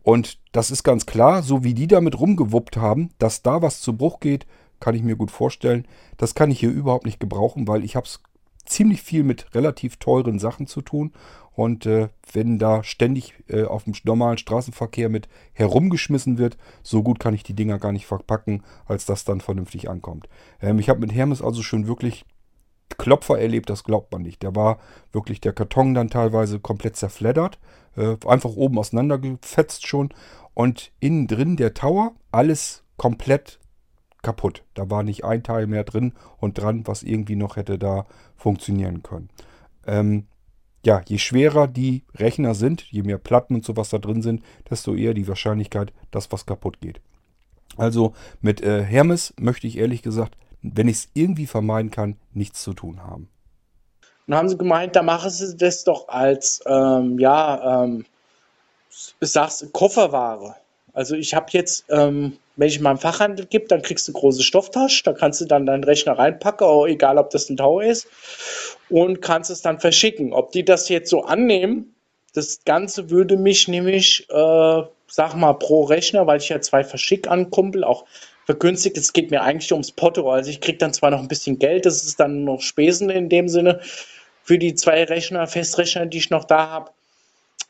Und 0.02 0.40
das 0.54 0.72
ist 0.72 0.84
ganz 0.84 1.06
klar, 1.06 1.44
so 1.44 1.64
wie 1.66 1.74
die 1.74 1.88
damit 1.88 2.18
rumgewuppt 2.18 2.78
haben, 2.78 3.10
dass 3.18 3.42
da 3.42 3.62
was 3.62 3.82
zu 3.82 3.98
Bruch 3.98 4.22
geht, 4.22 4.48
kann 4.80 4.96
ich 4.96 5.04
mir 5.04 5.18
gut 5.18 5.30
vorstellen. 5.30 5.86
Das 6.16 6.36
kann 6.36 6.52
ich 6.52 6.60
hier 6.62 6.72
überhaupt 6.72 7.06
nicht 7.06 7.20
gebrauchen, 7.20 7.68
weil 7.68 7.84
ich 7.84 7.98
habe 7.98 8.06
es 8.06 8.22
ziemlich 8.70 9.02
viel 9.02 9.24
mit 9.24 9.54
relativ 9.54 9.98
teuren 9.98 10.40
Sachen 10.40 10.68
zu 10.68 10.82
tun. 10.82 11.12
Und 11.52 11.86
äh, 11.86 12.08
wenn 12.32 12.58
da 12.58 12.84
ständig 12.84 13.34
äh, 13.48 13.64
auf 13.64 13.84
dem 13.84 13.94
normalen 14.04 14.38
Straßenverkehr 14.38 15.10
mit 15.10 15.28
herumgeschmissen 15.54 16.38
wird, 16.38 16.58
so 16.84 17.04
gut 17.04 17.20
kann 17.20 17.34
ich 17.34 17.44
die 17.44 17.56
Dinger 17.56 17.80
gar 17.80 17.92
nicht 17.92 18.06
verpacken, 18.06 18.64
als 18.86 19.06
das 19.06 19.26
dann 19.26 19.42
vernünftig 19.42 19.90
ankommt. 19.90 20.30
Ähm, 20.62 20.80
ich 20.80 20.88
habe 20.90 21.02
mit 21.02 21.14
Hermes 21.14 21.42
also 21.42 21.62
schon 21.62 21.88
wirklich 21.88 22.26
Klopfer 22.98 23.40
erlebt, 23.40 23.70
das 23.70 23.84
glaubt 23.84 24.12
man 24.12 24.22
nicht. 24.22 24.42
Der 24.42 24.56
war 24.56 24.80
wirklich 25.12 25.42
der 25.42 25.54
Karton 25.54 25.94
dann 25.94 26.10
teilweise 26.10 26.60
komplett 26.60 26.96
zerfleddert, 26.96 27.60
äh, 27.96 28.16
einfach 28.26 28.52
oben 28.52 28.78
auseinandergefetzt 28.78 29.86
schon 29.86 30.10
und 30.54 30.92
innen 31.00 31.28
drin 31.28 31.56
der 31.56 31.74
Tower, 31.74 32.14
alles 32.32 32.84
komplett 32.98 33.60
kaputt. 34.22 34.64
Da 34.74 34.90
war 34.90 35.04
nicht 35.04 35.24
ein 35.24 35.44
Teil 35.44 35.68
mehr 35.68 35.84
drin 35.84 36.14
und 36.38 36.58
dran, 36.58 36.86
was 36.88 37.04
irgendwie 37.04 37.36
noch 37.36 37.56
hätte 37.56 37.78
da 37.78 38.06
funktionieren 38.36 39.04
können. 39.04 39.30
Ähm, 39.86 40.28
ja, 40.86 41.02
je 41.06 41.18
schwerer 41.18 41.68
die 41.68 42.04
Rechner 42.16 42.56
sind, 42.56 42.84
je 42.84 43.04
mehr 43.04 43.18
Platten 43.18 43.56
und 43.56 43.66
sowas 43.66 43.90
da 43.90 43.98
drin 43.98 44.22
sind, 44.22 44.44
desto 44.70 44.96
eher 44.96 45.14
die 45.14 45.28
Wahrscheinlichkeit, 45.28 45.94
dass 46.12 46.32
was 46.32 46.46
kaputt 46.46 46.80
geht. 46.80 47.02
Also 47.78 48.14
mit 48.42 48.62
äh, 48.62 48.84
Hermes 48.84 49.34
möchte 49.40 49.68
ich 49.68 49.78
ehrlich 49.78 50.02
gesagt, 50.02 50.38
wenn 50.62 50.88
ich 50.88 50.98
es 50.98 51.10
irgendwie 51.14 51.48
vermeiden 51.48 51.92
kann, 51.92 52.18
nichts 52.34 52.64
zu 52.64 52.74
tun 52.74 53.04
haben. 53.04 53.30
Dann 54.28 54.38
haben 54.38 54.50
sie 54.50 54.58
gemeint, 54.58 54.96
da 54.96 55.02
machen 55.02 55.30
sie 55.30 55.58
das 55.58 55.84
doch 55.84 56.08
als, 56.08 56.62
ähm, 56.66 57.18
ja, 57.20 57.84
ähm, 57.84 58.06
sagst 59.22 59.72
Kofferware. 59.74 60.56
Also 61.00 61.16
ich 61.16 61.34
habe 61.34 61.46
jetzt, 61.52 61.86
ähm, 61.88 62.40
wenn 62.58 62.68
ich 62.68 62.82
mal 62.82 62.92
im 62.92 62.98
Fachhandel 62.98 63.46
gebe, 63.46 63.70
dann 63.70 63.82
kriegst 63.82 64.06
du 64.10 64.12
große 64.12 64.44
Stofftasche, 64.44 65.02
da 65.06 65.14
kannst 65.14 65.40
du 65.40 65.46
dann 65.46 65.66
deinen 65.66 65.86
Rechner 65.86 66.20
reinpacken, 66.20 66.68
auch 66.68 66.86
egal 66.88 67.18
ob 67.18 67.30
das 67.30 67.50
ein 67.50 67.56
Tau 67.56 67.80
ist, 67.80 68.06
und 68.90 69.22
kannst 69.22 69.50
es 69.50 69.62
dann 69.62 69.80
verschicken. 69.80 70.34
Ob 70.34 70.52
die 70.52 70.66
das 70.66 70.90
jetzt 70.90 71.10
so 71.10 71.24
annehmen, 71.24 71.96
das 72.34 72.66
Ganze 72.66 73.10
würde 73.10 73.38
mich 73.38 73.70
nämlich, 73.70 74.28
äh, 74.30 74.84
sag 75.08 75.36
mal, 75.36 75.54
pro 75.54 75.86
Rechner, 75.86 76.28
weil 76.28 76.42
ich 76.42 76.50
ja 76.50 76.60
zwei 76.60 76.84
verschicke 76.84 77.32
an 77.32 77.50
Kumpel, 77.50 77.86
auch 77.86 78.04
vergünstigt. 78.44 78.98
Es 78.98 79.14
geht 79.14 79.32
mir 79.32 79.42
eigentlich 79.42 79.72
ums 79.72 79.94
Potto. 79.94 80.30
Also 80.30 80.50
ich 80.50 80.60
kriege 80.60 80.80
dann 80.80 80.92
zwar 80.92 81.12
noch 81.12 81.22
ein 81.22 81.30
bisschen 81.30 81.60
Geld, 81.60 81.86
das 81.86 82.04
ist 82.04 82.20
dann 82.20 82.44
noch 82.44 82.60
Spesen 82.60 83.10
in 83.10 83.30
dem 83.30 83.48
Sinne 83.48 83.80
für 84.44 84.58
die 84.58 84.76
zwei 84.76 85.06
Rechner, 85.06 85.48
Festrechner, 85.48 86.08
die 86.08 86.18
ich 86.18 86.30
noch 86.30 86.44
da 86.44 86.70
habe 86.70 86.92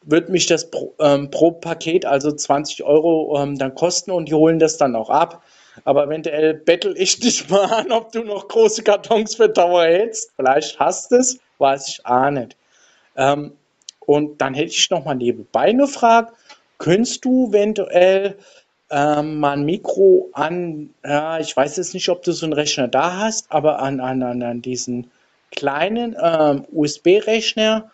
wird 0.06 0.30
mich 0.30 0.46
das 0.46 0.70
pro, 0.70 0.94
ähm, 1.00 1.30
pro 1.30 1.52
Paket, 1.52 2.06
also 2.06 2.32
20 2.32 2.84
Euro, 2.84 3.42
ähm, 3.42 3.58
dann 3.58 3.76
kosten 3.76 4.12
und 4.12 4.30
die 4.30 4.34
holen 4.34 4.60
das 4.60 4.78
dann 4.78 4.96
auch 4.96 5.10
ab. 5.10 5.44
Aber 5.86 6.06
eventuell 6.06 6.54
bettel 6.54 6.96
ich 6.98 7.20
dich 7.20 7.50
mal 7.50 7.66
an, 7.66 7.92
ob 7.92 8.12
du 8.12 8.24
noch 8.24 8.48
große 8.48 8.84
Kartons 8.84 9.36
für 9.36 9.50
Dauer 9.50 9.84
hältst. 9.84 10.32
Vielleicht 10.36 10.80
hast 10.80 11.12
es, 11.12 11.40
weiß 11.58 11.88
ich 11.90 12.06
auch 12.06 12.30
nicht. 12.30 12.56
Ähm, 13.16 13.54
und 14.06 14.42
dann 14.42 14.54
hätte 14.54 14.72
ich 14.72 14.90
noch 14.90 15.06
mal 15.06 15.16
nebenbei 15.16 15.66
eine 15.66 15.88
Frage. 15.88 16.32
Könntest 16.78 17.26
du 17.26 17.50
eventuell 17.50 18.38
ähm, 18.90 19.40
mal 19.40 19.52
ein 19.52 19.66
Mikro 19.66 20.30
an, 20.34 20.90
ja, 21.04 21.40
ich 21.40 21.56
weiß 21.56 21.78
jetzt 21.78 21.94
nicht, 21.94 22.10
ob 22.10 22.24
du 22.24 22.32
so 22.32 22.46
einen 22.46 22.54
Rechner 22.54 22.88
da 22.88 23.18
hast, 23.18 23.52
aber 23.52 23.80
an, 23.80 24.00
an, 24.00 24.24
an, 24.24 24.42
an 24.42 24.62
diesen 24.62 25.12
kleinen 25.52 26.16
ähm, 26.22 26.66
USB-Rechner 26.72 27.92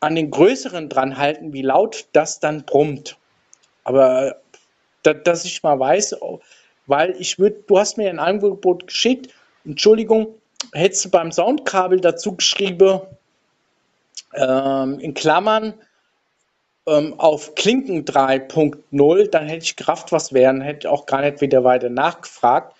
an 0.00 0.14
den 0.14 0.30
größeren 0.30 0.88
dran 0.88 1.16
halten, 1.18 1.52
wie 1.52 1.62
laut 1.62 2.06
das 2.12 2.40
dann 2.40 2.64
brummt. 2.64 3.16
Aber 3.84 4.36
da, 5.02 5.14
dass 5.14 5.44
ich 5.44 5.62
mal 5.62 5.78
weiß, 5.78 6.16
weil 6.86 7.16
ich 7.18 7.38
würde, 7.38 7.62
du 7.66 7.78
hast 7.78 7.96
mir 7.96 8.08
ein 8.10 8.18
Angebot 8.18 8.86
geschickt, 8.86 9.32
Entschuldigung, 9.64 10.34
hättest 10.72 11.06
du 11.06 11.10
beim 11.10 11.32
Soundkabel 11.32 12.00
dazu 12.00 12.36
geschrieben, 12.36 13.00
ähm, 14.34 14.98
in 15.00 15.14
Klammern, 15.14 15.74
ähm, 16.86 17.18
auf 17.18 17.54
Klinken 17.54 18.04
3.0, 18.04 19.28
dann 19.28 19.46
hätte 19.46 19.64
ich 19.64 19.76
Kraft 19.76 20.12
was 20.12 20.32
wären, 20.32 20.60
hätte 20.60 20.90
auch 20.90 21.06
gar 21.06 21.20
nicht 21.22 21.40
wieder 21.40 21.64
weiter 21.64 21.90
nachgefragt. 21.90 22.74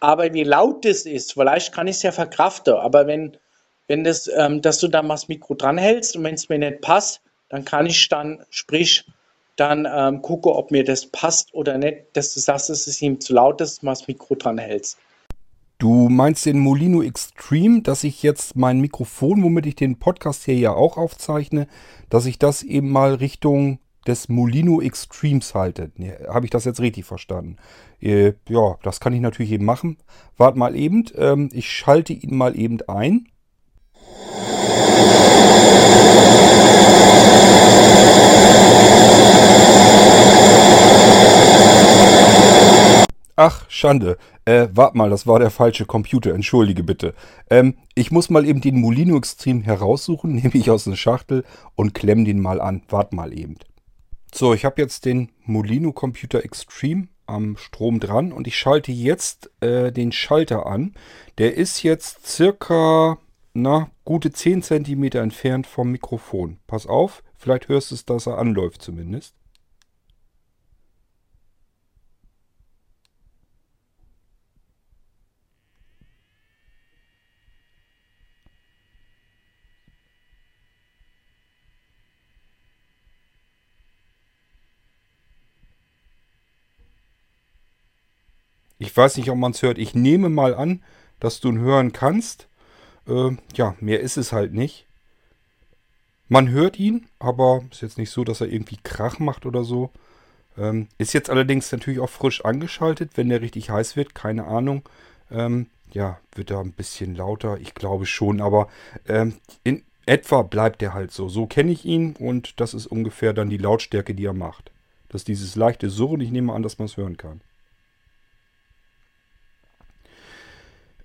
Aber 0.00 0.32
wie 0.32 0.44
laut 0.44 0.84
das 0.84 1.06
ist, 1.06 1.32
vielleicht 1.32 1.72
kann 1.72 1.88
ich 1.88 1.96
es 1.96 2.02
ja 2.02 2.12
verkraften, 2.12 2.74
aber 2.74 3.06
wenn 3.06 3.36
wenn 3.88 4.04
das, 4.04 4.30
ähm, 4.36 4.62
dass 4.62 4.78
du 4.78 4.88
da 4.88 5.02
mal 5.02 5.14
das 5.14 5.28
Mikro 5.28 5.54
dranhältst 5.54 6.16
und 6.16 6.24
wenn 6.24 6.34
es 6.34 6.48
mir 6.48 6.58
nicht 6.58 6.80
passt, 6.80 7.20
dann 7.48 7.64
kann 7.64 7.86
ich 7.86 8.08
dann, 8.08 8.44
sprich, 8.50 9.04
dann 9.56 9.88
ähm, 9.90 10.22
gucke, 10.22 10.54
ob 10.54 10.70
mir 10.70 10.84
das 10.84 11.06
passt 11.06 11.52
oder 11.52 11.78
nicht, 11.78 12.04
dass 12.12 12.32
du 12.32 12.40
sagst, 12.40 12.70
es 12.70 12.86
ist 12.86 13.02
ihm 13.02 13.20
zu 13.20 13.34
laut, 13.34 13.60
dass 13.60 13.80
du 13.80 13.86
mal 13.86 13.92
das 13.92 14.06
Mikro 14.06 14.36
dranhältst. 14.36 14.98
Du 15.78 16.08
meinst 16.08 16.44
den 16.44 16.58
Molino 16.58 17.02
Extreme, 17.02 17.82
dass 17.82 18.04
ich 18.04 18.22
jetzt 18.22 18.56
mein 18.56 18.80
Mikrofon, 18.80 19.42
womit 19.42 19.66
ich 19.66 19.76
den 19.76 19.98
Podcast 19.98 20.44
hier 20.44 20.56
ja 20.56 20.72
auch 20.72 20.96
aufzeichne, 20.96 21.66
dass 22.10 22.26
ich 22.26 22.38
das 22.38 22.62
eben 22.62 22.90
mal 22.90 23.14
Richtung 23.14 23.78
des 24.06 24.28
Molino 24.28 24.80
Extremes 24.80 25.54
halte. 25.54 25.92
Nee, 25.96 26.14
Habe 26.28 26.46
ich 26.46 26.50
das 26.50 26.64
jetzt 26.64 26.80
richtig 26.80 27.04
verstanden? 27.04 27.56
Äh, 28.00 28.32
ja, 28.48 28.76
das 28.82 29.00
kann 29.00 29.12
ich 29.12 29.20
natürlich 29.20 29.52
eben 29.52 29.64
machen. 29.64 29.98
Wart 30.36 30.56
mal 30.56 30.74
eben, 30.74 31.04
ähm, 31.14 31.48
ich 31.52 31.70
schalte 31.70 32.12
ihn 32.12 32.36
mal 32.36 32.58
eben 32.58 32.78
ein. 32.88 33.28
Ach, 43.40 43.70
Schande. 43.70 44.18
Äh, 44.46 44.66
wart 44.72 44.96
mal, 44.96 45.10
das 45.10 45.28
war 45.28 45.38
der 45.38 45.50
falsche 45.50 45.86
Computer. 45.86 46.34
Entschuldige 46.34 46.82
bitte. 46.82 47.14
Ähm, 47.48 47.76
ich 47.94 48.10
muss 48.10 48.30
mal 48.30 48.44
eben 48.44 48.60
den 48.60 48.80
Molino 48.80 49.16
Extreme 49.16 49.62
heraussuchen, 49.62 50.34
nehme 50.34 50.54
ich 50.54 50.70
aus 50.72 50.88
einer 50.88 50.96
Schachtel 50.96 51.44
und 51.76 51.94
klemm 51.94 52.24
den 52.24 52.40
mal 52.40 52.60
an. 52.60 52.82
Wart 52.88 53.12
mal 53.12 53.32
eben. 53.32 53.56
So, 54.34 54.54
ich 54.54 54.64
habe 54.64 54.82
jetzt 54.82 55.04
den 55.04 55.30
Molino 55.44 55.92
Computer 55.92 56.44
Extreme 56.44 57.06
am 57.26 57.56
Strom 57.56 58.00
dran 58.00 58.32
und 58.32 58.48
ich 58.48 58.58
schalte 58.58 58.90
jetzt 58.90 59.52
äh, 59.60 59.92
den 59.92 60.10
Schalter 60.10 60.66
an. 60.66 60.94
Der 61.38 61.56
ist 61.56 61.84
jetzt 61.84 62.26
circa 62.26 63.18
na, 63.62 63.90
gute 64.04 64.30
10 64.30 64.62
cm 64.62 65.04
entfernt 65.16 65.66
vom 65.66 65.90
Mikrofon. 65.90 66.58
Pass 66.66 66.86
auf, 66.86 67.22
vielleicht 67.36 67.68
hörst 67.68 67.90
du 67.90 67.94
es, 67.96 68.04
dass 68.06 68.26
er 68.26 68.38
anläuft 68.38 68.82
zumindest. 68.82 69.34
Ich 88.80 88.96
weiß 88.96 89.16
nicht, 89.16 89.28
ob 89.30 89.36
man 89.36 89.52
es 89.52 89.62
hört. 89.62 89.76
Ich 89.78 89.94
nehme 89.94 90.28
mal 90.28 90.54
an, 90.54 90.82
dass 91.20 91.40
du 91.40 91.48
ihn 91.48 91.58
hören 91.58 91.92
kannst. 91.92 92.48
Äh, 93.08 93.36
ja, 93.54 93.74
mehr 93.80 94.00
ist 94.00 94.16
es 94.16 94.32
halt 94.32 94.52
nicht. 94.52 94.86
Man 96.28 96.50
hört 96.50 96.78
ihn, 96.78 97.06
aber 97.18 97.62
ist 97.70 97.80
jetzt 97.80 97.98
nicht 97.98 98.10
so, 98.10 98.22
dass 98.22 98.40
er 98.40 98.48
irgendwie 98.48 98.78
Krach 98.82 99.18
macht 99.18 99.46
oder 99.46 99.64
so. 99.64 99.90
Ähm, 100.58 100.88
ist 100.98 101.14
jetzt 101.14 101.30
allerdings 101.30 101.72
natürlich 101.72 102.00
auch 102.00 102.10
frisch 102.10 102.44
angeschaltet, 102.44 103.12
wenn 103.14 103.30
der 103.30 103.40
richtig 103.40 103.70
heiß 103.70 103.96
wird, 103.96 104.14
keine 104.14 104.44
Ahnung. 104.46 104.86
Ähm, 105.30 105.68
ja, 105.90 106.18
wird 106.34 106.50
er 106.50 106.60
ein 106.60 106.72
bisschen 106.72 107.14
lauter, 107.14 107.58
ich 107.60 107.74
glaube 107.74 108.04
schon, 108.04 108.42
aber 108.42 108.68
ähm, 109.06 109.34
in 109.64 109.84
etwa 110.04 110.42
bleibt 110.42 110.82
er 110.82 110.92
halt 110.92 111.12
so. 111.12 111.28
So 111.28 111.46
kenne 111.46 111.72
ich 111.72 111.84
ihn 111.86 112.14
und 112.18 112.60
das 112.60 112.74
ist 112.74 112.86
ungefähr 112.86 113.32
dann 113.32 113.48
die 113.48 113.56
Lautstärke, 113.56 114.14
die 114.14 114.26
er 114.26 114.34
macht. 114.34 114.70
Das 115.08 115.22
ist 115.22 115.28
dieses 115.28 115.56
leichte 115.56 115.88
Surren, 115.88 116.20
ich 116.20 116.30
nehme 116.30 116.52
an, 116.52 116.62
dass 116.62 116.78
man 116.78 116.86
es 116.86 116.96
hören 116.98 117.16
kann. 117.16 117.40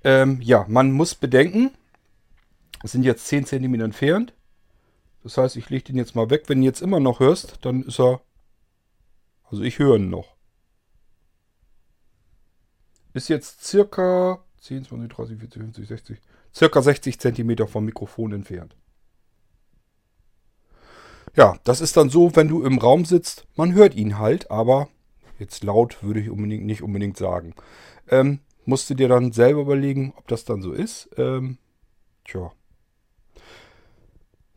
Ähm, 0.03 0.39
ja, 0.41 0.65
man 0.67 0.91
muss 0.91 1.15
bedenken, 1.15 1.71
sind 2.91 3.03
jetzt 3.03 3.27
10 3.27 3.45
cm 3.45 3.75
entfernt. 3.75 4.33
Das 5.23 5.37
heißt, 5.37 5.55
ich 5.55 5.69
lege 5.69 5.85
den 5.85 5.95
jetzt 5.95 6.15
mal 6.15 6.29
weg. 6.29 6.43
Wenn 6.47 6.59
du 6.59 6.65
jetzt 6.65 6.81
immer 6.81 6.99
noch 6.99 7.19
hörst, 7.19 7.59
dann 7.61 7.83
ist 7.83 7.99
er... 7.99 8.21
Also 9.49 9.63
ich 9.63 9.79
höre 9.79 9.95
ihn 9.95 10.09
noch. 10.09 10.35
Ist 13.13 13.29
jetzt 13.29 13.63
circa 13.63 14.43
10, 14.59 14.85
20, 14.85 15.09
30, 15.11 15.39
40, 15.39 15.61
50, 15.61 15.87
60... 15.87 16.21
Circa 16.53 16.81
60 16.81 17.19
cm 17.19 17.67
vom 17.67 17.85
Mikrofon 17.85 18.33
entfernt. 18.33 18.75
Ja, 21.35 21.57
das 21.63 21.81
ist 21.81 21.97
dann 21.97 22.09
so, 22.09 22.35
wenn 22.35 22.47
du 22.47 22.63
im 22.63 22.77
Raum 22.77 23.05
sitzt, 23.05 23.47
man 23.55 23.73
hört 23.73 23.95
ihn 23.95 24.19
halt, 24.19 24.51
aber 24.51 24.87
jetzt 25.39 25.63
laut 25.63 26.03
würde 26.03 26.19
ich 26.19 26.29
unbedingt 26.29 26.65
nicht 26.65 26.83
unbedingt 26.83 27.17
sagen. 27.17 27.55
Ähm, 28.07 28.39
musst 28.65 28.89
du 28.89 28.93
dir 28.93 29.07
dann 29.07 29.31
selber 29.31 29.61
überlegen, 29.61 30.13
ob 30.15 30.27
das 30.27 30.45
dann 30.45 30.61
so 30.61 30.71
ist. 30.73 31.09
Ähm, 31.17 31.57
tja, 32.25 32.51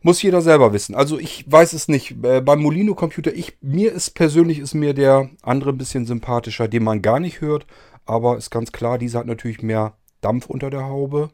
muss 0.07 0.21
jeder 0.21 0.41
selber 0.41 0.71
wissen. 0.71 0.95
Also 0.95 1.19
ich 1.19 1.51
weiß 1.51 1.73
es 1.73 1.89
nicht. 1.89 2.23
Äh, 2.23 2.39
beim 2.39 2.61
Molino 2.61 2.95
Computer, 2.95 3.33
ich, 3.33 3.57
mir 3.59 3.91
ist 3.91 4.11
persönlich 4.11 4.59
ist 4.59 4.73
mir 4.73 4.93
der 4.93 5.29
andere 5.41 5.71
ein 5.71 5.77
bisschen 5.77 6.05
sympathischer, 6.05 6.69
den 6.69 6.85
man 6.85 7.01
gar 7.01 7.19
nicht 7.19 7.41
hört. 7.41 7.67
Aber 8.05 8.37
ist 8.37 8.49
ganz 8.49 8.71
klar, 8.71 8.97
dieser 8.97 9.19
hat 9.19 9.27
natürlich 9.27 9.61
mehr 9.61 9.97
Dampf 10.21 10.45
unter 10.45 10.69
der 10.69 10.85
Haube. 10.85 11.31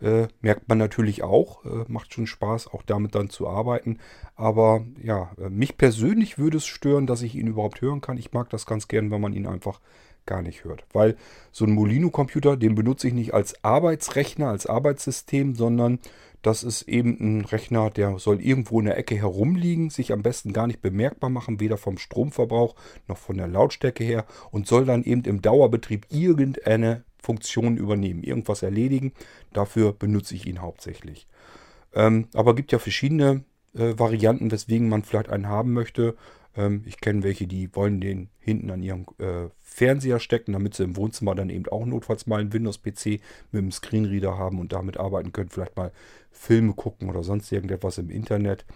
Äh, 0.00 0.28
merkt 0.40 0.68
man 0.68 0.78
natürlich 0.78 1.24
auch. 1.24 1.64
Äh, 1.64 1.84
macht 1.88 2.14
schon 2.14 2.28
Spaß, 2.28 2.68
auch 2.68 2.84
damit 2.84 3.16
dann 3.16 3.28
zu 3.28 3.48
arbeiten. 3.48 3.98
Aber 4.36 4.86
ja, 5.02 5.32
äh, 5.36 5.50
mich 5.50 5.76
persönlich 5.76 6.38
würde 6.38 6.58
es 6.58 6.66
stören, 6.66 7.08
dass 7.08 7.22
ich 7.22 7.34
ihn 7.34 7.48
überhaupt 7.48 7.80
hören 7.80 8.00
kann. 8.00 8.18
Ich 8.18 8.32
mag 8.32 8.48
das 8.50 8.66
ganz 8.66 8.86
gern, 8.86 9.10
wenn 9.10 9.20
man 9.20 9.32
ihn 9.32 9.48
einfach 9.48 9.80
gar 10.26 10.42
nicht 10.42 10.62
hört. 10.62 10.84
Weil 10.92 11.16
so 11.50 11.64
ein 11.64 11.72
Molino-Computer, 11.72 12.56
den 12.56 12.76
benutze 12.76 13.08
ich 13.08 13.14
nicht 13.14 13.34
als 13.34 13.64
Arbeitsrechner, 13.64 14.48
als 14.48 14.66
Arbeitssystem, 14.66 15.56
sondern 15.56 15.98
das 16.42 16.64
ist 16.64 16.82
eben 16.82 17.16
ein 17.20 17.44
Rechner, 17.44 17.90
der 17.90 18.18
soll 18.18 18.40
irgendwo 18.40 18.80
in 18.80 18.86
der 18.86 18.98
Ecke 18.98 19.14
herumliegen, 19.14 19.90
sich 19.90 20.12
am 20.12 20.22
besten 20.22 20.52
gar 20.52 20.66
nicht 20.66 20.82
bemerkbar 20.82 21.30
machen, 21.30 21.60
weder 21.60 21.76
vom 21.76 21.98
Stromverbrauch 21.98 22.74
noch 23.06 23.18
von 23.18 23.36
der 23.36 23.46
Lautstärke 23.46 24.04
her 24.04 24.26
und 24.50 24.66
soll 24.66 24.84
dann 24.84 25.04
eben 25.04 25.22
im 25.24 25.40
Dauerbetrieb 25.40 26.06
irgendeine 26.10 27.04
Funktion 27.22 27.76
übernehmen, 27.76 28.24
irgendwas 28.24 28.62
erledigen. 28.62 29.12
Dafür 29.52 29.92
benutze 29.92 30.34
ich 30.34 30.46
ihn 30.46 30.60
hauptsächlich. 30.60 31.28
Ähm, 31.94 32.26
aber 32.34 32.54
gibt 32.54 32.72
ja 32.72 32.80
verschiedene 32.80 33.44
äh, 33.74 33.96
Varianten, 33.96 34.50
weswegen 34.50 34.88
man 34.88 35.04
vielleicht 35.04 35.30
einen 35.30 35.48
haben 35.48 35.72
möchte. 35.72 36.16
Ähm, 36.56 36.82
ich 36.86 37.00
kenne 37.00 37.22
welche, 37.22 37.46
die 37.46 37.74
wollen 37.74 38.00
den 38.00 38.30
hinten 38.40 38.70
an 38.70 38.82
ihrem 38.82 39.06
äh, 39.18 39.48
Fernseher 39.72 40.20
stecken, 40.20 40.52
damit 40.52 40.74
sie 40.74 40.84
im 40.84 40.96
Wohnzimmer 40.96 41.34
dann 41.34 41.50
eben 41.50 41.66
auch 41.68 41.86
notfalls 41.86 42.26
mal 42.26 42.40
einen 42.40 42.52
Windows-PC 42.52 43.20
mit 43.52 43.62
einem 43.62 43.72
Screenreader 43.72 44.36
haben 44.36 44.60
und 44.60 44.72
damit 44.72 44.98
arbeiten 44.98 45.32
können. 45.32 45.48
Vielleicht 45.48 45.76
mal 45.76 45.92
Filme 46.30 46.74
gucken 46.74 47.08
oder 47.08 47.22
sonst 47.22 47.50
irgendetwas 47.50 47.98
im 47.98 48.10
Internet. 48.10 48.66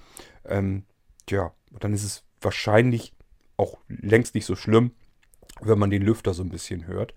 Ähm, 0.44 0.84
tja, 1.26 1.52
dann 1.78 1.92
ist 1.92 2.04
es 2.04 2.24
wahrscheinlich 2.40 3.12
auch 3.56 3.78
längst 3.88 4.34
nicht 4.34 4.46
so 4.46 4.56
schlimm, 4.56 4.92
wenn 5.60 5.78
man 5.78 5.90
den 5.90 6.02
Lüfter 6.02 6.34
so 6.34 6.42
ein 6.42 6.50
bisschen 6.50 6.86
hört. 6.86 7.14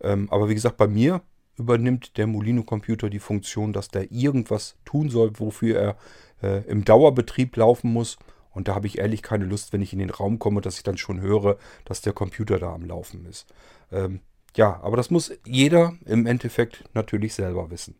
Ähm, 0.00 0.28
aber 0.30 0.48
wie 0.48 0.54
gesagt, 0.54 0.76
bei 0.76 0.88
mir 0.88 1.22
übernimmt 1.56 2.16
der 2.18 2.26
Molino-Computer 2.26 3.10
die 3.10 3.18
Funktion, 3.18 3.72
dass 3.72 3.88
der 3.88 4.12
irgendwas 4.12 4.76
tun 4.84 5.08
soll, 5.08 5.32
wofür 5.38 5.78
er 5.78 5.96
äh, 6.42 6.64
im 6.68 6.84
Dauerbetrieb 6.84 7.56
laufen 7.56 7.92
muss. 7.92 8.18
Und 8.56 8.68
da 8.68 8.74
habe 8.74 8.86
ich 8.86 8.96
ehrlich 8.96 9.20
keine 9.20 9.44
Lust, 9.44 9.74
wenn 9.74 9.82
ich 9.82 9.92
in 9.92 9.98
den 9.98 10.08
Raum 10.08 10.38
komme, 10.38 10.62
dass 10.62 10.78
ich 10.78 10.82
dann 10.82 10.96
schon 10.96 11.20
höre, 11.20 11.58
dass 11.84 12.00
der 12.00 12.14
Computer 12.14 12.58
da 12.58 12.72
am 12.72 12.86
Laufen 12.86 13.26
ist. 13.26 13.46
Ähm, 13.92 14.20
ja, 14.56 14.80
aber 14.82 14.96
das 14.96 15.10
muss 15.10 15.30
jeder 15.44 15.92
im 16.06 16.24
Endeffekt 16.26 16.82
natürlich 16.94 17.34
selber 17.34 17.70
wissen. 17.70 17.96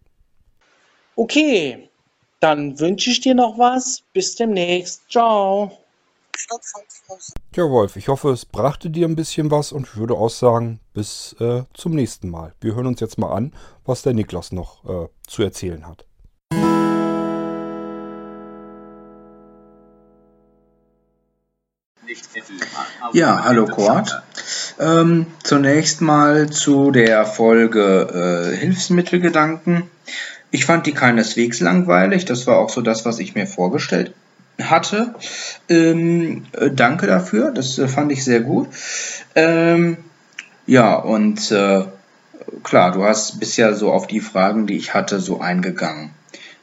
Okay, 1.15 1.91
dann 2.41 2.81
wünsche 2.81 3.11
ich 3.11 3.21
dir 3.21 3.35
noch 3.35 3.59
was. 3.59 4.03
Bis 4.15 4.35
demnächst. 4.35 5.03
Ciao. 5.11 5.79
Ja, 7.55 7.69
Wolf, 7.69 7.97
ich 7.97 8.09
hoffe, 8.09 8.31
es 8.31 8.47
brachte 8.47 8.89
dir 8.89 9.07
ein 9.07 9.17
bisschen 9.17 9.51
was 9.51 9.73
und 9.73 9.87
ich 9.87 9.97
würde 9.97 10.15
auch 10.15 10.31
sagen, 10.31 10.81
bis 10.95 11.37
äh, 11.39 11.65
zum 11.75 11.95
nächsten 11.95 12.31
Mal. 12.31 12.55
Wir 12.63 12.75
hören 12.75 12.87
uns 12.87 13.01
jetzt 13.01 13.19
mal 13.19 13.33
an, 13.33 13.53
was 13.85 14.01
der 14.01 14.15
Niklas 14.15 14.53
noch 14.53 14.85
äh, 14.87 15.09
zu 15.27 15.43
erzählen 15.43 15.87
hat. 15.87 16.07
Ja, 23.13 23.45
hallo 23.45 23.67
Kurt. 23.67 24.23
Ähm, 24.79 25.27
zunächst 25.43 26.01
mal 26.01 26.51
zu 26.51 26.91
der 26.91 27.25
Folge 27.25 28.53
äh, 28.53 28.57
Hilfsmittelgedanken. 28.57 29.85
Ich 30.51 30.65
fand 30.65 30.87
die 30.87 30.93
keineswegs 30.93 31.61
langweilig. 31.61 32.25
Das 32.25 32.47
war 32.47 32.59
auch 32.59 32.71
so 32.71 32.81
das, 32.81 33.05
was 33.05 33.19
ich 33.19 33.35
mir 33.35 33.47
vorgestellt 33.47 34.13
hatte. 34.63 35.15
Ähm, 35.69 36.47
äh, 36.53 36.71
danke 36.71 37.07
dafür, 37.07 37.51
das 37.51 37.79
äh, 37.79 37.89
fand 37.89 38.13
ich 38.13 38.25
sehr 38.25 38.41
gut. 38.41 38.69
Ähm, 39.35 39.99
ja, 40.67 40.95
und 40.95 41.51
äh, 41.51 41.85
klar, 42.63 42.93
du 42.93 43.05
hast 43.05 43.39
bisher 43.39 43.75
so 43.75 43.93
auf 43.93 44.07
die 44.07 44.21
Fragen, 44.21 44.67
die 44.67 44.77
ich 44.77 44.95
hatte, 44.95 45.21
so 45.21 45.41
eingegangen. 45.41 46.11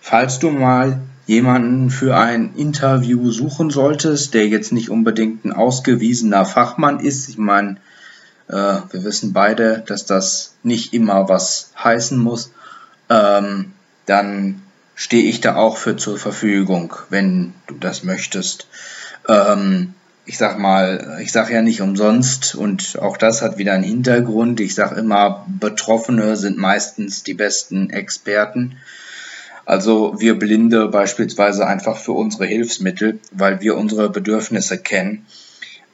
Falls 0.02 0.40
du 0.40 0.50
mal 0.50 1.00
jemanden 1.26 1.90
für 1.90 2.18
ein 2.18 2.56
Interview 2.56 3.32
suchen 3.32 3.70
solltest, 3.70 4.34
der 4.34 4.48
jetzt 4.48 4.72
nicht 4.72 4.90
unbedingt 4.90 5.46
ein 5.46 5.54
ausgewiesener 5.54 6.46
Fachmann 6.46 7.00
ist, 7.00 7.30
ich 7.30 7.38
meine, 7.38 7.78
äh, 8.48 8.54
wir 8.54 9.04
wissen 9.04 9.34
beide, 9.34 9.84
dass 9.88 10.06
das 10.06 10.56
nicht 10.64 10.94
immer 10.94 11.30
was 11.30 11.72
heißen 11.82 12.18
muss, 12.18 12.52
ähm, 13.10 13.74
dann 14.06 14.62
stehe 14.96 15.24
ich 15.24 15.42
da 15.42 15.56
auch 15.56 15.78
für 15.78 15.96
zur 15.96 16.18
Verfügung, 16.18 16.94
wenn 17.10 17.54
du 17.68 17.76
das 17.76 18.04
möchtest. 18.04 18.68
Ähm, 19.28 19.94
ich 20.26 20.38
sag 20.38 20.58
mal, 20.58 21.20
ich 21.22 21.32
sag 21.32 21.52
ja 21.52 21.62
nicht 21.62 21.82
umsonst 21.82 22.56
und 22.56 22.98
auch 23.00 23.18
das 23.18 23.42
hat 23.42 23.58
wieder 23.58 23.74
einen 23.74 23.84
Hintergrund. 23.84 24.60
Ich 24.62 24.76
sag 24.76 24.96
immer, 24.98 25.46
Betroffene 25.48 26.38
sind 26.38 26.58
meistens 26.58 27.24
die 27.24 27.34
besten 27.34 27.90
Experten. 27.90 28.78
Also 29.66 30.16
wir 30.20 30.38
Blinde 30.38 30.90
beispielsweise 30.90 31.66
einfach 31.68 31.98
für 31.98 32.12
unsere 32.12 32.46
Hilfsmittel, 32.46 33.20
weil 33.32 33.62
wir 33.62 33.78
unsere 33.78 34.10
Bedürfnisse 34.10 34.78
kennen. 34.78 35.26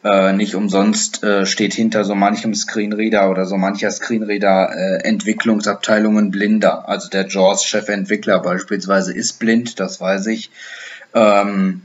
Äh, 0.03 0.32
nicht 0.32 0.55
umsonst 0.55 1.24
äh, 1.24 1.45
steht 1.45 1.74
hinter 1.74 2.05
so 2.05 2.15
manchem 2.15 2.55
Screenreader 2.55 3.30
oder 3.30 3.45
so 3.45 3.57
mancher 3.57 3.91
Screenreader 3.91 4.72
äh, 4.74 5.03
Entwicklungsabteilungen 5.03 6.32
blinder. 6.32 6.88
Also 6.88 7.09
der 7.09 7.28
JAWS-Chefentwickler 7.28 8.39
beispielsweise 8.39 9.13
ist 9.13 9.39
blind, 9.39 9.80
das 9.80 9.99
weiß 9.99 10.28
ich. 10.28 10.51
Ähm, 11.13 11.82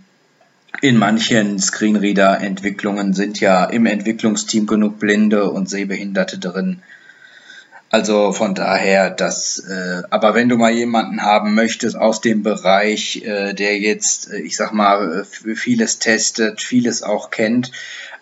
in 0.80 0.96
manchen 0.96 1.58
Screenreader-Entwicklungen 1.58 3.14
sind 3.14 3.40
ja 3.40 3.64
im 3.64 3.86
Entwicklungsteam 3.86 4.66
genug 4.66 5.00
Blinde 5.00 5.50
und 5.50 5.68
Sehbehinderte 5.68 6.38
drin. 6.38 6.82
Also 7.94 8.32
von 8.32 8.56
daher, 8.56 9.08
das, 9.08 9.60
äh, 9.60 10.02
aber 10.10 10.34
wenn 10.34 10.48
du 10.48 10.56
mal 10.56 10.72
jemanden 10.72 11.22
haben 11.22 11.54
möchtest 11.54 11.94
aus 11.94 12.20
dem 12.20 12.42
Bereich, 12.42 13.22
äh, 13.24 13.52
der 13.52 13.78
jetzt, 13.78 14.32
äh, 14.32 14.40
ich 14.40 14.56
sag 14.56 14.72
mal, 14.72 15.24
vieles 15.24 16.00
testet, 16.00 16.60
vieles 16.60 17.04
auch 17.04 17.30
kennt, 17.30 17.70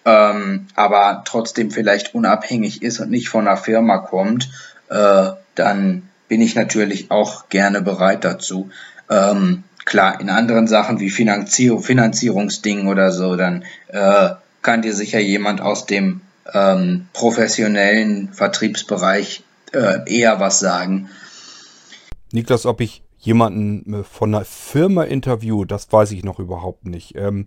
ähm, 0.04 0.66
aber 0.74 1.22
trotzdem 1.24 1.70
vielleicht 1.70 2.14
unabhängig 2.14 2.82
ist 2.82 3.00
und 3.00 3.10
nicht 3.10 3.30
von 3.30 3.48
einer 3.48 3.56
Firma 3.56 3.96
kommt, 3.96 4.50
äh, 4.90 5.30
dann 5.54 6.02
bin 6.28 6.42
ich 6.42 6.54
natürlich 6.54 7.10
auch 7.10 7.48
gerne 7.48 7.80
bereit 7.80 8.24
dazu. 8.24 8.68
Ähm, 9.08 9.64
klar, 9.86 10.20
in 10.20 10.28
anderen 10.28 10.66
Sachen 10.66 11.00
wie 11.00 11.08
Finanzierung, 11.08 11.82
Finanzierungsdingen 11.82 12.88
oder 12.88 13.10
so, 13.10 13.36
dann 13.36 13.64
äh, 13.88 14.32
kann 14.60 14.82
dir 14.82 14.92
sicher 14.92 15.20
jemand 15.20 15.62
aus 15.62 15.86
dem 15.86 16.20
ähm, 16.52 17.06
professionellen 17.14 18.34
Vertriebsbereich 18.34 19.44
äh, 19.72 20.00
eher 20.06 20.40
was 20.40 20.60
sagen. 20.60 21.08
Niklas, 22.32 22.66
ob 22.66 22.80
ich 22.80 23.02
jemanden 23.18 23.94
äh, 23.94 24.04
von 24.04 24.34
einer 24.34 24.44
Firma 24.44 25.04
interview, 25.04 25.64
das 25.64 25.90
weiß 25.92 26.12
ich 26.12 26.24
noch 26.24 26.38
überhaupt 26.38 26.86
nicht. 26.86 27.14
Ähm, 27.16 27.46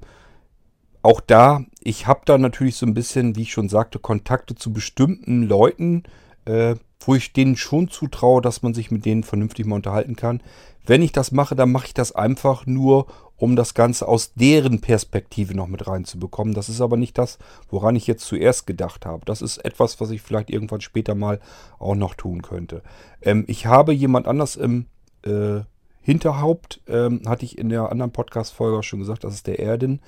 auch 1.02 1.22
da, 1.22 1.64
ich 1.82 2.08
habe 2.08 2.22
da 2.26 2.38
natürlich 2.38 2.78
so 2.78 2.86
ein 2.86 2.96
bisschen, 2.96 3.36
wie 3.36 3.44
ich 3.44 3.52
schon 3.52 3.70
sagte, 3.70 4.00
Kontakte 4.00 4.56
zu 4.56 4.74
bestimmten 4.74 5.44
Leuten, 5.44 6.04
äh, 6.46 6.76
wo 7.00 7.14
ich 7.14 7.34
denen 7.34 7.58
schon 7.58 7.90
zutraue, 7.90 8.42
dass 8.42 8.64
man 8.64 8.74
sich 8.74 8.90
mit 8.90 9.06
denen 9.06 9.24
vernünftig 9.24 9.66
mal 9.66 9.76
unterhalten 9.76 10.16
kann. 10.16 10.42
Wenn 10.88 11.02
ich 11.02 11.12
das 11.12 11.32
mache, 11.32 11.56
dann 11.56 11.72
mache 11.72 11.88
ich 11.88 11.94
das 11.94 12.14
einfach 12.14 12.66
nur, 12.66 13.08
um 13.38 13.56
das 13.56 13.74
Ganze 13.74 14.08
aus 14.08 14.34
deren 14.34 14.80
Perspektive 14.80 15.56
noch 15.56 15.68
mit 15.68 15.88
reinzubekommen. 15.88 16.54
Das 16.54 16.70
ist 16.70 16.82
aber 16.82 16.98
nicht 16.98 17.18
das, 17.18 17.38
woran 17.70 17.96
ich 17.96 18.08
jetzt 18.08 18.26
zuerst 18.26 18.66
gedacht 18.66 19.06
habe. 19.06 19.26
Das 19.26 19.42
ist 19.42 19.58
etwas, 19.58 20.00
was 20.00 20.12
ich 20.12 20.22
vielleicht 20.22 20.50
irgendwann 20.50 20.82
später 20.82 21.16
mal 21.16 21.40
auch 21.78 21.96
noch 21.96 22.14
tun 22.14 22.42
könnte. 22.42 22.82
Ähm, 23.22 23.44
ich 23.48 23.66
habe 23.66 23.94
jemand 23.94 24.28
anders 24.28 24.56
im 24.56 24.86
äh, 25.24 25.62
Hinterhaupt, 26.02 26.82
ähm, 26.88 27.24
hatte 27.26 27.46
ich 27.46 27.58
in 27.58 27.70
der 27.70 27.92
anderen 27.92 28.12
Podcast-Folge 28.12 28.84
schon 28.84 29.00
gesagt, 29.00 29.24
das 29.24 29.34
ist 29.34 29.48
der 29.48 29.60
Erdin. 29.60 30.02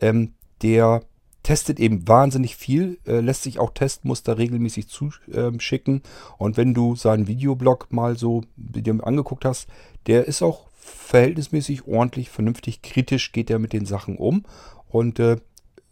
Ähm, 0.00 0.34
der 0.62 1.02
testet 1.42 1.80
eben 1.80 2.06
wahnsinnig 2.06 2.56
viel, 2.56 2.98
äh, 3.06 3.20
lässt 3.20 3.42
sich 3.42 3.58
auch 3.58 3.70
Testmuster 3.70 4.38
regelmäßig 4.38 4.88
zuschicken. 4.88 6.02
Und 6.38 6.56
wenn 6.56 6.74
du 6.74 6.96
seinen 6.96 7.26
Videoblog 7.26 7.92
mal 7.92 8.16
so 8.16 8.42
dir 8.56 8.98
angeguckt 9.02 9.44
hast, 9.44 9.68
der 10.06 10.26
ist 10.26 10.42
auch 10.42 10.68
verhältnismäßig 10.80 11.86
ordentlich, 11.86 12.30
vernünftig, 12.30 12.82
kritisch 12.82 13.32
geht 13.32 13.50
er 13.50 13.58
mit 13.58 13.72
den 13.72 13.86
Sachen 13.86 14.16
um 14.16 14.44
und 14.88 15.18
äh, 15.18 15.36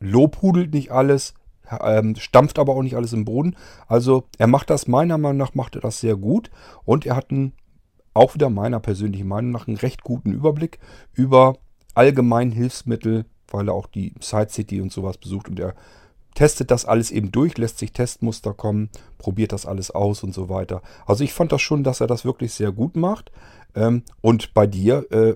lobhudelt 0.00 0.72
nicht 0.72 0.90
alles, 0.90 1.34
ähm, 1.80 2.14
stampft 2.16 2.58
aber 2.58 2.74
auch 2.74 2.82
nicht 2.82 2.96
alles 2.96 3.12
im 3.12 3.24
Boden. 3.24 3.56
Also 3.86 4.24
er 4.38 4.46
macht 4.46 4.70
das, 4.70 4.88
meiner 4.88 5.18
Meinung 5.18 5.38
nach 5.38 5.54
macht 5.54 5.74
er 5.74 5.80
das 5.80 6.00
sehr 6.00 6.16
gut 6.16 6.50
und 6.84 7.06
er 7.06 7.16
hat 7.16 7.30
einen, 7.30 7.52
auch 8.14 8.34
wieder 8.34 8.50
meiner 8.50 8.80
persönlichen 8.80 9.28
Meinung 9.28 9.50
nach 9.50 9.68
einen 9.68 9.76
recht 9.76 10.02
guten 10.02 10.32
Überblick 10.32 10.78
über 11.12 11.56
allgemein 11.94 12.50
Hilfsmittel, 12.50 13.26
weil 13.50 13.68
er 13.68 13.74
auch 13.74 13.86
die 13.86 14.14
Side 14.20 14.48
City 14.50 14.80
und 14.80 14.92
sowas 14.92 15.18
besucht 15.18 15.48
und 15.48 15.58
er 15.58 15.74
testet 16.34 16.70
das 16.70 16.84
alles 16.84 17.10
eben 17.10 17.32
durch, 17.32 17.58
lässt 17.58 17.78
sich 17.78 17.92
Testmuster 17.92 18.54
kommen, 18.54 18.90
probiert 19.18 19.50
das 19.50 19.66
alles 19.66 19.90
aus 19.90 20.22
und 20.22 20.32
so 20.32 20.48
weiter. 20.48 20.82
Also 21.04 21.24
ich 21.24 21.32
fand 21.32 21.50
das 21.50 21.60
schon, 21.60 21.82
dass 21.82 22.00
er 22.00 22.06
das 22.06 22.24
wirklich 22.24 22.52
sehr 22.52 22.70
gut 22.70 22.96
macht. 22.96 23.32
Ähm, 23.74 24.04
und 24.20 24.54
bei 24.54 24.68
dir, 24.68 25.04
äh, 25.10 25.34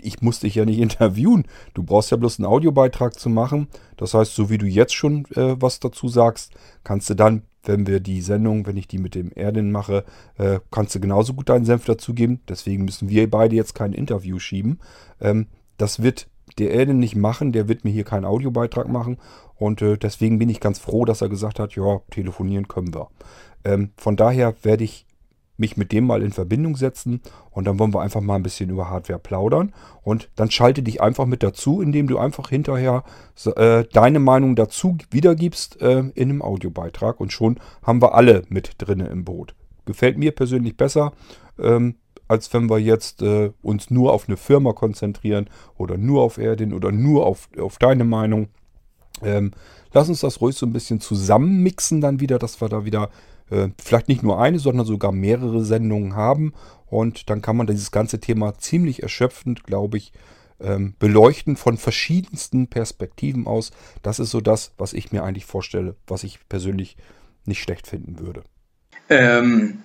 ich 0.00 0.22
muss 0.22 0.40
dich 0.40 0.54
ja 0.54 0.64
nicht 0.64 0.78
interviewen. 0.80 1.44
Du 1.74 1.82
brauchst 1.82 2.10
ja 2.10 2.16
bloß 2.16 2.38
einen 2.38 2.46
Audiobeitrag 2.46 3.18
zu 3.18 3.28
machen. 3.28 3.68
Das 3.98 4.14
heißt, 4.14 4.34
so 4.34 4.48
wie 4.48 4.56
du 4.56 4.66
jetzt 4.66 4.94
schon 4.94 5.26
äh, 5.34 5.60
was 5.60 5.78
dazu 5.78 6.08
sagst, 6.08 6.52
kannst 6.84 7.10
du 7.10 7.14
dann, 7.14 7.42
wenn 7.62 7.86
wir 7.86 8.00
die 8.00 8.22
Sendung, 8.22 8.66
wenn 8.66 8.78
ich 8.78 8.88
die 8.88 8.98
mit 8.98 9.14
dem 9.14 9.30
Erdin 9.34 9.70
mache, 9.72 10.04
äh, 10.38 10.58
kannst 10.70 10.94
du 10.94 11.00
genauso 11.00 11.34
gut 11.34 11.50
deinen 11.50 11.66
Senf 11.66 11.84
dazugeben. 11.84 12.40
Deswegen 12.48 12.86
müssen 12.86 13.10
wir 13.10 13.30
beide 13.30 13.56
jetzt 13.56 13.74
kein 13.74 13.92
Interview 13.92 14.38
schieben. 14.38 14.80
Ähm, 15.20 15.48
das 15.76 16.02
wird 16.02 16.28
der 16.58 16.70
Erdin 16.70 16.98
nicht 16.98 17.16
machen, 17.16 17.52
der 17.52 17.68
wird 17.68 17.84
mir 17.84 17.90
hier 17.90 18.04
keinen 18.04 18.24
Audiobeitrag 18.24 18.88
machen. 18.88 19.18
Und 19.56 19.82
äh, 19.82 19.96
deswegen 19.96 20.38
bin 20.38 20.48
ich 20.48 20.60
ganz 20.60 20.78
froh, 20.78 21.04
dass 21.04 21.22
er 21.22 21.28
gesagt 21.28 21.58
hat, 21.58 21.74
ja, 21.76 22.00
telefonieren 22.10 22.68
können 22.68 22.94
wir. 22.94 23.08
Ähm, 23.64 23.90
von 23.96 24.16
daher 24.16 24.54
werde 24.62 24.84
ich 24.84 25.06
mich 25.56 25.76
mit 25.76 25.92
dem 25.92 26.06
mal 26.06 26.22
in 26.22 26.32
Verbindung 26.32 26.76
setzen 26.76 27.20
und 27.50 27.66
dann 27.66 27.78
wollen 27.78 27.94
wir 27.94 28.00
einfach 28.00 28.20
mal 28.20 28.36
ein 28.36 28.42
bisschen 28.42 28.70
über 28.70 28.90
Hardware 28.90 29.18
plaudern 29.18 29.72
und 30.02 30.28
dann 30.34 30.50
schalte 30.50 30.82
dich 30.82 31.00
einfach 31.00 31.26
mit 31.26 31.42
dazu, 31.42 31.80
indem 31.80 32.08
du 32.08 32.18
einfach 32.18 32.48
hinterher 32.48 33.04
äh, 33.56 33.84
deine 33.92 34.18
Meinung 34.18 34.56
dazu 34.56 34.98
wiedergibst 35.10 35.80
äh, 35.80 36.00
in 36.14 36.30
einem 36.30 36.42
Audiobeitrag 36.42 37.20
und 37.20 37.32
schon 37.32 37.60
haben 37.82 38.02
wir 38.02 38.14
alle 38.14 38.42
mit 38.48 38.72
drinne 38.78 39.06
im 39.06 39.24
Boot. 39.24 39.54
Gefällt 39.86 40.18
mir 40.18 40.32
persönlich 40.32 40.76
besser, 40.76 41.12
ähm, 41.58 41.96
als 42.28 42.52
wenn 42.52 42.70
wir 42.70 42.78
jetzt 42.78 43.22
äh, 43.22 43.50
uns 43.62 43.90
nur 43.90 44.12
auf 44.12 44.28
eine 44.28 44.36
Firma 44.36 44.72
konzentrieren 44.72 45.48
oder 45.76 45.96
nur 45.96 46.22
auf 46.22 46.38
Erdin 46.38 46.72
oder 46.72 46.92
nur 46.92 47.26
auf, 47.26 47.48
auf 47.58 47.78
deine 47.78 48.04
Meinung. 48.04 48.48
Ähm, 49.22 49.52
lass 49.92 50.08
uns 50.08 50.20
das 50.20 50.40
ruhig 50.40 50.56
so 50.56 50.66
ein 50.66 50.72
bisschen 50.72 51.00
zusammenmixen 51.00 52.00
dann 52.00 52.20
wieder, 52.20 52.38
dass 52.38 52.60
wir 52.60 52.68
da 52.68 52.84
wieder 52.84 53.10
äh, 53.50 53.68
vielleicht 53.82 54.08
nicht 54.08 54.22
nur 54.22 54.40
eine, 54.40 54.58
sondern 54.58 54.86
sogar 54.86 55.12
mehrere 55.12 55.64
Sendungen 55.64 56.16
haben. 56.16 56.52
Und 56.86 57.30
dann 57.30 57.42
kann 57.42 57.56
man 57.56 57.66
dieses 57.66 57.90
ganze 57.90 58.20
Thema 58.20 58.56
ziemlich 58.58 59.02
erschöpfend, 59.02 59.64
glaube 59.64 59.98
ich, 59.98 60.12
ähm, 60.60 60.94
beleuchten 60.98 61.56
von 61.56 61.76
verschiedensten 61.76 62.68
Perspektiven 62.68 63.46
aus. 63.46 63.72
Das 64.02 64.18
ist 64.18 64.30
so 64.30 64.40
das, 64.40 64.72
was 64.78 64.92
ich 64.92 65.12
mir 65.12 65.24
eigentlich 65.24 65.46
vorstelle, 65.46 65.96
was 66.06 66.24
ich 66.24 66.38
persönlich 66.48 66.96
nicht 67.44 67.60
schlecht 67.60 67.86
finden 67.86 68.18
würde. 68.18 68.42
Ähm, 69.10 69.82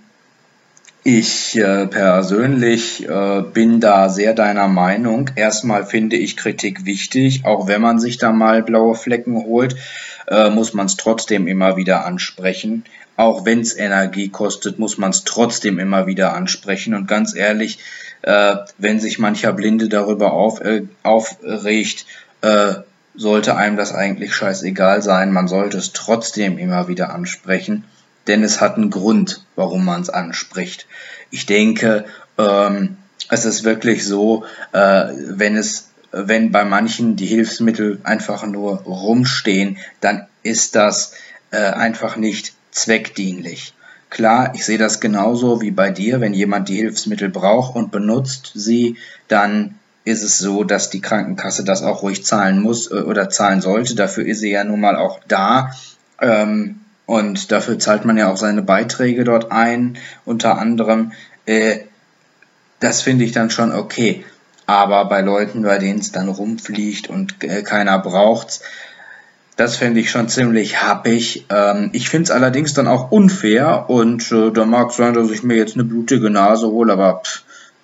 ich 1.18 1.56
äh, 1.58 1.88
persönlich 1.88 3.08
äh, 3.08 3.42
bin 3.42 3.80
da 3.80 4.10
sehr 4.10 4.34
deiner 4.34 4.68
Meinung. 4.68 5.32
Erstmal 5.36 5.86
finde 5.86 6.18
ich 6.18 6.38
Kritik 6.38 6.86
wichtig, 6.86 7.46
auch 7.46 7.68
wenn 7.68 7.82
man 7.82 8.00
sich 8.00 8.18
da 8.18 8.32
mal 8.32 8.62
blaue 8.62 8.96
Flecken 8.96 9.36
holt, 9.38 9.76
äh, 10.28 10.50
muss 10.50 10.74
man 10.74 10.86
es 10.86 10.98
trotzdem 10.98 11.48
immer 11.48 11.78
wieder 11.78 12.06
ansprechen. 12.06 12.84
Auch 13.16 13.46
wenn 13.46 13.62
es 13.62 13.76
Energie 13.76 14.30
kostet, 14.30 14.78
muss 14.78 14.98
man 14.98 15.10
es 15.10 15.24
trotzdem 15.24 15.80
immer 15.80 16.06
wieder 16.06 16.34
ansprechen. 16.34 16.94
Und 16.94 17.08
ganz 17.08 17.36
ehrlich, 17.36 17.80
äh, 18.22 18.58
wenn 18.78 19.00
sich 19.00 19.18
mancher 19.18 19.54
Blinde 19.54 19.90
darüber 19.90 20.34
auf, 20.34 20.62
äh, 20.62 20.84
aufregt, 21.02 22.06
äh, 22.42 22.76
sollte 23.16 23.56
einem 23.56 23.78
das 23.78 23.94
eigentlich 23.94 24.36
scheißegal 24.36 25.02
sein. 25.02 25.34
Man 25.34 25.48
sollte 25.48 25.78
es 25.78 25.92
trotzdem 25.92 26.58
immer 26.60 26.88
wieder 26.88 27.14
ansprechen, 27.14 27.86
denn 28.30 28.44
es 28.44 28.62
hat 28.62 28.78
einen 28.78 28.90
Grund, 28.92 29.44
warum 29.56 29.84
man 29.84 30.02
es 30.02 30.10
anspricht. 30.10 30.88
Ich 31.32 31.46
denke, 31.46 32.06
ähm, 32.38 32.98
es 33.30 33.46
ist 33.46 33.64
wirklich 33.64 34.06
so, 34.06 34.46
äh, 34.72 35.06
wenn 35.16 35.58
es, 35.58 35.90
wenn 36.12 36.52
bei 36.52 36.64
manchen 36.64 37.16
die 37.16 37.26
Hilfsmittel 37.26 38.00
einfach 38.04 38.46
nur 38.46 38.78
rumstehen, 38.84 39.78
dann 40.00 40.28
ist 40.44 40.76
das 40.76 41.14
äh, 41.52 41.58
einfach 41.58 42.16
nicht 42.16 42.54
zweckdienlich. 42.72 43.74
Klar, 44.10 44.54
ich 44.56 44.66
sehe 44.66 44.78
das 44.78 45.00
genauso 45.00 45.62
wie 45.62 45.72
bei 45.72 45.92
dir. 45.92 46.22
Wenn 46.22 46.34
jemand 46.34 46.70
die 46.70 46.78
Hilfsmittel 46.78 47.30
braucht 47.30 47.76
und 47.76 47.92
benutzt 47.92 48.52
sie, 48.56 48.98
dann 49.28 49.76
ist 50.06 50.24
es 50.24 50.38
so, 50.40 50.64
dass 50.64 50.90
die 50.90 51.02
Krankenkasse 51.02 51.64
das 51.64 51.84
auch 51.84 52.02
ruhig 52.02 52.26
zahlen 52.26 52.62
muss 52.62 52.92
äh, 52.92 52.96
oder 52.96 53.30
zahlen 53.30 53.62
sollte. 53.62 53.96
Dafür 53.96 54.26
ist 54.26 54.40
sie 54.40 54.52
ja 54.52 54.64
nun 54.64 54.80
mal 54.80 54.96
auch 54.96 55.20
da. 55.28 55.72
Ähm, 56.22 56.82
und 57.10 57.52
dafür 57.52 57.80
zahlt 57.80 58.06
man 58.06 58.18
ja 58.18 58.32
auch 58.32 58.38
seine 58.38 58.62
Beiträge 58.62 59.24
dort 59.24 59.52
ein, 59.52 59.98
unter 60.26 60.60
anderem. 60.60 61.12
Äh, 61.48 61.80
das 62.80 63.02
finde 63.02 63.26
ich 63.26 63.32
dann 63.32 63.50
schon 63.50 63.72
okay. 63.72 64.24
Aber 64.68 65.06
bei 65.06 65.22
Leuten, 65.22 65.64
bei 65.64 65.80
denen 65.80 65.98
es 65.98 66.12
dann 66.12 66.30
rumfliegt 66.30 67.10
und 67.10 67.44
äh, 67.44 67.64
keiner 67.64 67.98
braucht's, 67.98 68.62
das 69.56 69.76
fände 69.76 70.00
ich 70.00 70.12
schon 70.12 70.30
ziemlich 70.30 70.84
happig. 70.84 71.48
Ähm, 71.50 71.90
ich 71.94 72.10
finde 72.10 72.26
es 72.26 72.32
allerdings 72.32 72.76
dann 72.76 72.88
auch 72.88 73.10
unfair 73.10 73.90
und 73.90 74.32
äh, 74.32 74.52
da 74.52 74.66
mag 74.66 74.92
sein, 74.92 75.16
dass 75.16 75.32
ich 75.32 75.42
mir 75.42 75.58
jetzt 75.58 75.74
eine 75.74 75.86
blutige 75.86 76.30
Nase 76.30 76.68
hole, 76.68 76.94
aber 76.94 77.24
pff, 77.26 77.42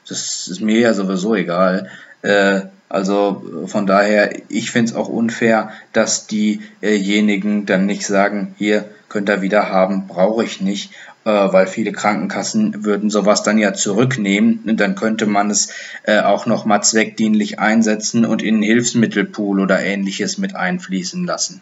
das 0.07 0.47
ist 0.47 0.61
mir 0.61 0.81
ja 0.81 0.93
sowieso 0.93 1.33
egal. 1.33 1.89
Äh, 2.21 2.61
also 2.89 3.65
von 3.65 3.87
daher, 3.87 4.35
ich 4.49 4.69
finde 4.69 4.91
es 4.91 4.95
auch 4.95 5.09
unfair, 5.09 5.71
dass 5.93 6.27
diejenigen 6.27 7.65
dann 7.65 7.87
nicht 7.87 8.05
sagen, 8.05 8.53
hier 8.59 8.85
könnt 9.15 9.29
ihr 9.29 9.41
wieder 9.41 9.69
haben, 9.69 10.07
brauche 10.07 10.43
ich 10.43 10.59
nicht, 10.59 10.91
äh, 11.23 11.29
weil 11.29 11.67
viele 11.67 11.93
Krankenkassen 11.93 12.83
würden 12.83 13.09
sowas 13.09 13.43
dann 13.43 13.57
ja 13.57 13.73
zurücknehmen 13.73 14.59
und 14.67 14.77
dann 14.81 14.95
könnte 14.95 15.25
man 15.25 15.49
es 15.49 15.69
äh, 16.03 16.19
auch 16.19 16.45
nochmal 16.45 16.83
zweckdienlich 16.83 17.57
einsetzen 17.57 18.25
und 18.25 18.43
in 18.43 18.55
einen 18.55 18.63
Hilfsmittelpool 18.63 19.61
oder 19.61 19.79
ähnliches 19.79 20.37
mit 20.37 20.53
einfließen 20.53 21.25
lassen. 21.25 21.61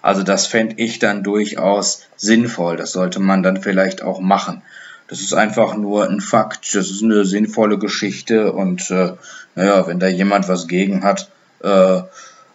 Also 0.00 0.22
das 0.22 0.46
fände 0.46 0.76
ich 0.78 1.00
dann 1.00 1.24
durchaus 1.24 2.06
sinnvoll. 2.14 2.76
Das 2.76 2.92
sollte 2.92 3.18
man 3.18 3.42
dann 3.42 3.60
vielleicht 3.60 4.04
auch 4.04 4.20
machen. 4.20 4.62
Das 5.08 5.20
ist 5.20 5.34
einfach 5.34 5.76
nur 5.76 6.08
ein 6.08 6.20
Fakt. 6.20 6.72
Das 6.72 6.88
ist 6.88 7.02
eine 7.02 7.24
sinnvolle 7.24 7.78
Geschichte 7.78 8.52
und 8.52 8.92
äh, 8.92 9.14
naja, 9.56 9.88
wenn 9.88 9.98
da 9.98 10.06
jemand 10.06 10.46
was 10.46 10.68
gegen 10.68 11.02
hat 11.02 11.32
äh, 11.64 12.02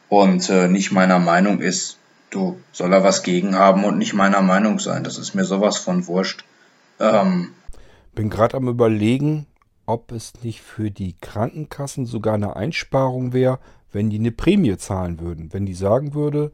und 0.07 0.49
äh, 0.49 0.69
nicht 0.69 0.93
meiner 0.93 1.19
Meinung 1.19 1.59
ist, 1.59 1.97
du 2.29 2.59
soll 2.71 2.93
er 2.93 3.03
was 3.03 3.23
gegen 3.23 3.55
haben 3.55 3.83
und 3.83 3.97
nicht 3.97 4.13
meiner 4.13 4.41
Meinung 4.41 4.79
sein. 4.79 5.03
Das 5.03 5.17
ist 5.17 5.33
mir 5.33 5.45
sowas 5.45 5.77
von 5.77 6.07
wurscht. 6.07 6.43
Ähm, 6.99 7.53
Bin 8.13 8.29
gerade 8.29 8.57
am 8.57 8.67
überlegen, 8.67 9.45
ob 9.85 10.11
es 10.11 10.33
nicht 10.43 10.61
für 10.61 10.91
die 10.91 11.15
Krankenkassen 11.19 12.05
sogar 12.05 12.35
eine 12.35 12.55
Einsparung 12.55 13.33
wäre, 13.33 13.59
wenn 13.91 14.09
die 14.09 14.19
eine 14.19 14.31
Prämie 14.31 14.77
zahlen 14.77 15.19
würden. 15.19 15.53
Wenn 15.53 15.65
die 15.65 15.73
sagen 15.73 16.13
würde, 16.13 16.51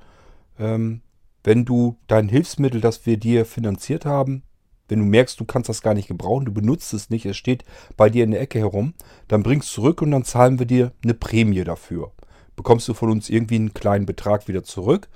ähm, 0.60 1.02
wenn 1.44 1.66
du 1.66 1.98
dein 2.08 2.30
Hilfsmittel, 2.30 2.80
das 2.80 3.06
wir 3.06 3.18
dir 3.18 3.46
finanziert 3.46 4.06
haben, 4.06 4.44
wenn 4.88 5.00
du 5.00 5.06
merkst, 5.06 5.40
du 5.40 5.46
kannst 5.46 5.70
das 5.70 5.82
gar 5.82 5.94
nicht 5.94 6.08
gebrauchen, 6.08 6.46
du 6.46 6.54
benutzt 6.54 6.94
es 6.94 7.10
nicht, 7.10 7.26
es 7.26 7.38
steht 7.38 7.64
bei 7.98 8.10
dir 8.10 8.24
in 8.24 8.32
der 8.32 8.42
Ecke 8.42 8.60
herum, 8.60 8.94
dann 9.28 9.44
bringst 9.44 9.70
du 9.70 9.82
zurück 9.82 10.02
und 10.02 10.12
dann 10.12 10.24
zahlen 10.24 10.60
wir 10.60 10.66
dir 10.66 10.92
eine 11.04 11.14
Prämie 11.14 11.64
dafür. 11.64 12.12
Bekommst 12.56 12.88
du 12.88 12.94
von 12.94 13.10
uns 13.10 13.30
irgendwie 13.30 13.56
einen 13.56 13.74
kleinen 13.74 14.06
Betrag 14.06 14.48
wieder 14.48 14.64
zurück. 14.64 15.10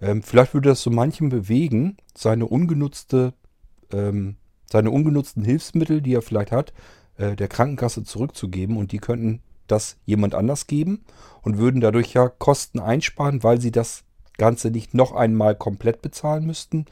Ähm, 0.00 0.22
vielleicht 0.22 0.54
würde 0.54 0.70
das 0.70 0.82
so 0.82 0.90
manchem 0.90 1.28
bewegen, 1.28 1.96
seine 2.14 2.46
ungenutzte, 2.46 3.34
ähm, 3.92 4.36
seine 4.70 4.90
ungenutzten 4.90 5.44
Hilfsmittel, 5.44 6.00
die 6.00 6.14
er 6.14 6.22
vielleicht 6.22 6.52
hat, 6.52 6.72
äh, 7.16 7.36
der 7.36 7.48
Krankenkasse 7.48 8.04
zurückzugeben 8.04 8.76
und 8.76 8.92
die 8.92 8.98
könnten 8.98 9.40
das 9.66 9.96
jemand 10.04 10.34
anders 10.34 10.66
geben 10.66 11.04
und 11.42 11.58
würden 11.58 11.80
dadurch 11.80 12.12
ja 12.12 12.28
Kosten 12.28 12.80
einsparen, 12.80 13.42
weil 13.42 13.60
sie 13.60 13.72
das 13.72 14.04
Ganze 14.36 14.70
nicht 14.70 14.94
noch 14.94 15.12
einmal 15.12 15.54
komplett 15.54 16.02
bezahlen 16.02 16.44
müssten. 16.44 16.86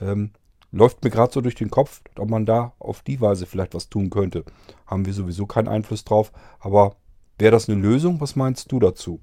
Ähm, 0.00 0.30
läuft 0.72 1.04
mir 1.04 1.10
gerade 1.10 1.32
so 1.32 1.40
durch 1.40 1.54
den 1.54 1.70
Kopf, 1.70 2.00
ob 2.16 2.28
man 2.28 2.46
da 2.46 2.72
auf 2.78 3.02
die 3.02 3.20
Weise 3.20 3.46
vielleicht 3.46 3.74
was 3.74 3.88
tun 3.88 4.10
könnte. 4.10 4.44
Haben 4.86 5.06
wir 5.06 5.12
sowieso 5.12 5.46
keinen 5.46 5.68
Einfluss 5.68 6.04
drauf, 6.04 6.32
aber 6.58 6.96
wäre 7.38 7.52
das 7.52 7.68
eine 7.68 7.80
Lösung? 7.80 8.20
Was 8.20 8.36
meinst 8.36 8.72
du 8.72 8.78
dazu? 8.78 9.20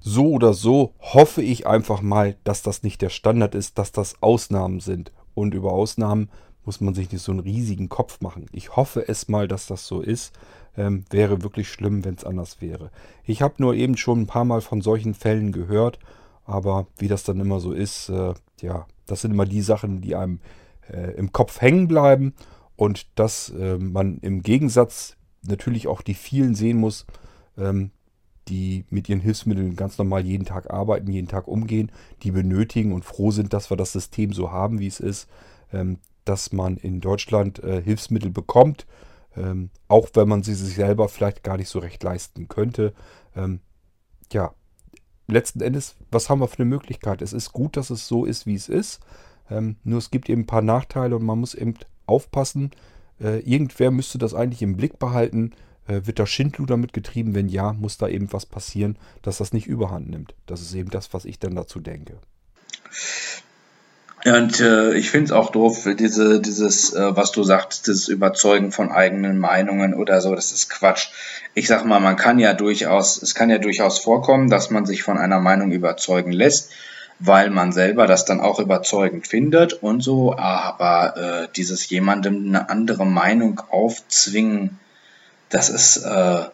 So 0.00 0.30
oder 0.30 0.54
so 0.54 0.94
hoffe 0.98 1.42
ich 1.42 1.66
einfach 1.66 2.00
mal, 2.00 2.36
dass 2.44 2.62
das 2.62 2.82
nicht 2.82 3.02
der 3.02 3.10
Standard 3.10 3.54
ist, 3.54 3.78
dass 3.78 3.92
das 3.92 4.22
Ausnahmen 4.22 4.80
sind. 4.80 5.12
Und 5.34 5.54
über 5.54 5.72
Ausnahmen 5.72 6.30
muss 6.64 6.80
man 6.80 6.94
sich 6.94 7.12
nicht 7.12 7.22
so 7.22 7.32
einen 7.32 7.40
riesigen 7.40 7.88
Kopf 7.88 8.20
machen. 8.20 8.46
Ich 8.52 8.76
hoffe 8.76 9.06
es 9.06 9.28
mal, 9.28 9.46
dass 9.46 9.66
das 9.66 9.86
so 9.86 10.00
ist. 10.00 10.32
Ähm, 10.76 11.04
wäre 11.10 11.42
wirklich 11.42 11.68
schlimm, 11.68 12.04
wenn 12.04 12.14
es 12.14 12.24
anders 12.24 12.60
wäre. 12.60 12.90
Ich 13.24 13.42
habe 13.42 13.54
nur 13.58 13.74
eben 13.74 13.96
schon 13.96 14.22
ein 14.22 14.26
paar 14.26 14.44
Mal 14.44 14.60
von 14.60 14.80
solchen 14.80 15.14
Fällen 15.14 15.52
gehört, 15.52 15.98
aber 16.44 16.86
wie 16.96 17.08
das 17.08 17.24
dann 17.24 17.40
immer 17.40 17.60
so 17.60 17.72
ist, 17.72 18.08
äh, 18.08 18.34
ja, 18.60 18.86
das 19.06 19.22
sind 19.22 19.32
immer 19.32 19.46
die 19.46 19.62
Sachen, 19.62 20.00
die 20.00 20.14
einem 20.14 20.40
äh, 20.88 21.12
im 21.16 21.32
Kopf 21.32 21.60
hängen 21.60 21.88
bleiben 21.88 22.34
und 22.76 23.06
dass 23.18 23.50
äh, 23.50 23.78
man 23.78 24.18
im 24.18 24.42
Gegensatz 24.42 25.16
natürlich 25.42 25.88
auch 25.88 26.02
die 26.02 26.14
vielen 26.14 26.54
sehen 26.54 26.78
muss, 26.78 27.04
ähm, 27.58 27.90
die 28.50 28.84
mit 28.90 29.08
ihren 29.08 29.20
Hilfsmitteln 29.20 29.76
ganz 29.76 29.96
normal 29.96 30.26
jeden 30.26 30.44
Tag 30.44 30.70
arbeiten, 30.70 31.10
jeden 31.10 31.28
Tag 31.28 31.48
umgehen, 31.48 31.90
die 32.22 32.32
benötigen 32.32 32.92
und 32.92 33.04
froh 33.04 33.30
sind, 33.30 33.52
dass 33.52 33.70
wir 33.70 33.76
das 33.76 33.92
System 33.92 34.32
so 34.32 34.50
haben, 34.50 34.80
wie 34.80 34.88
es 34.88 35.00
ist, 35.00 35.28
ähm, 35.72 35.98
dass 36.24 36.52
man 36.52 36.76
in 36.76 37.00
Deutschland 37.00 37.62
äh, 37.62 37.80
Hilfsmittel 37.82 38.30
bekommt, 38.30 38.86
ähm, 39.36 39.70
auch 39.88 40.08
wenn 40.14 40.28
man 40.28 40.42
sie 40.42 40.54
sich 40.54 40.74
selber 40.74 41.08
vielleicht 41.08 41.42
gar 41.42 41.56
nicht 41.56 41.68
so 41.68 41.78
recht 41.78 42.02
leisten 42.02 42.48
könnte. 42.48 42.92
Ähm, 43.34 43.60
ja, 44.32 44.52
letzten 45.28 45.60
Endes, 45.60 45.96
was 46.10 46.28
haben 46.28 46.40
wir 46.40 46.48
für 46.48 46.58
eine 46.58 46.66
Möglichkeit? 46.66 47.22
Es 47.22 47.32
ist 47.32 47.52
gut, 47.52 47.76
dass 47.76 47.90
es 47.90 48.06
so 48.06 48.24
ist, 48.24 48.46
wie 48.46 48.54
es 48.54 48.68
ist. 48.68 49.00
Ähm, 49.50 49.76
nur 49.84 49.98
es 49.98 50.10
gibt 50.10 50.28
eben 50.28 50.42
ein 50.42 50.46
paar 50.46 50.62
Nachteile 50.62 51.16
und 51.16 51.24
man 51.24 51.40
muss 51.40 51.54
eben 51.54 51.74
aufpassen. 52.06 52.70
Äh, 53.20 53.40
irgendwer 53.40 53.90
müsste 53.90 54.18
das 54.18 54.34
eigentlich 54.34 54.62
im 54.62 54.76
Blick 54.76 54.98
behalten. 54.98 55.52
Äh, 55.86 56.02
wird 56.04 56.18
da 56.18 56.26
Schindluder 56.26 56.74
damit 56.74 56.92
getrieben? 56.92 57.34
Wenn 57.34 57.48
ja, 57.48 57.72
muss 57.72 57.98
da 57.98 58.08
eben 58.08 58.32
was 58.32 58.46
passieren, 58.46 58.96
dass 59.22 59.38
das 59.38 59.52
nicht 59.52 59.66
überhand 59.66 60.10
nimmt. 60.10 60.34
Das 60.46 60.60
ist 60.60 60.74
eben 60.74 60.90
das, 60.90 61.12
was 61.12 61.24
ich 61.24 61.38
dann 61.38 61.54
dazu 61.54 61.80
denke. 61.80 62.18
Und 64.26 64.60
äh, 64.60 64.92
ich 64.94 65.10
finde 65.10 65.26
es 65.26 65.32
auch 65.32 65.50
doof, 65.50 65.88
diese, 65.98 66.40
dieses, 66.40 66.92
äh, 66.92 67.16
was 67.16 67.32
du 67.32 67.42
sagst, 67.42 67.88
das 67.88 68.08
Überzeugen 68.08 68.70
von 68.70 68.92
eigenen 68.92 69.38
Meinungen 69.38 69.94
oder 69.94 70.20
so, 70.20 70.34
das 70.34 70.52
ist 70.52 70.68
Quatsch. 70.68 71.08
Ich 71.54 71.66
sag 71.68 71.86
mal, 71.86 72.00
man 72.00 72.16
kann 72.16 72.38
ja 72.38 72.52
durchaus, 72.52 73.22
es 73.22 73.34
kann 73.34 73.48
ja 73.48 73.56
durchaus 73.56 73.98
vorkommen, 73.98 74.50
dass 74.50 74.68
man 74.68 74.84
sich 74.84 75.02
von 75.02 75.16
einer 75.16 75.40
Meinung 75.40 75.72
überzeugen 75.72 76.32
lässt, 76.32 76.70
weil 77.18 77.48
man 77.48 77.72
selber 77.72 78.06
das 78.06 78.26
dann 78.26 78.40
auch 78.40 78.60
überzeugend 78.60 79.26
findet 79.26 79.72
und 79.72 80.02
so, 80.02 80.36
aber 80.36 81.16
äh, 81.16 81.48
dieses 81.56 81.88
jemandem 81.88 82.46
eine 82.46 82.68
andere 82.68 83.06
Meinung 83.06 83.62
aufzwingen, 83.70 84.78
das 85.50 85.68
ist 85.68 85.98
äh, 85.98 86.44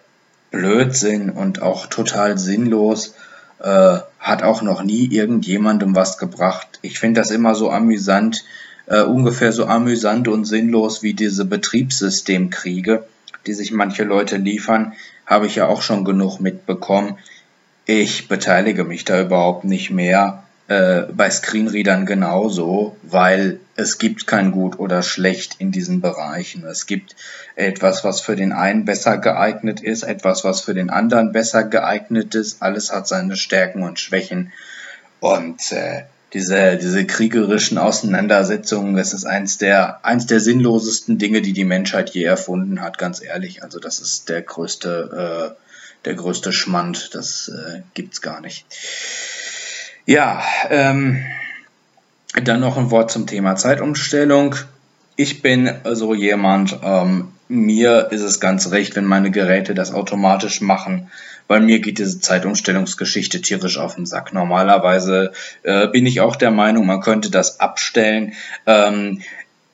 Blödsinn 0.51 1.30
und 1.30 1.62
auch 1.62 1.86
total 1.86 2.38
sinnlos 2.38 3.14
äh, 3.59 3.99
hat 4.18 4.42
auch 4.42 4.62
noch 4.62 4.82
nie 4.82 5.07
irgendjemandem 5.07 5.94
was 5.94 6.18
gebracht. 6.18 6.78
Ich 6.82 6.99
finde 6.99 7.20
das 7.20 7.30
immer 7.30 7.55
so 7.55 7.70
amüsant, 7.70 8.44
äh, 8.86 9.03
ungefähr 9.03 9.53
so 9.53 9.66
amüsant 9.66 10.28
und 10.28 10.44
sinnlos 10.44 11.03
wie 11.03 11.14
diese 11.14 11.44
Betriebssystemkriege, 11.44 13.05
die 13.47 13.55
sich 13.55 13.72
manche 13.72 14.05
Leute 14.05 14.36
liefern, 14.36 14.94
habe 15.26 15.47
ich 15.47 15.57
ja 15.57 15.66
auch 15.66 15.82
schon 15.82 16.05
genug 16.05 16.40
mitbekommen. 16.40 17.18
Ich 17.84 18.28
beteilige 18.28 18.84
mich 18.84 19.05
da 19.05 19.20
überhaupt 19.20 19.64
nicht 19.64 19.90
mehr. 19.90 20.42
Äh, 20.68 21.02
bei 21.12 21.30
Screenreadern 21.30 22.06
genauso, 22.06 22.96
weil 23.02 23.60
es 23.76 23.98
gibt 23.98 24.26
kein 24.26 24.50
Gut 24.50 24.78
oder 24.78 25.02
Schlecht 25.02 25.56
in 25.58 25.70
diesen 25.70 26.00
Bereichen. 26.00 26.64
Es 26.64 26.86
gibt 26.86 27.14
etwas, 27.54 28.02
was 28.02 28.20
für 28.20 28.34
den 28.34 28.52
einen 28.52 28.84
besser 28.84 29.18
geeignet 29.18 29.80
ist, 29.80 30.02
etwas, 30.02 30.42
was 30.42 30.62
für 30.62 30.74
den 30.74 30.90
anderen 30.90 31.30
besser 31.30 31.62
geeignet 31.64 32.34
ist. 32.34 32.62
Alles 32.62 32.92
hat 32.92 33.06
seine 33.06 33.36
Stärken 33.36 33.82
und 33.84 34.00
Schwächen. 34.00 34.52
Und 35.20 35.72
äh, 35.72 36.02
diese, 36.32 36.76
diese 36.76 37.06
kriegerischen 37.06 37.78
Auseinandersetzungen, 37.78 38.96
das 38.96 39.12
ist 39.12 39.24
eins 39.24 39.58
der, 39.58 40.04
eins 40.04 40.26
der 40.26 40.40
sinnlosesten 40.40 41.18
Dinge, 41.18 41.42
die 41.42 41.52
die 41.52 41.64
Menschheit 41.64 42.10
je 42.10 42.24
erfunden 42.24 42.82
hat, 42.82 42.98
ganz 42.98 43.22
ehrlich. 43.22 43.62
Also 43.62 43.78
das 43.78 44.00
ist 44.00 44.28
der 44.28 44.42
größte, 44.42 45.54
äh, 45.56 46.04
der 46.04 46.14
größte 46.14 46.52
Schmand. 46.52 47.14
Das 47.14 47.48
äh, 47.48 47.82
gibt's 47.94 48.20
gar 48.20 48.40
nicht. 48.40 48.66
Ja, 50.09 50.40
ähm, 50.70 51.26
dann 52.40 52.61
noch 52.61 52.76
ein 52.76 52.92
Wort 52.92 53.11
zum 53.11 53.26
Thema 53.26 53.57
Zeitumstellung. 53.57 54.54
Ich 55.16 55.42
bin 55.42 55.68
so 55.82 56.14
jemand, 56.14 56.78
ähm, 56.84 57.32
mir 57.48 58.12
ist 58.12 58.22
es 58.22 58.38
ganz 58.38 58.70
recht, 58.70 58.94
wenn 58.94 59.04
meine 59.04 59.32
Geräte 59.32 59.74
das 59.74 59.92
automatisch 59.92 60.61
machen, 60.61 61.11
weil 61.48 61.61
mir 61.61 61.80
geht 61.80 61.98
diese 61.98 62.20
Zeitumstellungsgeschichte 62.20 63.42
tierisch 63.42 63.78
auf 63.78 63.96
den 63.96 64.07
Sack. 64.07 64.32
Normalerweise 64.32 65.32
äh, 65.64 65.88
bin 65.88 66.07
ich 66.07 66.20
auch 66.20 66.36
der 66.36 66.52
Meinung, 66.52 66.86
man 66.86 67.00
könnte 67.00 67.32
das 67.32 67.59
abstellen. 67.59 68.34
Ähm, 68.64 69.22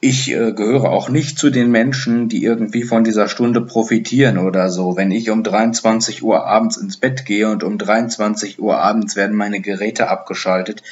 ich 0.04 0.32
äh, 0.32 0.52
gehöre 0.52 0.90
auch 0.90 1.08
nicht 1.08 1.38
zu 1.38 1.48
den 1.48 1.70
Menschen, 1.70 2.28
die 2.28 2.42
irgendwie 2.42 2.82
von 2.82 3.04
dieser 3.04 3.28
Stunde 3.28 3.60
profitieren 3.60 4.36
oder 4.36 4.68
so. 4.68 4.96
Wenn 4.96 5.12
ich 5.12 5.30
um 5.30 5.44
23 5.44 6.24
Uhr 6.24 6.44
abends 6.44 6.76
ins 6.76 6.96
Bett 6.96 7.24
gehe 7.24 7.48
und 7.48 7.62
um 7.62 7.78
23 7.78 8.58
Uhr 8.58 8.78
abends 8.78 9.14
werden 9.14 9.36
meine 9.36 9.60
Geräte 9.60 10.08
abgeschaltet, 10.08 10.82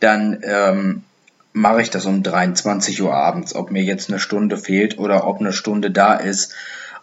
dann 0.00 0.40
ähm, 0.42 1.04
mache 1.52 1.80
ich 1.80 1.90
das 1.90 2.06
um 2.06 2.24
23 2.24 3.00
Uhr 3.02 3.14
abends, 3.14 3.54
ob 3.54 3.70
mir 3.70 3.84
jetzt 3.84 4.10
eine 4.10 4.18
Stunde 4.18 4.58
fehlt 4.58 4.98
oder 4.98 5.28
ob 5.28 5.38
eine 5.38 5.52
Stunde 5.52 5.92
da 5.92 6.14
ist. 6.14 6.52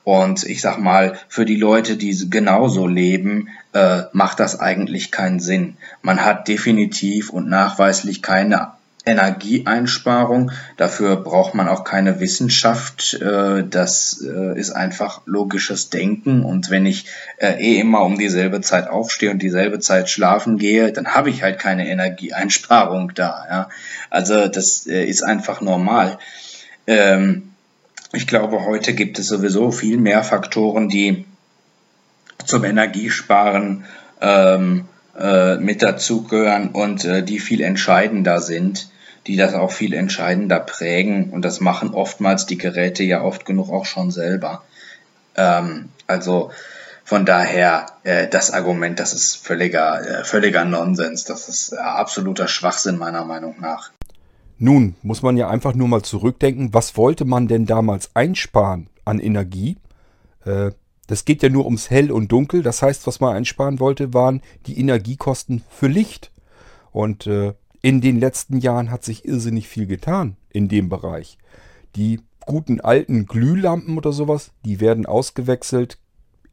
Und 0.03 0.43
ich 0.43 0.59
sag 0.59 0.79
mal, 0.79 1.17
für 1.29 1.45
die 1.45 1.55
Leute, 1.55 1.95
die 1.95 2.29
genauso 2.29 2.87
leben, 2.87 3.47
äh, 3.71 4.01
macht 4.11 4.41
das 4.41 4.59
eigentlich 4.59 5.11
keinen 5.11 5.39
Sinn. 5.39 5.77
Man 6.01 6.25
hat 6.25 6.49
definitiv 6.49 7.29
und 7.29 7.47
nachweislich 7.47 8.21
keine 8.21 8.73
Energieeinsparung. 9.05 10.51
Dafür 10.77 11.17
braucht 11.17 11.55
man 11.55 11.67
auch 11.67 11.83
keine 11.83 12.21
Wissenschaft. 12.21 13.15
Äh, 13.15 13.65
das 13.69 14.23
äh, 14.25 14.57
ist 14.57 14.71
einfach 14.71 15.21
logisches 15.25 15.89
Denken. 15.89 16.43
Und 16.43 16.69
wenn 16.69 16.85
ich 16.85 17.07
äh, 17.37 17.53
eh 17.61 17.79
immer 17.79 18.03
um 18.03 18.17
dieselbe 18.17 18.61
Zeit 18.61 18.87
aufstehe 18.87 19.31
und 19.31 19.41
dieselbe 19.41 19.79
Zeit 19.79 20.09
schlafen 20.09 20.57
gehe, 20.57 20.93
dann 20.93 21.07
habe 21.07 21.29
ich 21.29 21.43
halt 21.43 21.59
keine 21.59 21.87
Energieeinsparung 21.89 23.13
da. 23.13 23.69
Also 24.09 24.47
das 24.47 24.85
ist 24.85 25.23
einfach 25.23 25.59
normal. 25.59 26.17
Ähm, 26.87 27.51
ich 28.13 28.27
glaube, 28.27 28.63
heute 28.63 28.93
gibt 28.93 29.19
es 29.19 29.27
sowieso 29.27 29.71
viel 29.71 29.97
mehr 29.97 30.23
Faktoren, 30.23 30.87
die 30.87 31.25
zum 32.45 32.63
Energiesparen 32.63 33.85
ähm, 34.21 34.85
mit 35.59 35.81
dazugehören 35.81 36.69
und 36.69 37.07
die 37.27 37.39
viel 37.39 37.61
entscheidender 37.61 38.39
sind 38.39 38.87
die 39.27 39.35
das 39.35 39.53
auch 39.53 39.71
viel 39.71 39.93
entscheidender 39.93 40.59
prägen. 40.59 41.29
Und 41.29 41.43
das 41.43 41.59
machen 41.59 41.93
oftmals 41.93 42.45
die 42.45 42.57
Geräte 42.57 43.03
ja 43.03 43.21
oft 43.21 43.45
genug 43.45 43.69
auch 43.69 43.85
schon 43.85 44.11
selber. 44.11 44.63
Ähm, 45.35 45.89
also 46.07 46.51
von 47.03 47.25
daher, 47.25 47.87
äh, 48.03 48.27
das 48.27 48.51
Argument, 48.51 48.99
das 48.99 49.13
ist 49.13 49.35
völliger, 49.35 50.21
äh, 50.21 50.23
völliger 50.23 50.65
Nonsens. 50.65 51.25
Das 51.25 51.49
ist 51.49 51.73
äh, 51.73 51.77
absoluter 51.77 52.47
Schwachsinn 52.47 52.97
meiner 52.97 53.25
Meinung 53.25 53.55
nach. 53.59 53.91
Nun 54.57 54.95
muss 55.01 55.21
man 55.21 55.35
ja 55.35 55.49
einfach 55.49 55.73
nur 55.73 55.87
mal 55.87 56.03
zurückdenken, 56.03 56.73
was 56.73 56.95
wollte 56.95 57.25
man 57.25 57.47
denn 57.47 57.65
damals 57.65 58.11
einsparen 58.13 58.87
an 59.03 59.19
Energie? 59.19 59.77
Äh, 60.45 60.71
das 61.07 61.25
geht 61.25 61.43
ja 61.43 61.49
nur 61.49 61.65
ums 61.65 61.89
Hell 61.89 62.11
und 62.11 62.31
Dunkel. 62.31 62.63
Das 62.63 62.81
heißt, 62.81 63.05
was 63.05 63.19
man 63.19 63.35
einsparen 63.35 63.79
wollte, 63.79 64.13
waren 64.13 64.41
die 64.67 64.79
Energiekosten 64.79 65.63
für 65.69 65.87
Licht. 65.87 66.31
Und 66.91 67.27
äh, 67.27 67.53
in 67.83 67.99
den 67.99 68.17
letzten 68.19 68.57
Jahren 68.57 68.89
hat 68.89 69.03
sich 69.03 69.25
irrsinnig 69.25 69.67
viel 69.67 69.85
getan 69.85 70.37
in 70.49 70.69
dem 70.69 70.87
Bereich. 70.87 71.37
Die 71.97 72.21
guten 72.45 72.79
alten 72.79 73.25
Glühlampen 73.25 73.97
oder 73.97 74.13
sowas, 74.13 74.51
die 74.65 74.79
werden 74.79 75.05
ausgewechselt. 75.05 75.99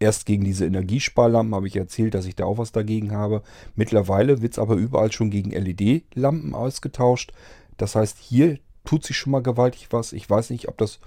Erst 0.01 0.27
gegen 0.27 0.45
diese 0.45 0.67
Energiesparlampen 0.67 1.55
habe 1.55 1.69
ich 1.69 1.77
erzählt, 1.77 2.15
dass 2.15 2.27
ich 2.27 2.35
da 2.35 2.45
auch 2.47 2.59
was 2.59 2.73
dagegen 2.73 3.13
habe. 3.13 3.43
Mittlerweile 3.77 4.43
wird 4.43 4.55
es 4.55 4.59
aber 4.59 4.75
überall 4.75 5.13
schon 5.13 5.31
gegen 5.31 5.53
LED-Lampen 5.53 6.53
ausgetauscht. 6.53 7.33
Das 7.77 7.95
heißt, 7.95 8.19
hier 8.19 8.59
tut 8.85 9.05
sich 9.05 9.17
schon 9.17 9.31
mal 9.31 9.43
gewaltig 9.43 9.87
was. 9.91 10.13
Ich 10.13 10.29
weiß 10.29 10.51
nicht, 10.51 10.69
ob 10.69 10.79
das 10.79 10.99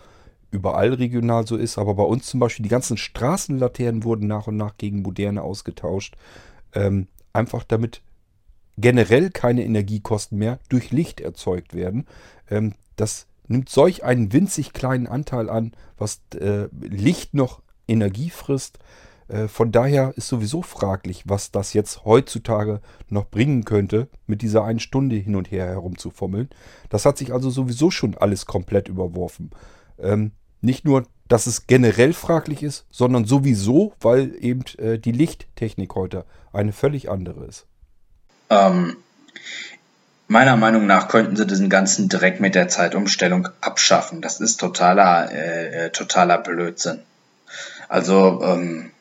überall 0.52 0.94
regional 0.94 1.46
so 1.46 1.58
ist, 1.58 1.78
aber 1.78 1.96
bei 1.96 2.04
uns 2.04 2.28
zum 2.28 2.40
Beispiel 2.40 2.64
die 2.64 2.70
ganzen 2.70 2.96
Straßenlaternen 2.96 4.06
wurden 4.06 4.28
nach 4.28 4.48
und 4.48 4.56
nach 4.56 4.78
gegen 4.78 5.02
moderne 5.02 5.42
ausgetauscht. 5.42 6.16
Ähm, 6.74 7.08
einfach 7.34 7.66
damit 7.66 8.02
generell 8.78 9.30
keine 9.30 9.64
Energiekosten 9.64 10.38
mehr 10.38 10.60
durch 10.70 10.92
Licht 10.92 11.22
erzeugt 11.22 11.74
werden. 11.74 12.06
Ähm, 12.50 12.74
das 12.96 13.28
nimmt 13.48 13.70
solch 13.70 14.04
einen 14.04 14.34
winzig 14.34 14.74
kleinen 14.74 15.08
Anteil 15.08 15.50
an, 15.50 15.74
was 15.98 16.22
äh, 16.40 16.68
Licht 16.80 17.34
noch 17.34 17.62
Energie 17.88 18.30
frisst. 18.30 18.80
Äh, 19.28 19.48
von 19.48 19.72
daher 19.72 20.14
ist 20.16 20.28
sowieso 20.28 20.62
fraglich, 20.62 21.24
was 21.26 21.52
das 21.52 21.74
jetzt 21.74 22.06
heutzutage 22.06 22.82
noch 23.10 23.26
bringen 23.26 23.66
könnte, 23.66 24.08
mit 24.28 24.42
dieser 24.42 24.64
einen 24.64 24.80
Stunde 24.80 25.16
hin 25.16 25.36
und 25.36 25.52
her 25.52 25.66
herumzufummeln. 25.66 26.50
Das 26.90 27.06
hat 27.06 27.18
sich 27.18 27.34
also 27.34 27.50
sowieso 27.50 27.92
schon 27.92 28.16
alles 28.16 28.46
komplett 28.46 28.88
überworfen. 28.88 29.52
Ähm, 30.00 30.32
nicht 30.62 30.86
nur, 30.86 31.06
dass 31.28 31.48
es 31.48 31.68
generell 31.68 32.14
fraglich 32.14 32.64
ist, 32.64 32.86
sondern 32.90 33.26
sowieso, 33.26 33.94
weil 34.00 34.36
eben 34.40 34.64
äh, 34.78 34.98
die 35.00 35.12
Lichttechnik 35.12 35.96
heute 35.96 36.26
eine 36.52 36.72
völlig 36.72 37.10
andere 37.10 37.46
ist. 37.46 37.68
Ähm, 38.50 38.98
meiner 40.28 40.58
Meinung 40.58 40.86
nach 40.86 41.08
könnten 41.08 41.36
sie 41.36 41.48
diesen 41.48 41.70
ganzen 41.70 42.10
Dreck 42.10 42.40
mit 42.40 42.56
der 42.56 42.68
Zeitumstellung 42.68 43.50
abschaffen. 43.62 44.22
Das 44.22 44.40
ist 44.40 44.60
totaler, 44.60 45.32
äh, 45.32 45.86
äh, 45.86 45.90
totaler 45.92 46.38
Blödsinn. 46.38 47.00
Also 47.90 48.42
ähm, 48.44 48.92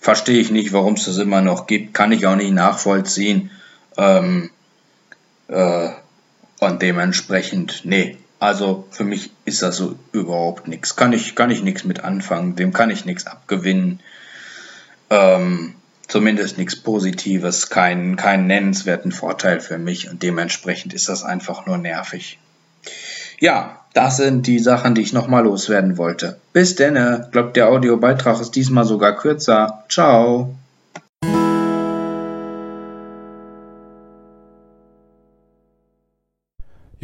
verstehe 0.00 0.38
ich 0.38 0.50
nicht, 0.50 0.72
warum 0.72 0.94
es 0.94 1.06
das 1.06 1.18
immer 1.18 1.40
noch 1.40 1.66
gibt, 1.66 1.94
kann 1.94 2.12
ich 2.12 2.26
auch 2.26 2.36
nicht 2.36 2.52
nachvollziehen. 2.52 3.50
Ähm, 3.96 4.50
äh, 5.48 5.88
und 6.60 6.82
dementsprechend, 6.82 7.82
nee, 7.84 8.16
also 8.38 8.86
für 8.90 9.04
mich 9.04 9.30
ist 9.44 9.62
das 9.62 9.76
so 9.76 9.96
überhaupt 10.12 10.68
nichts. 10.68 10.96
Kann 10.96 11.12
ich, 11.12 11.34
kann 11.34 11.50
ich 11.50 11.62
nichts 11.62 11.84
mit 11.84 12.04
anfangen, 12.04 12.56
dem 12.56 12.72
kann 12.72 12.90
ich 12.90 13.04
nichts 13.04 13.26
abgewinnen. 13.26 14.00
Ähm, 15.10 15.74
zumindest 16.08 16.58
nichts 16.58 16.76
Positives, 16.76 17.70
keinen, 17.70 18.16
keinen 18.16 18.46
nennenswerten 18.46 19.12
Vorteil 19.12 19.60
für 19.60 19.78
mich 19.78 20.10
und 20.10 20.22
dementsprechend 20.22 20.94
ist 20.94 21.08
das 21.08 21.22
einfach 21.22 21.66
nur 21.66 21.78
nervig. 21.78 22.38
Ja, 23.40 23.80
das 23.94 24.16
sind 24.16 24.46
die 24.46 24.58
Sachen, 24.58 24.94
die 24.94 25.02
ich 25.02 25.12
nochmal 25.12 25.44
loswerden 25.44 25.98
wollte. 25.98 26.38
Bis 26.52 26.76
denne. 26.76 27.28
Glaubt, 27.30 27.56
der 27.56 27.68
Audiobeitrag 27.68 28.40
ist 28.40 28.52
diesmal 28.52 28.84
sogar 28.84 29.16
kürzer. 29.16 29.84
Ciao. 29.88 30.54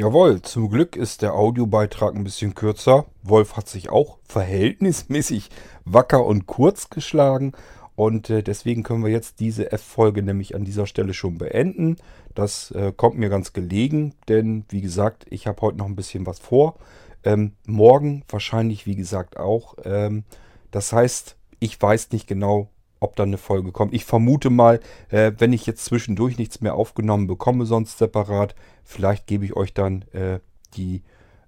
Jawohl, 0.00 0.40
zum 0.40 0.70
Glück 0.70 0.96
ist 0.96 1.20
der 1.20 1.34
Audiobeitrag 1.34 2.14
ein 2.14 2.24
bisschen 2.24 2.54
kürzer. 2.54 3.04
Wolf 3.22 3.58
hat 3.58 3.68
sich 3.68 3.90
auch 3.90 4.16
verhältnismäßig 4.24 5.50
wacker 5.84 6.24
und 6.24 6.46
kurz 6.46 6.88
geschlagen 6.88 7.52
und 8.00 8.30
äh, 8.30 8.42
deswegen 8.42 8.82
können 8.82 9.04
wir 9.04 9.10
jetzt 9.10 9.40
diese 9.40 9.72
F-Folge 9.72 10.22
nämlich 10.22 10.54
an 10.54 10.64
dieser 10.64 10.86
Stelle 10.86 11.12
schon 11.12 11.36
beenden. 11.36 11.96
Das 12.34 12.70
äh, 12.70 12.94
kommt 12.96 13.18
mir 13.18 13.28
ganz 13.28 13.52
gelegen, 13.52 14.14
denn 14.26 14.64
wie 14.70 14.80
gesagt, 14.80 15.26
ich 15.28 15.46
habe 15.46 15.60
heute 15.60 15.76
noch 15.76 15.84
ein 15.84 15.96
bisschen 15.96 16.24
was 16.24 16.38
vor. 16.38 16.78
Ähm, 17.24 17.52
morgen 17.66 18.24
wahrscheinlich, 18.26 18.86
wie 18.86 18.96
gesagt, 18.96 19.36
auch. 19.36 19.74
Ähm, 19.84 20.24
das 20.70 20.94
heißt, 20.94 21.36
ich 21.58 21.82
weiß 21.82 22.10
nicht 22.12 22.26
genau, 22.26 22.70
ob 23.00 23.16
dann 23.16 23.28
eine 23.28 23.36
Folge 23.36 23.70
kommt. 23.70 23.92
Ich 23.92 24.06
vermute 24.06 24.48
mal, 24.48 24.80
äh, 25.10 25.32
wenn 25.36 25.52
ich 25.52 25.66
jetzt 25.66 25.84
zwischendurch 25.84 26.38
nichts 26.38 26.62
mehr 26.62 26.76
aufgenommen 26.76 27.26
bekomme, 27.26 27.66
sonst 27.66 27.98
separat, 27.98 28.54
vielleicht 28.82 29.26
gebe 29.26 29.44
ich 29.44 29.54
euch 29.56 29.74
dann 29.74 30.06
äh, 30.12 30.38
die 30.72 31.02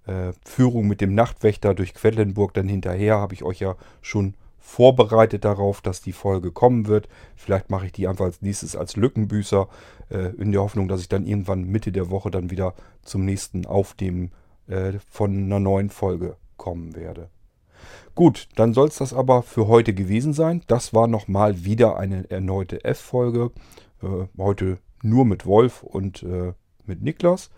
äh, 0.04 0.34
Führung 0.44 0.86
mit 0.86 1.00
dem 1.00 1.14
Nachtwächter 1.14 1.72
durch 1.72 1.94
Quedlinburg 1.94 2.52
dann 2.52 2.68
hinterher. 2.68 3.16
Habe 3.16 3.32
ich 3.32 3.42
euch 3.42 3.60
ja 3.60 3.74
schon 4.02 4.34
vorbereitet 4.62 5.44
darauf, 5.44 5.80
dass 5.80 6.00
die 6.00 6.12
Folge 6.12 6.52
kommen 6.52 6.86
wird. 6.86 7.08
Vielleicht 7.36 7.68
mache 7.68 7.86
ich 7.86 7.92
die 7.92 8.06
einfach 8.06 8.26
als 8.26 8.40
nächstes 8.40 8.76
als 8.76 8.96
Lückenbüßer, 8.96 9.68
äh, 10.10 10.34
in 10.36 10.52
der 10.52 10.62
Hoffnung, 10.62 10.88
dass 10.88 11.00
ich 11.00 11.08
dann 11.08 11.26
irgendwann 11.26 11.64
Mitte 11.64 11.92
der 11.92 12.10
Woche 12.10 12.30
dann 12.30 12.50
wieder 12.50 12.74
zum 13.02 13.24
nächsten 13.24 13.66
Aufnehmen 13.66 14.30
äh, 14.68 14.92
von 15.10 15.36
einer 15.36 15.60
neuen 15.60 15.90
Folge 15.90 16.36
kommen 16.56 16.94
werde. 16.94 17.28
Gut, 18.14 18.48
dann 18.54 18.72
soll 18.72 18.88
es 18.88 18.98
das 18.98 19.12
aber 19.12 19.42
für 19.42 19.66
heute 19.66 19.94
gewesen 19.94 20.32
sein. 20.32 20.62
Das 20.68 20.94
war 20.94 21.08
nochmal 21.08 21.64
wieder 21.64 21.98
eine 21.98 22.30
erneute 22.30 22.84
F-Folge. 22.84 23.50
Äh, 24.02 24.26
heute 24.38 24.78
nur 25.02 25.24
mit 25.24 25.44
Wolf 25.44 25.82
und 25.82 26.22
äh, 26.22 26.52
mit 26.84 27.02
Niklas. 27.02 27.50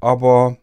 Aber 0.00 0.56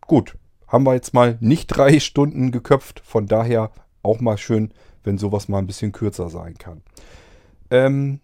gut, 0.00 0.38
haben 0.66 0.84
wir 0.84 0.94
jetzt 0.94 1.12
mal 1.12 1.36
nicht 1.40 1.66
drei 1.66 2.00
Stunden 2.00 2.50
geköpft. 2.50 3.00
Von 3.04 3.26
daher 3.26 3.72
auch 4.02 4.20
mal 4.20 4.38
schön, 4.38 4.72
wenn 5.08 5.18
sowas 5.18 5.48
mal 5.48 5.58
ein 5.58 5.66
bisschen 5.66 5.90
kürzer 5.90 6.28
sein 6.28 6.58
kann. 6.58 6.82
Ähm, 7.70 8.20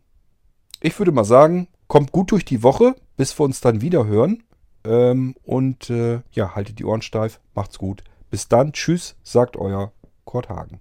ich 0.81 0.97
würde 0.99 1.13
mal 1.13 1.25
sagen, 1.25 1.67
kommt 1.89 2.13
gut 2.13 2.31
durch 2.31 2.45
die 2.45 2.63
Woche, 2.63 2.95
bis 3.17 3.37
wir 3.39 3.45
uns 3.45 3.63
dann 3.63 3.81
wieder 3.81 4.05
hören. 4.05 4.45
Ähm, 4.85 5.35
und 5.45 5.89
äh, 5.89 6.21
ja, 6.33 6.55
haltet 6.55 6.79
die 6.79 6.85
Ohren 6.85 7.01
steif, 7.01 7.41
macht's 7.55 7.79
gut. 7.79 8.05
Bis 8.31 8.49
dann, 8.49 8.75
tschüss, 8.75 9.17
sagt 9.23 9.57
euer 9.57 9.93
Kurt 10.27 10.51
Hagen. 10.51 10.81